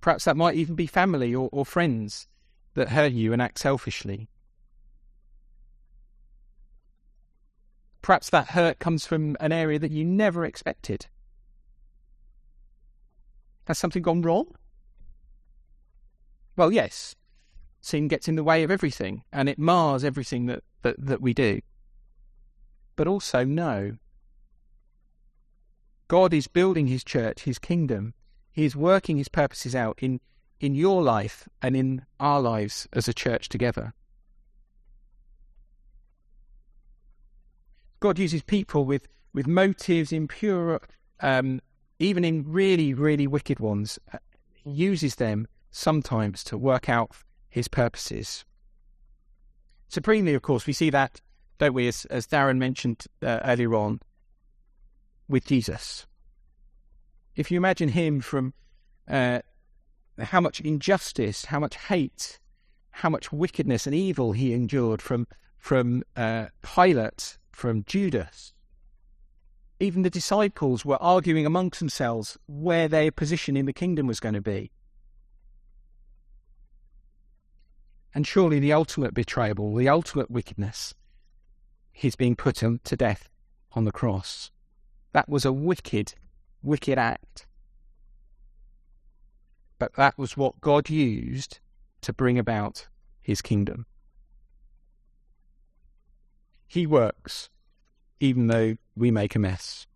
Perhaps 0.00 0.24
that 0.24 0.36
might 0.36 0.54
even 0.54 0.74
be 0.74 0.86
family 0.86 1.34
or, 1.34 1.48
or 1.52 1.64
friends 1.64 2.28
that 2.74 2.90
hurt 2.90 3.12
you 3.12 3.32
and 3.32 3.42
act 3.42 3.58
selfishly. 3.58 4.28
Perhaps 8.02 8.30
that 8.30 8.48
hurt 8.48 8.78
comes 8.78 9.06
from 9.06 9.36
an 9.40 9.52
area 9.52 9.78
that 9.78 9.90
you 9.90 10.04
never 10.04 10.44
expected. 10.44 11.06
Has 13.66 13.78
something 13.78 14.02
gone 14.02 14.22
wrong? 14.22 14.54
Well, 16.56 16.72
yes. 16.72 17.16
Sin 17.80 18.08
gets 18.08 18.28
in 18.28 18.36
the 18.36 18.44
way 18.44 18.62
of 18.62 18.70
everything 18.70 19.24
and 19.32 19.48
it 19.48 19.58
mars 19.58 20.04
everything 20.04 20.46
that, 20.46 20.62
that, 20.82 20.96
that 20.98 21.20
we 21.20 21.34
do. 21.34 21.60
But 22.96 23.06
also, 23.06 23.44
no. 23.44 23.96
God 26.08 26.32
is 26.32 26.46
building 26.46 26.86
his 26.86 27.04
church, 27.04 27.42
his 27.42 27.58
kingdom. 27.58 28.14
He 28.50 28.64
is 28.64 28.74
working 28.74 29.18
his 29.18 29.28
purposes 29.28 29.74
out 29.74 29.98
in, 30.02 30.20
in 30.58 30.74
your 30.74 31.02
life 31.02 31.48
and 31.62 31.76
in 31.76 32.04
our 32.18 32.40
lives 32.40 32.88
as 32.92 33.08
a 33.08 33.14
church 33.14 33.48
together. 33.48 33.92
God 38.00 38.18
uses 38.18 38.42
people 38.42 38.84
with, 38.84 39.06
with 39.32 39.46
motives 39.46 40.12
impure, 40.12 40.80
um, 41.20 41.60
even 41.98 42.24
in 42.24 42.44
really, 42.46 42.94
really 42.94 43.26
wicked 43.26 43.60
ones, 43.60 43.98
uh, 44.12 44.18
he 44.52 44.70
uses 44.70 45.16
them 45.16 45.46
sometimes 45.70 46.42
to 46.44 46.56
work 46.56 46.88
out 46.88 47.10
his 47.48 47.68
purposes. 47.68 48.44
Supremely, 49.88 50.34
of 50.34 50.42
course, 50.42 50.66
we 50.66 50.72
see 50.72 50.90
that 50.90 51.20
don't 51.58 51.74
we? 51.74 51.88
As, 51.88 52.04
as 52.06 52.26
Darren 52.26 52.58
mentioned 52.58 53.04
uh, 53.22 53.40
earlier 53.44 53.74
on, 53.74 54.00
with 55.28 55.44
Jesus. 55.44 56.06
If 57.36 57.50
you 57.50 57.56
imagine 57.56 57.90
him 57.90 58.20
from 58.20 58.54
uh, 59.08 59.40
how 60.18 60.40
much 60.40 60.60
injustice, 60.60 61.46
how 61.46 61.60
much 61.60 61.76
hate, 61.76 62.38
how 62.90 63.08
much 63.08 63.32
wickedness 63.32 63.86
and 63.86 63.94
evil 63.94 64.32
he 64.32 64.52
endured 64.52 65.00
from 65.00 65.26
from 65.56 66.04
uh, 66.16 66.46
Pilate, 66.62 67.36
from 67.50 67.82
Judas. 67.84 68.52
Even 69.80 70.02
the 70.02 70.10
disciples 70.10 70.84
were 70.84 71.02
arguing 71.02 71.44
amongst 71.44 71.80
themselves 71.80 72.38
where 72.46 72.88
their 72.88 73.10
position 73.10 73.56
in 73.56 73.66
the 73.66 73.72
kingdom 73.72 74.06
was 74.06 74.20
going 74.20 74.34
to 74.34 74.40
be. 74.40 74.70
And 78.14 78.26
surely 78.26 78.58
the 78.58 78.72
ultimate 78.72 79.14
betrayal, 79.14 79.74
the 79.74 79.88
ultimate 79.88 80.30
wickedness, 80.30 80.94
his 81.92 82.16
being 82.16 82.36
put 82.36 82.56
to 82.56 82.96
death 82.96 83.28
on 83.72 83.84
the 83.84 83.92
cross. 83.92 84.50
That 85.12 85.28
was 85.28 85.44
a 85.44 85.52
wicked, 85.52 86.14
wicked 86.62 86.98
act. 86.98 87.46
But 89.78 89.94
that 89.94 90.18
was 90.18 90.36
what 90.36 90.60
God 90.60 90.90
used 90.90 91.60
to 92.02 92.12
bring 92.12 92.38
about 92.38 92.88
his 93.20 93.40
kingdom. 93.40 93.86
He 96.66 96.86
works 96.86 97.48
even 98.20 98.48
though 98.48 98.76
we 98.96 99.10
make 99.10 99.34
a 99.34 99.38
mess. 99.38 99.86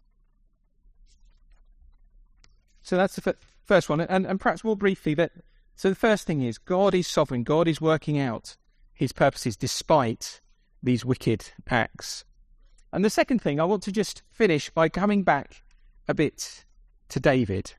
So 2.83 2.97
that's 2.97 3.17
the 3.17 3.37
first 3.65 3.89
one. 3.89 4.01
And, 4.01 4.27
and 4.27 4.41
perhaps 4.41 4.65
more 4.65 4.77
briefly, 4.77 5.15
that 5.15 5.33
so 5.75 5.89
the 5.89 5.95
first 5.95 6.27
thing 6.27 6.43
is 6.43 6.59
God 6.59 6.95
is 6.95 7.07
sovereign. 7.07 7.45
God 7.45 7.69
is 7.69 7.81
working 7.81 8.19
out 8.19 8.57
his 8.93 9.13
purposes 9.13 9.57
despite 9.57 10.41
these 10.83 11.05
wicked 11.05 11.53
acts. 11.69 12.25
And 12.93 13.05
the 13.05 13.11
second 13.11 13.41
thing, 13.41 13.59
I 13.59 13.65
want 13.65 13.83
to 13.85 13.93
just 13.93 14.23
finish 14.31 14.69
by 14.71 14.89
coming 14.89 15.23
back 15.23 15.63
a 16.09 16.15
bit 16.15 16.65
to 17.09 17.21
David. 17.21 17.73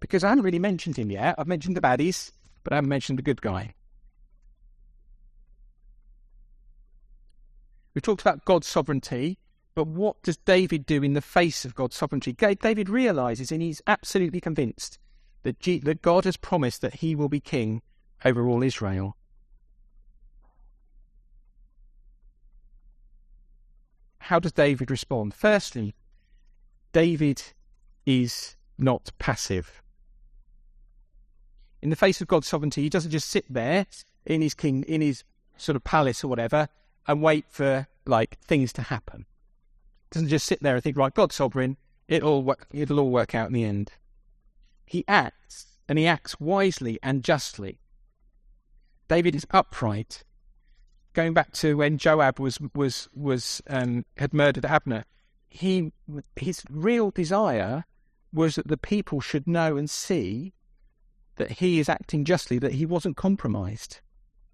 Because 0.00 0.24
I 0.24 0.30
haven't 0.30 0.44
really 0.44 0.58
mentioned 0.58 0.96
him 0.96 1.10
yet. 1.10 1.36
I've 1.38 1.46
mentioned 1.46 1.76
the 1.76 1.80
baddies, 1.80 2.32
but 2.64 2.72
I 2.72 2.76
haven't 2.76 2.88
mentioned 2.88 3.18
the 3.18 3.22
good 3.22 3.40
guy. 3.40 3.74
We 7.94 8.00
talked 8.00 8.22
about 8.22 8.44
God's 8.44 8.66
sovereignty, 8.66 9.38
but 9.76 9.86
what 9.86 10.20
does 10.22 10.36
David 10.38 10.84
do 10.84 11.02
in 11.04 11.12
the 11.12 11.20
face 11.20 11.64
of 11.64 11.76
God's 11.76 11.94
sovereignty? 11.94 12.32
David 12.32 12.88
realizes 12.88 13.52
and 13.52 13.62
he's 13.62 13.82
absolutely 13.86 14.40
convinced 14.40 14.98
that, 15.44 15.60
that 15.60 16.02
God 16.02 16.24
has 16.24 16.36
promised 16.36 16.80
that 16.80 16.94
he 16.94 17.14
will 17.14 17.28
be 17.28 17.40
king 17.40 17.82
over 18.24 18.48
all 18.48 18.64
Israel. 18.64 19.16
How 24.24 24.38
does 24.38 24.52
David 24.52 24.90
respond? 24.90 25.34
Firstly, 25.34 25.94
David 26.94 27.42
is 28.06 28.56
not 28.78 29.12
passive. 29.18 29.82
In 31.82 31.90
the 31.90 31.96
face 31.96 32.22
of 32.22 32.28
God's 32.28 32.46
sovereignty, 32.46 32.80
he 32.80 32.88
doesn't 32.88 33.10
just 33.10 33.28
sit 33.28 33.44
there 33.52 33.84
in 34.24 34.40
his 34.40 34.54
king, 34.54 34.82
in 34.84 35.02
his 35.02 35.24
sort 35.58 35.76
of 35.76 35.84
palace 35.84 36.24
or 36.24 36.28
whatever, 36.28 36.68
and 37.06 37.20
wait 37.20 37.44
for 37.50 37.86
like 38.06 38.38
things 38.40 38.72
to 38.72 38.82
happen. 38.82 39.26
He 40.04 40.14
doesn't 40.14 40.30
just 40.30 40.46
sit 40.46 40.62
there 40.62 40.76
and 40.76 40.82
think, 40.82 40.96
right, 40.96 41.12
God's 41.12 41.34
sovereign, 41.34 41.76
it'll 42.08 42.56
it'll 42.72 43.00
all 43.00 43.10
work 43.10 43.34
out 43.34 43.48
in 43.48 43.52
the 43.52 43.64
end. 43.64 43.92
He 44.86 45.04
acts, 45.06 45.76
and 45.86 45.98
he 45.98 46.06
acts 46.06 46.40
wisely 46.40 46.98
and 47.02 47.22
justly. 47.22 47.78
David 49.06 49.34
is 49.34 49.46
upright 49.50 50.24
going 51.14 51.32
back 51.32 51.52
to 51.52 51.76
when 51.76 51.96
Joab 51.96 52.38
was 52.38 52.58
was 52.74 53.08
was 53.14 53.62
um, 53.68 54.04
had 54.16 54.34
murdered 54.34 54.64
Abner, 54.66 55.04
he 55.48 55.92
his 56.36 56.62
real 56.68 57.10
desire 57.10 57.84
was 58.32 58.56
that 58.56 58.68
the 58.68 58.76
people 58.76 59.20
should 59.20 59.46
know 59.46 59.76
and 59.76 59.88
see 59.88 60.52
that 61.36 61.52
he 61.52 61.78
is 61.78 61.88
acting 61.88 62.24
justly, 62.24 62.58
that 62.58 62.72
he 62.72 62.84
wasn't 62.84 63.16
compromised 63.16 64.00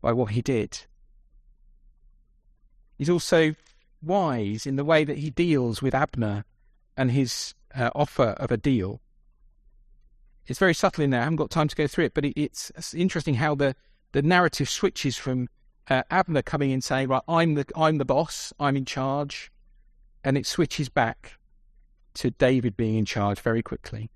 by 0.01 0.13
what 0.13 0.31
he 0.31 0.43
did. 0.43 0.87
He's 2.97 3.11
also 3.11 3.55
wise 4.03 4.67
in 4.67 4.77
the 4.77 4.85
way 4.85 5.05
that 5.05 5.19
he 5.19 5.31
deals 5.31 5.83
with 5.83 5.95
Abner 5.95 6.45
and 6.97 7.11
his 7.11 7.55
uh, 7.75 7.91
offer 7.95 8.35
of 8.39 8.51
a 8.51 8.57
deal. 8.57 9.01
It's 10.47 10.59
very 10.59 10.75
subtle 10.75 11.05
in 11.05 11.11
there. 11.11 11.21
I 11.21 11.25
haven't 11.25 11.37
got 11.37 11.51
time 11.51 11.69
to 11.69 11.77
go 11.77 11.87
through 11.87 12.07
it, 12.07 12.15
but 12.15 12.25
it, 12.25 12.33
it's, 12.41 12.71
it's 12.77 12.95
interesting 12.95 13.35
how 13.35 13.55
the, 13.55 13.75
the 14.13 14.23
narrative 14.23 14.69
switches 14.69 15.17
from 15.17 15.49
uh, 15.91 16.05
Abner 16.11 16.43
coming 16.43 16.70
in 16.70 16.80
saying, 16.80 17.09
"Right, 17.09 17.22
I'm 17.28 17.55
the 17.55 17.66
I'm 17.76 17.99
the 17.99 18.05
boss. 18.05 18.53
I'm 18.59 18.76
in 18.76 18.84
charge," 18.84 19.51
and 20.24 20.38
it 20.38 20.47
switches 20.47 20.88
back 20.88 21.38
to 22.14 22.30
David 22.30 22.76
being 22.76 22.97
in 22.97 23.05
charge 23.05 23.41
very 23.41 23.62
quickly. 23.62 24.11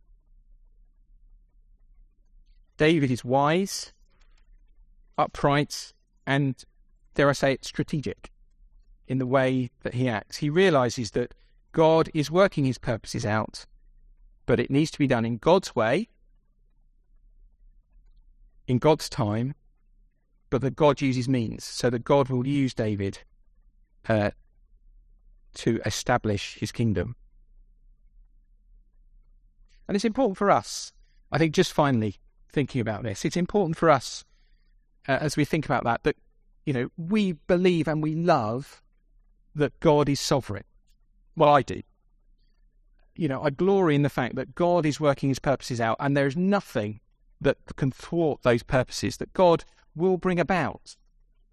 David 2.76 3.10
is 3.10 3.24
wise, 3.24 3.92
upright, 5.18 5.92
and 6.26 6.64
dare 7.14 7.28
I 7.28 7.32
say 7.32 7.52
it, 7.52 7.64
strategic 7.64 8.30
in 9.06 9.18
the 9.18 9.26
way 9.26 9.70
that 9.82 9.94
he 9.94 10.08
acts. 10.08 10.38
He 10.38 10.50
realizes 10.50 11.12
that 11.12 11.34
God 11.72 12.08
is 12.14 12.30
working 12.30 12.64
his 12.64 12.78
purposes 12.78 13.26
out, 13.26 13.66
but 14.46 14.58
it 14.58 14.70
needs 14.70 14.90
to 14.92 14.98
be 14.98 15.06
done 15.06 15.24
in 15.24 15.36
God's 15.36 15.76
way, 15.76 16.08
in 18.66 18.78
God's 18.78 19.08
time, 19.08 19.54
but 20.54 20.60
that 20.60 20.76
God 20.76 21.00
uses 21.00 21.28
means, 21.28 21.64
so 21.64 21.90
that 21.90 22.04
God 22.04 22.28
will 22.28 22.46
use 22.46 22.72
David 22.72 23.18
uh, 24.08 24.30
to 25.54 25.80
establish 25.84 26.54
his 26.60 26.70
kingdom. 26.70 27.16
And 29.88 29.96
it's 29.96 30.04
important 30.04 30.38
for 30.38 30.52
us, 30.52 30.92
I 31.32 31.38
think, 31.38 31.56
just 31.56 31.72
finally 31.72 32.20
thinking 32.52 32.80
about 32.80 33.02
this, 33.02 33.24
it's 33.24 33.36
important 33.36 33.76
for 33.76 33.90
us 33.90 34.24
uh, 35.08 35.18
as 35.20 35.36
we 35.36 35.44
think 35.44 35.64
about 35.64 35.82
that, 35.82 36.04
that, 36.04 36.14
you 36.64 36.72
know, 36.72 36.88
we 36.96 37.32
believe 37.32 37.88
and 37.88 38.00
we 38.00 38.14
love 38.14 38.80
that 39.56 39.80
God 39.80 40.08
is 40.08 40.20
sovereign. 40.20 40.62
Well, 41.34 41.52
I 41.52 41.62
do. 41.62 41.82
You 43.16 43.26
know, 43.26 43.42
I 43.42 43.50
glory 43.50 43.96
in 43.96 44.02
the 44.02 44.08
fact 44.08 44.36
that 44.36 44.54
God 44.54 44.86
is 44.86 45.00
working 45.00 45.30
his 45.30 45.40
purposes 45.40 45.80
out 45.80 45.96
and 45.98 46.16
there 46.16 46.28
is 46.28 46.36
nothing 46.36 47.00
that 47.40 47.56
can 47.74 47.90
thwart 47.90 48.42
those 48.44 48.62
purposes, 48.62 49.16
that 49.16 49.32
God 49.32 49.64
will 49.94 50.16
bring 50.16 50.40
about, 50.40 50.96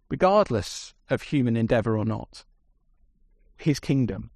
regardless 0.09 0.93
of 1.09 1.23
human 1.23 1.55
endeavour 1.55 1.97
or 1.97 2.05
not, 2.05 2.45
his 3.57 3.79
kingdom. 3.79 4.31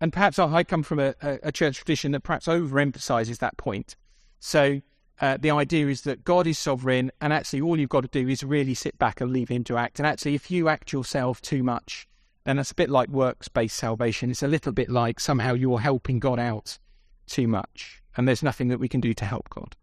And 0.00 0.12
perhaps 0.12 0.38
I 0.38 0.62
come 0.62 0.82
from 0.82 0.98
a, 0.98 1.14
a 1.22 1.50
church 1.50 1.78
tradition 1.78 2.12
that 2.12 2.20
perhaps 2.20 2.46
overemphasizes 2.46 3.38
that 3.38 3.56
point. 3.56 3.96
So 4.38 4.82
uh, 5.20 5.38
the 5.40 5.50
idea 5.50 5.88
is 5.88 6.02
that 6.02 6.24
God 6.24 6.46
is 6.46 6.58
sovereign, 6.58 7.10
and 7.20 7.32
actually 7.32 7.62
all 7.62 7.78
you've 7.78 7.88
got 7.88 8.02
to 8.02 8.08
do 8.08 8.28
is 8.28 8.44
really 8.44 8.74
sit 8.74 8.98
back 8.98 9.20
and 9.20 9.32
leave 9.32 9.48
Him 9.48 9.64
to 9.64 9.78
act. 9.78 9.98
And 9.98 10.06
actually, 10.06 10.34
if 10.34 10.50
you 10.50 10.68
act 10.68 10.92
yourself 10.92 11.40
too 11.40 11.62
much, 11.62 12.06
then 12.44 12.56
that's 12.56 12.70
a 12.70 12.74
bit 12.74 12.90
like 12.90 13.08
works 13.08 13.48
based 13.48 13.76
salvation. 13.76 14.30
It's 14.30 14.42
a 14.42 14.48
little 14.48 14.72
bit 14.72 14.90
like 14.90 15.18
somehow 15.18 15.54
you're 15.54 15.80
helping 15.80 16.18
God 16.18 16.38
out 16.38 16.78
too 17.26 17.48
much, 17.48 18.02
and 18.16 18.28
there's 18.28 18.42
nothing 18.42 18.68
that 18.68 18.78
we 18.78 18.88
can 18.88 19.00
do 19.00 19.14
to 19.14 19.24
help 19.24 19.48
God. 19.48 19.74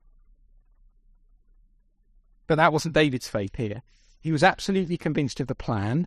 But 2.54 2.58
that 2.58 2.72
wasn't 2.72 2.93
David's 2.93 3.28
faith 3.28 3.56
here. 3.56 3.82
He 4.22 4.32
was 4.32 4.43
absolutely 4.43 4.95
convinced 4.95 5.39
of 5.39 5.47
the 5.47 5.56
plan, 5.56 6.06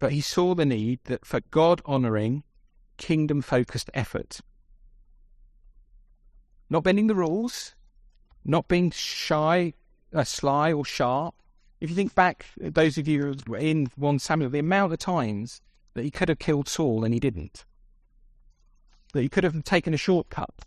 but 0.00 0.12
he 0.12 0.20
saw 0.20 0.54
the 0.54 0.66
need 0.66 1.00
that 1.04 1.24
for 1.24 1.40
God 1.50 1.80
honouring, 1.86 2.44
kingdom 2.98 3.40
focused 3.40 3.88
effort. 3.94 4.40
Not 6.68 6.84
bending 6.84 7.06
the 7.06 7.14
rules, 7.14 7.74
not 8.44 8.68
being 8.68 8.90
shy, 8.90 9.72
uh, 10.14 10.24
sly, 10.24 10.74
or 10.74 10.84
sharp. 10.84 11.36
If 11.80 11.88
you 11.88 11.96
think 11.96 12.14
back, 12.14 12.44
those 12.58 12.98
of 12.98 13.08
you 13.08 13.22
who 13.22 13.36
were 13.46 13.56
in 13.56 13.86
1 13.96 14.18
Samuel, 14.18 14.50
the 14.50 14.58
amount 14.58 14.92
of 14.92 14.98
times 14.98 15.62
that 15.94 16.04
he 16.04 16.10
could 16.10 16.28
have 16.28 16.38
killed 16.38 16.68
Saul 16.68 17.02
and 17.02 17.14
he 17.14 17.18
didn't. 17.18 17.64
That 19.14 19.22
he 19.22 19.30
could 19.30 19.44
have 19.44 19.64
taken 19.64 19.94
a 19.94 19.96
shortcut 19.96 20.66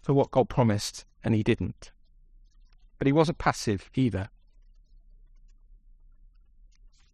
for 0.00 0.14
what 0.14 0.30
God 0.30 0.48
promised 0.48 1.04
and 1.24 1.34
he 1.34 1.42
didn't. 1.42 1.90
But 2.98 3.08
he 3.08 3.12
wasn't 3.12 3.38
passive 3.38 3.90
either. 3.96 4.30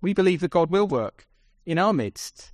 We 0.01 0.15
believe 0.15 0.41
that 0.41 0.51
God 0.51 0.71
will 0.71 0.87
work 0.87 1.27
in 1.67 1.79
our 1.79 1.93
midst, 1.93 2.53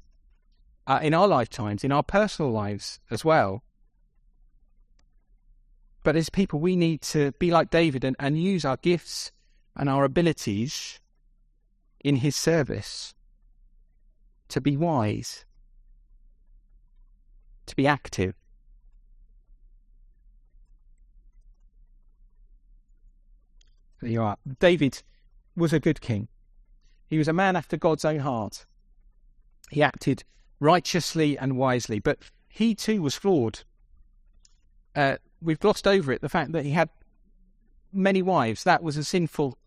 uh, 0.86 1.00
in 1.02 1.14
our 1.14 1.28
lifetimes, 1.28 1.84
in 1.84 1.92
our 1.92 2.02
personal 2.02 2.50
lives 2.50 3.00
as 3.10 3.24
well. 3.24 3.62
But 6.02 6.16
as 6.16 6.30
people, 6.30 6.60
we 6.60 6.76
need 6.76 7.02
to 7.02 7.32
be 7.32 7.50
like 7.50 7.70
David 7.70 8.04
and, 8.04 8.14
and 8.18 8.40
use 8.40 8.64
our 8.64 8.76
gifts 8.76 9.32
and 9.74 9.88
our 9.88 10.04
abilities 10.04 11.00
in 12.04 12.16
his 12.16 12.36
service 12.36 13.14
to 14.48 14.60
be 14.60 14.76
wise, 14.76 15.44
to 17.66 17.74
be 17.74 17.86
active. 17.86 18.34
There 24.00 24.10
you 24.10 24.22
are. 24.22 24.36
David 24.60 25.02
was 25.56 25.72
a 25.72 25.80
good 25.80 26.00
king. 26.00 26.28
He 27.06 27.18
was 27.18 27.28
a 27.28 27.32
man 27.32 27.56
after 27.56 27.76
God's 27.76 28.04
own 28.04 28.20
heart. 28.20 28.66
He 29.70 29.82
acted 29.82 30.24
righteously 30.60 31.38
and 31.38 31.56
wisely, 31.56 31.98
but 31.98 32.18
he 32.48 32.74
too 32.74 33.02
was 33.02 33.14
flawed. 33.14 33.60
Uh, 34.94 35.16
we've 35.40 35.60
glossed 35.60 35.86
over 35.86 36.12
it 36.12 36.20
the 36.20 36.28
fact 36.28 36.52
that 36.52 36.64
he 36.64 36.72
had 36.72 36.88
many 37.92 38.22
wives. 38.22 38.64
That 38.64 38.82
was 38.82 38.96
as 38.96 39.08
sinful 39.08 39.58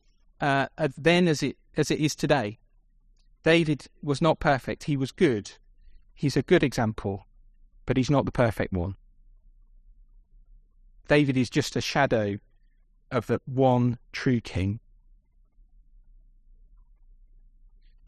uh, 0.42 0.68
then 0.98 1.28
as 1.28 1.44
it 1.44 1.58
as 1.78 1.92
it 1.92 2.00
is 2.00 2.16
today. 2.16 2.60
David 3.44 3.88
was 4.04 4.22
not 4.22 4.40
perfect. 4.40 4.86
He 4.86 4.98
was 4.98 5.12
good. 5.12 5.52
He's 6.14 6.36
a 6.36 6.42
good 6.42 6.64
example, 6.64 7.26
but 7.86 7.96
he's 7.96 8.10
not 8.10 8.26
the 8.26 8.32
perfect 8.32 8.74
one. 8.74 8.96
David 11.08 11.38
is 11.38 11.50
just 11.50 11.76
a 11.76 11.82
shadow 11.82 12.38
of 13.12 13.28
the 13.28 13.42
one 13.46 13.98
true 14.12 14.42
king. 14.42 14.80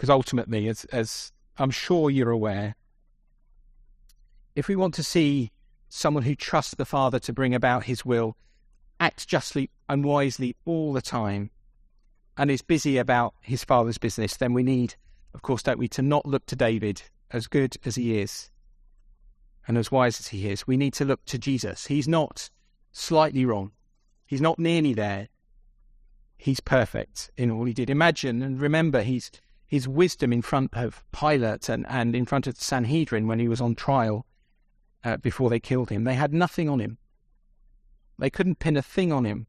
Because 0.01 0.09
ultimately, 0.09 0.67
as, 0.67 0.83
as 0.85 1.31
I'm 1.59 1.69
sure 1.69 2.09
you're 2.09 2.31
aware, 2.31 2.75
if 4.55 4.67
we 4.67 4.75
want 4.75 4.95
to 4.95 5.03
see 5.03 5.51
someone 5.89 6.23
who 6.23 6.33
trusts 6.33 6.73
the 6.73 6.85
Father 6.85 7.19
to 7.19 7.31
bring 7.31 7.53
about 7.53 7.83
his 7.83 8.03
will, 8.03 8.35
acts 8.99 9.27
justly 9.27 9.69
and 9.87 10.03
wisely 10.03 10.55
all 10.65 10.91
the 10.91 11.03
time, 11.03 11.51
and 12.35 12.49
is 12.49 12.63
busy 12.63 12.97
about 12.97 13.35
his 13.41 13.63
Father's 13.63 13.99
business, 13.99 14.35
then 14.37 14.53
we 14.53 14.63
need, 14.63 14.95
of 15.35 15.43
course, 15.43 15.61
don't 15.61 15.77
we, 15.77 15.87
to 15.89 16.01
not 16.01 16.25
look 16.25 16.47
to 16.47 16.55
David 16.55 17.03
as 17.29 17.45
good 17.45 17.77
as 17.85 17.93
he 17.93 18.17
is 18.17 18.49
and 19.67 19.77
as 19.77 19.91
wise 19.91 20.19
as 20.19 20.29
he 20.29 20.49
is. 20.49 20.65
We 20.65 20.77
need 20.77 20.95
to 20.95 21.05
look 21.05 21.23
to 21.25 21.37
Jesus. 21.37 21.85
He's 21.85 22.07
not 22.07 22.49
slightly 22.91 23.45
wrong. 23.45 23.71
He's 24.25 24.41
not 24.41 24.57
nearly 24.57 24.95
there. 24.95 25.27
He's 26.39 26.59
perfect 26.59 27.29
in 27.37 27.51
all 27.51 27.65
he 27.65 27.73
did. 27.73 27.91
Imagine 27.91 28.41
and 28.41 28.59
remember 28.59 29.03
his, 29.03 29.29
his 29.71 29.87
wisdom 29.87 30.33
in 30.33 30.41
front 30.41 30.69
of 30.73 31.01
Pilate 31.13 31.69
and, 31.69 31.85
and 31.87 32.13
in 32.13 32.25
front 32.25 32.45
of 32.45 32.57
the 32.57 32.63
Sanhedrin 32.63 33.25
when 33.25 33.39
he 33.39 33.47
was 33.47 33.61
on 33.61 33.73
trial 33.73 34.25
uh, 35.05 35.15
before 35.15 35.49
they 35.49 35.61
killed 35.61 35.89
him. 35.89 36.03
They 36.03 36.13
had 36.13 36.33
nothing 36.33 36.67
on 36.67 36.79
him, 36.79 36.97
they 38.19 38.29
couldn't 38.29 38.59
pin 38.59 38.75
a 38.75 38.81
thing 38.81 39.13
on 39.13 39.23
him. 39.23 39.47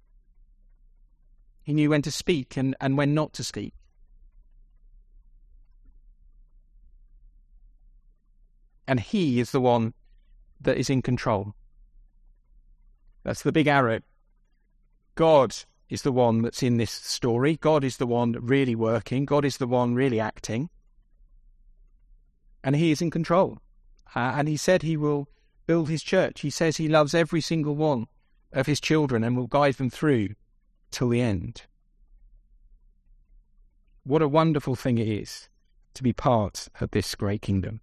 He 1.64 1.74
knew 1.74 1.90
when 1.90 2.02
to 2.02 2.12
speak 2.12 2.56
and, 2.56 2.76
and 2.80 2.96
when 2.96 3.14
not 3.14 3.32
to 3.34 3.44
speak. 3.44 3.74
And 8.86 9.00
he 9.00 9.40
is 9.40 9.50
the 9.50 9.60
one 9.60 9.92
that 10.60 10.76
is 10.76 10.88
in 10.88 11.02
control. 11.02 11.54
That's 13.24 13.42
the 13.42 13.52
big 13.52 13.66
arrow. 13.66 14.00
God 15.16 15.54
is 15.92 16.00
the 16.00 16.10
one 16.10 16.40
that's 16.40 16.62
in 16.62 16.78
this 16.78 16.90
story. 16.90 17.58
God 17.58 17.84
is 17.84 17.98
the 17.98 18.06
one 18.06 18.32
really 18.40 18.74
working. 18.74 19.26
God 19.26 19.44
is 19.44 19.58
the 19.58 19.66
one 19.66 19.94
really 19.94 20.18
acting. 20.18 20.70
And 22.64 22.74
He 22.74 22.90
is 22.90 23.02
in 23.02 23.10
control. 23.10 23.58
Uh, 24.16 24.32
and 24.36 24.48
He 24.48 24.56
said 24.56 24.80
He 24.80 24.96
will 24.96 25.28
build 25.66 25.90
His 25.90 26.02
church. 26.02 26.40
He 26.40 26.48
says 26.48 26.78
He 26.78 26.88
loves 26.88 27.12
every 27.12 27.42
single 27.42 27.76
one 27.76 28.06
of 28.54 28.66
His 28.66 28.80
children 28.80 29.22
and 29.22 29.36
will 29.36 29.46
guide 29.46 29.74
them 29.74 29.90
through 29.90 30.30
till 30.90 31.10
the 31.10 31.20
end. 31.20 31.64
What 34.04 34.22
a 34.22 34.28
wonderful 34.28 34.74
thing 34.74 34.96
it 34.96 35.08
is 35.08 35.50
to 35.92 36.02
be 36.02 36.14
part 36.14 36.68
of 36.80 36.92
this 36.92 37.14
great 37.14 37.42
kingdom. 37.42 37.82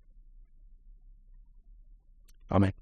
Amen. 2.51 2.73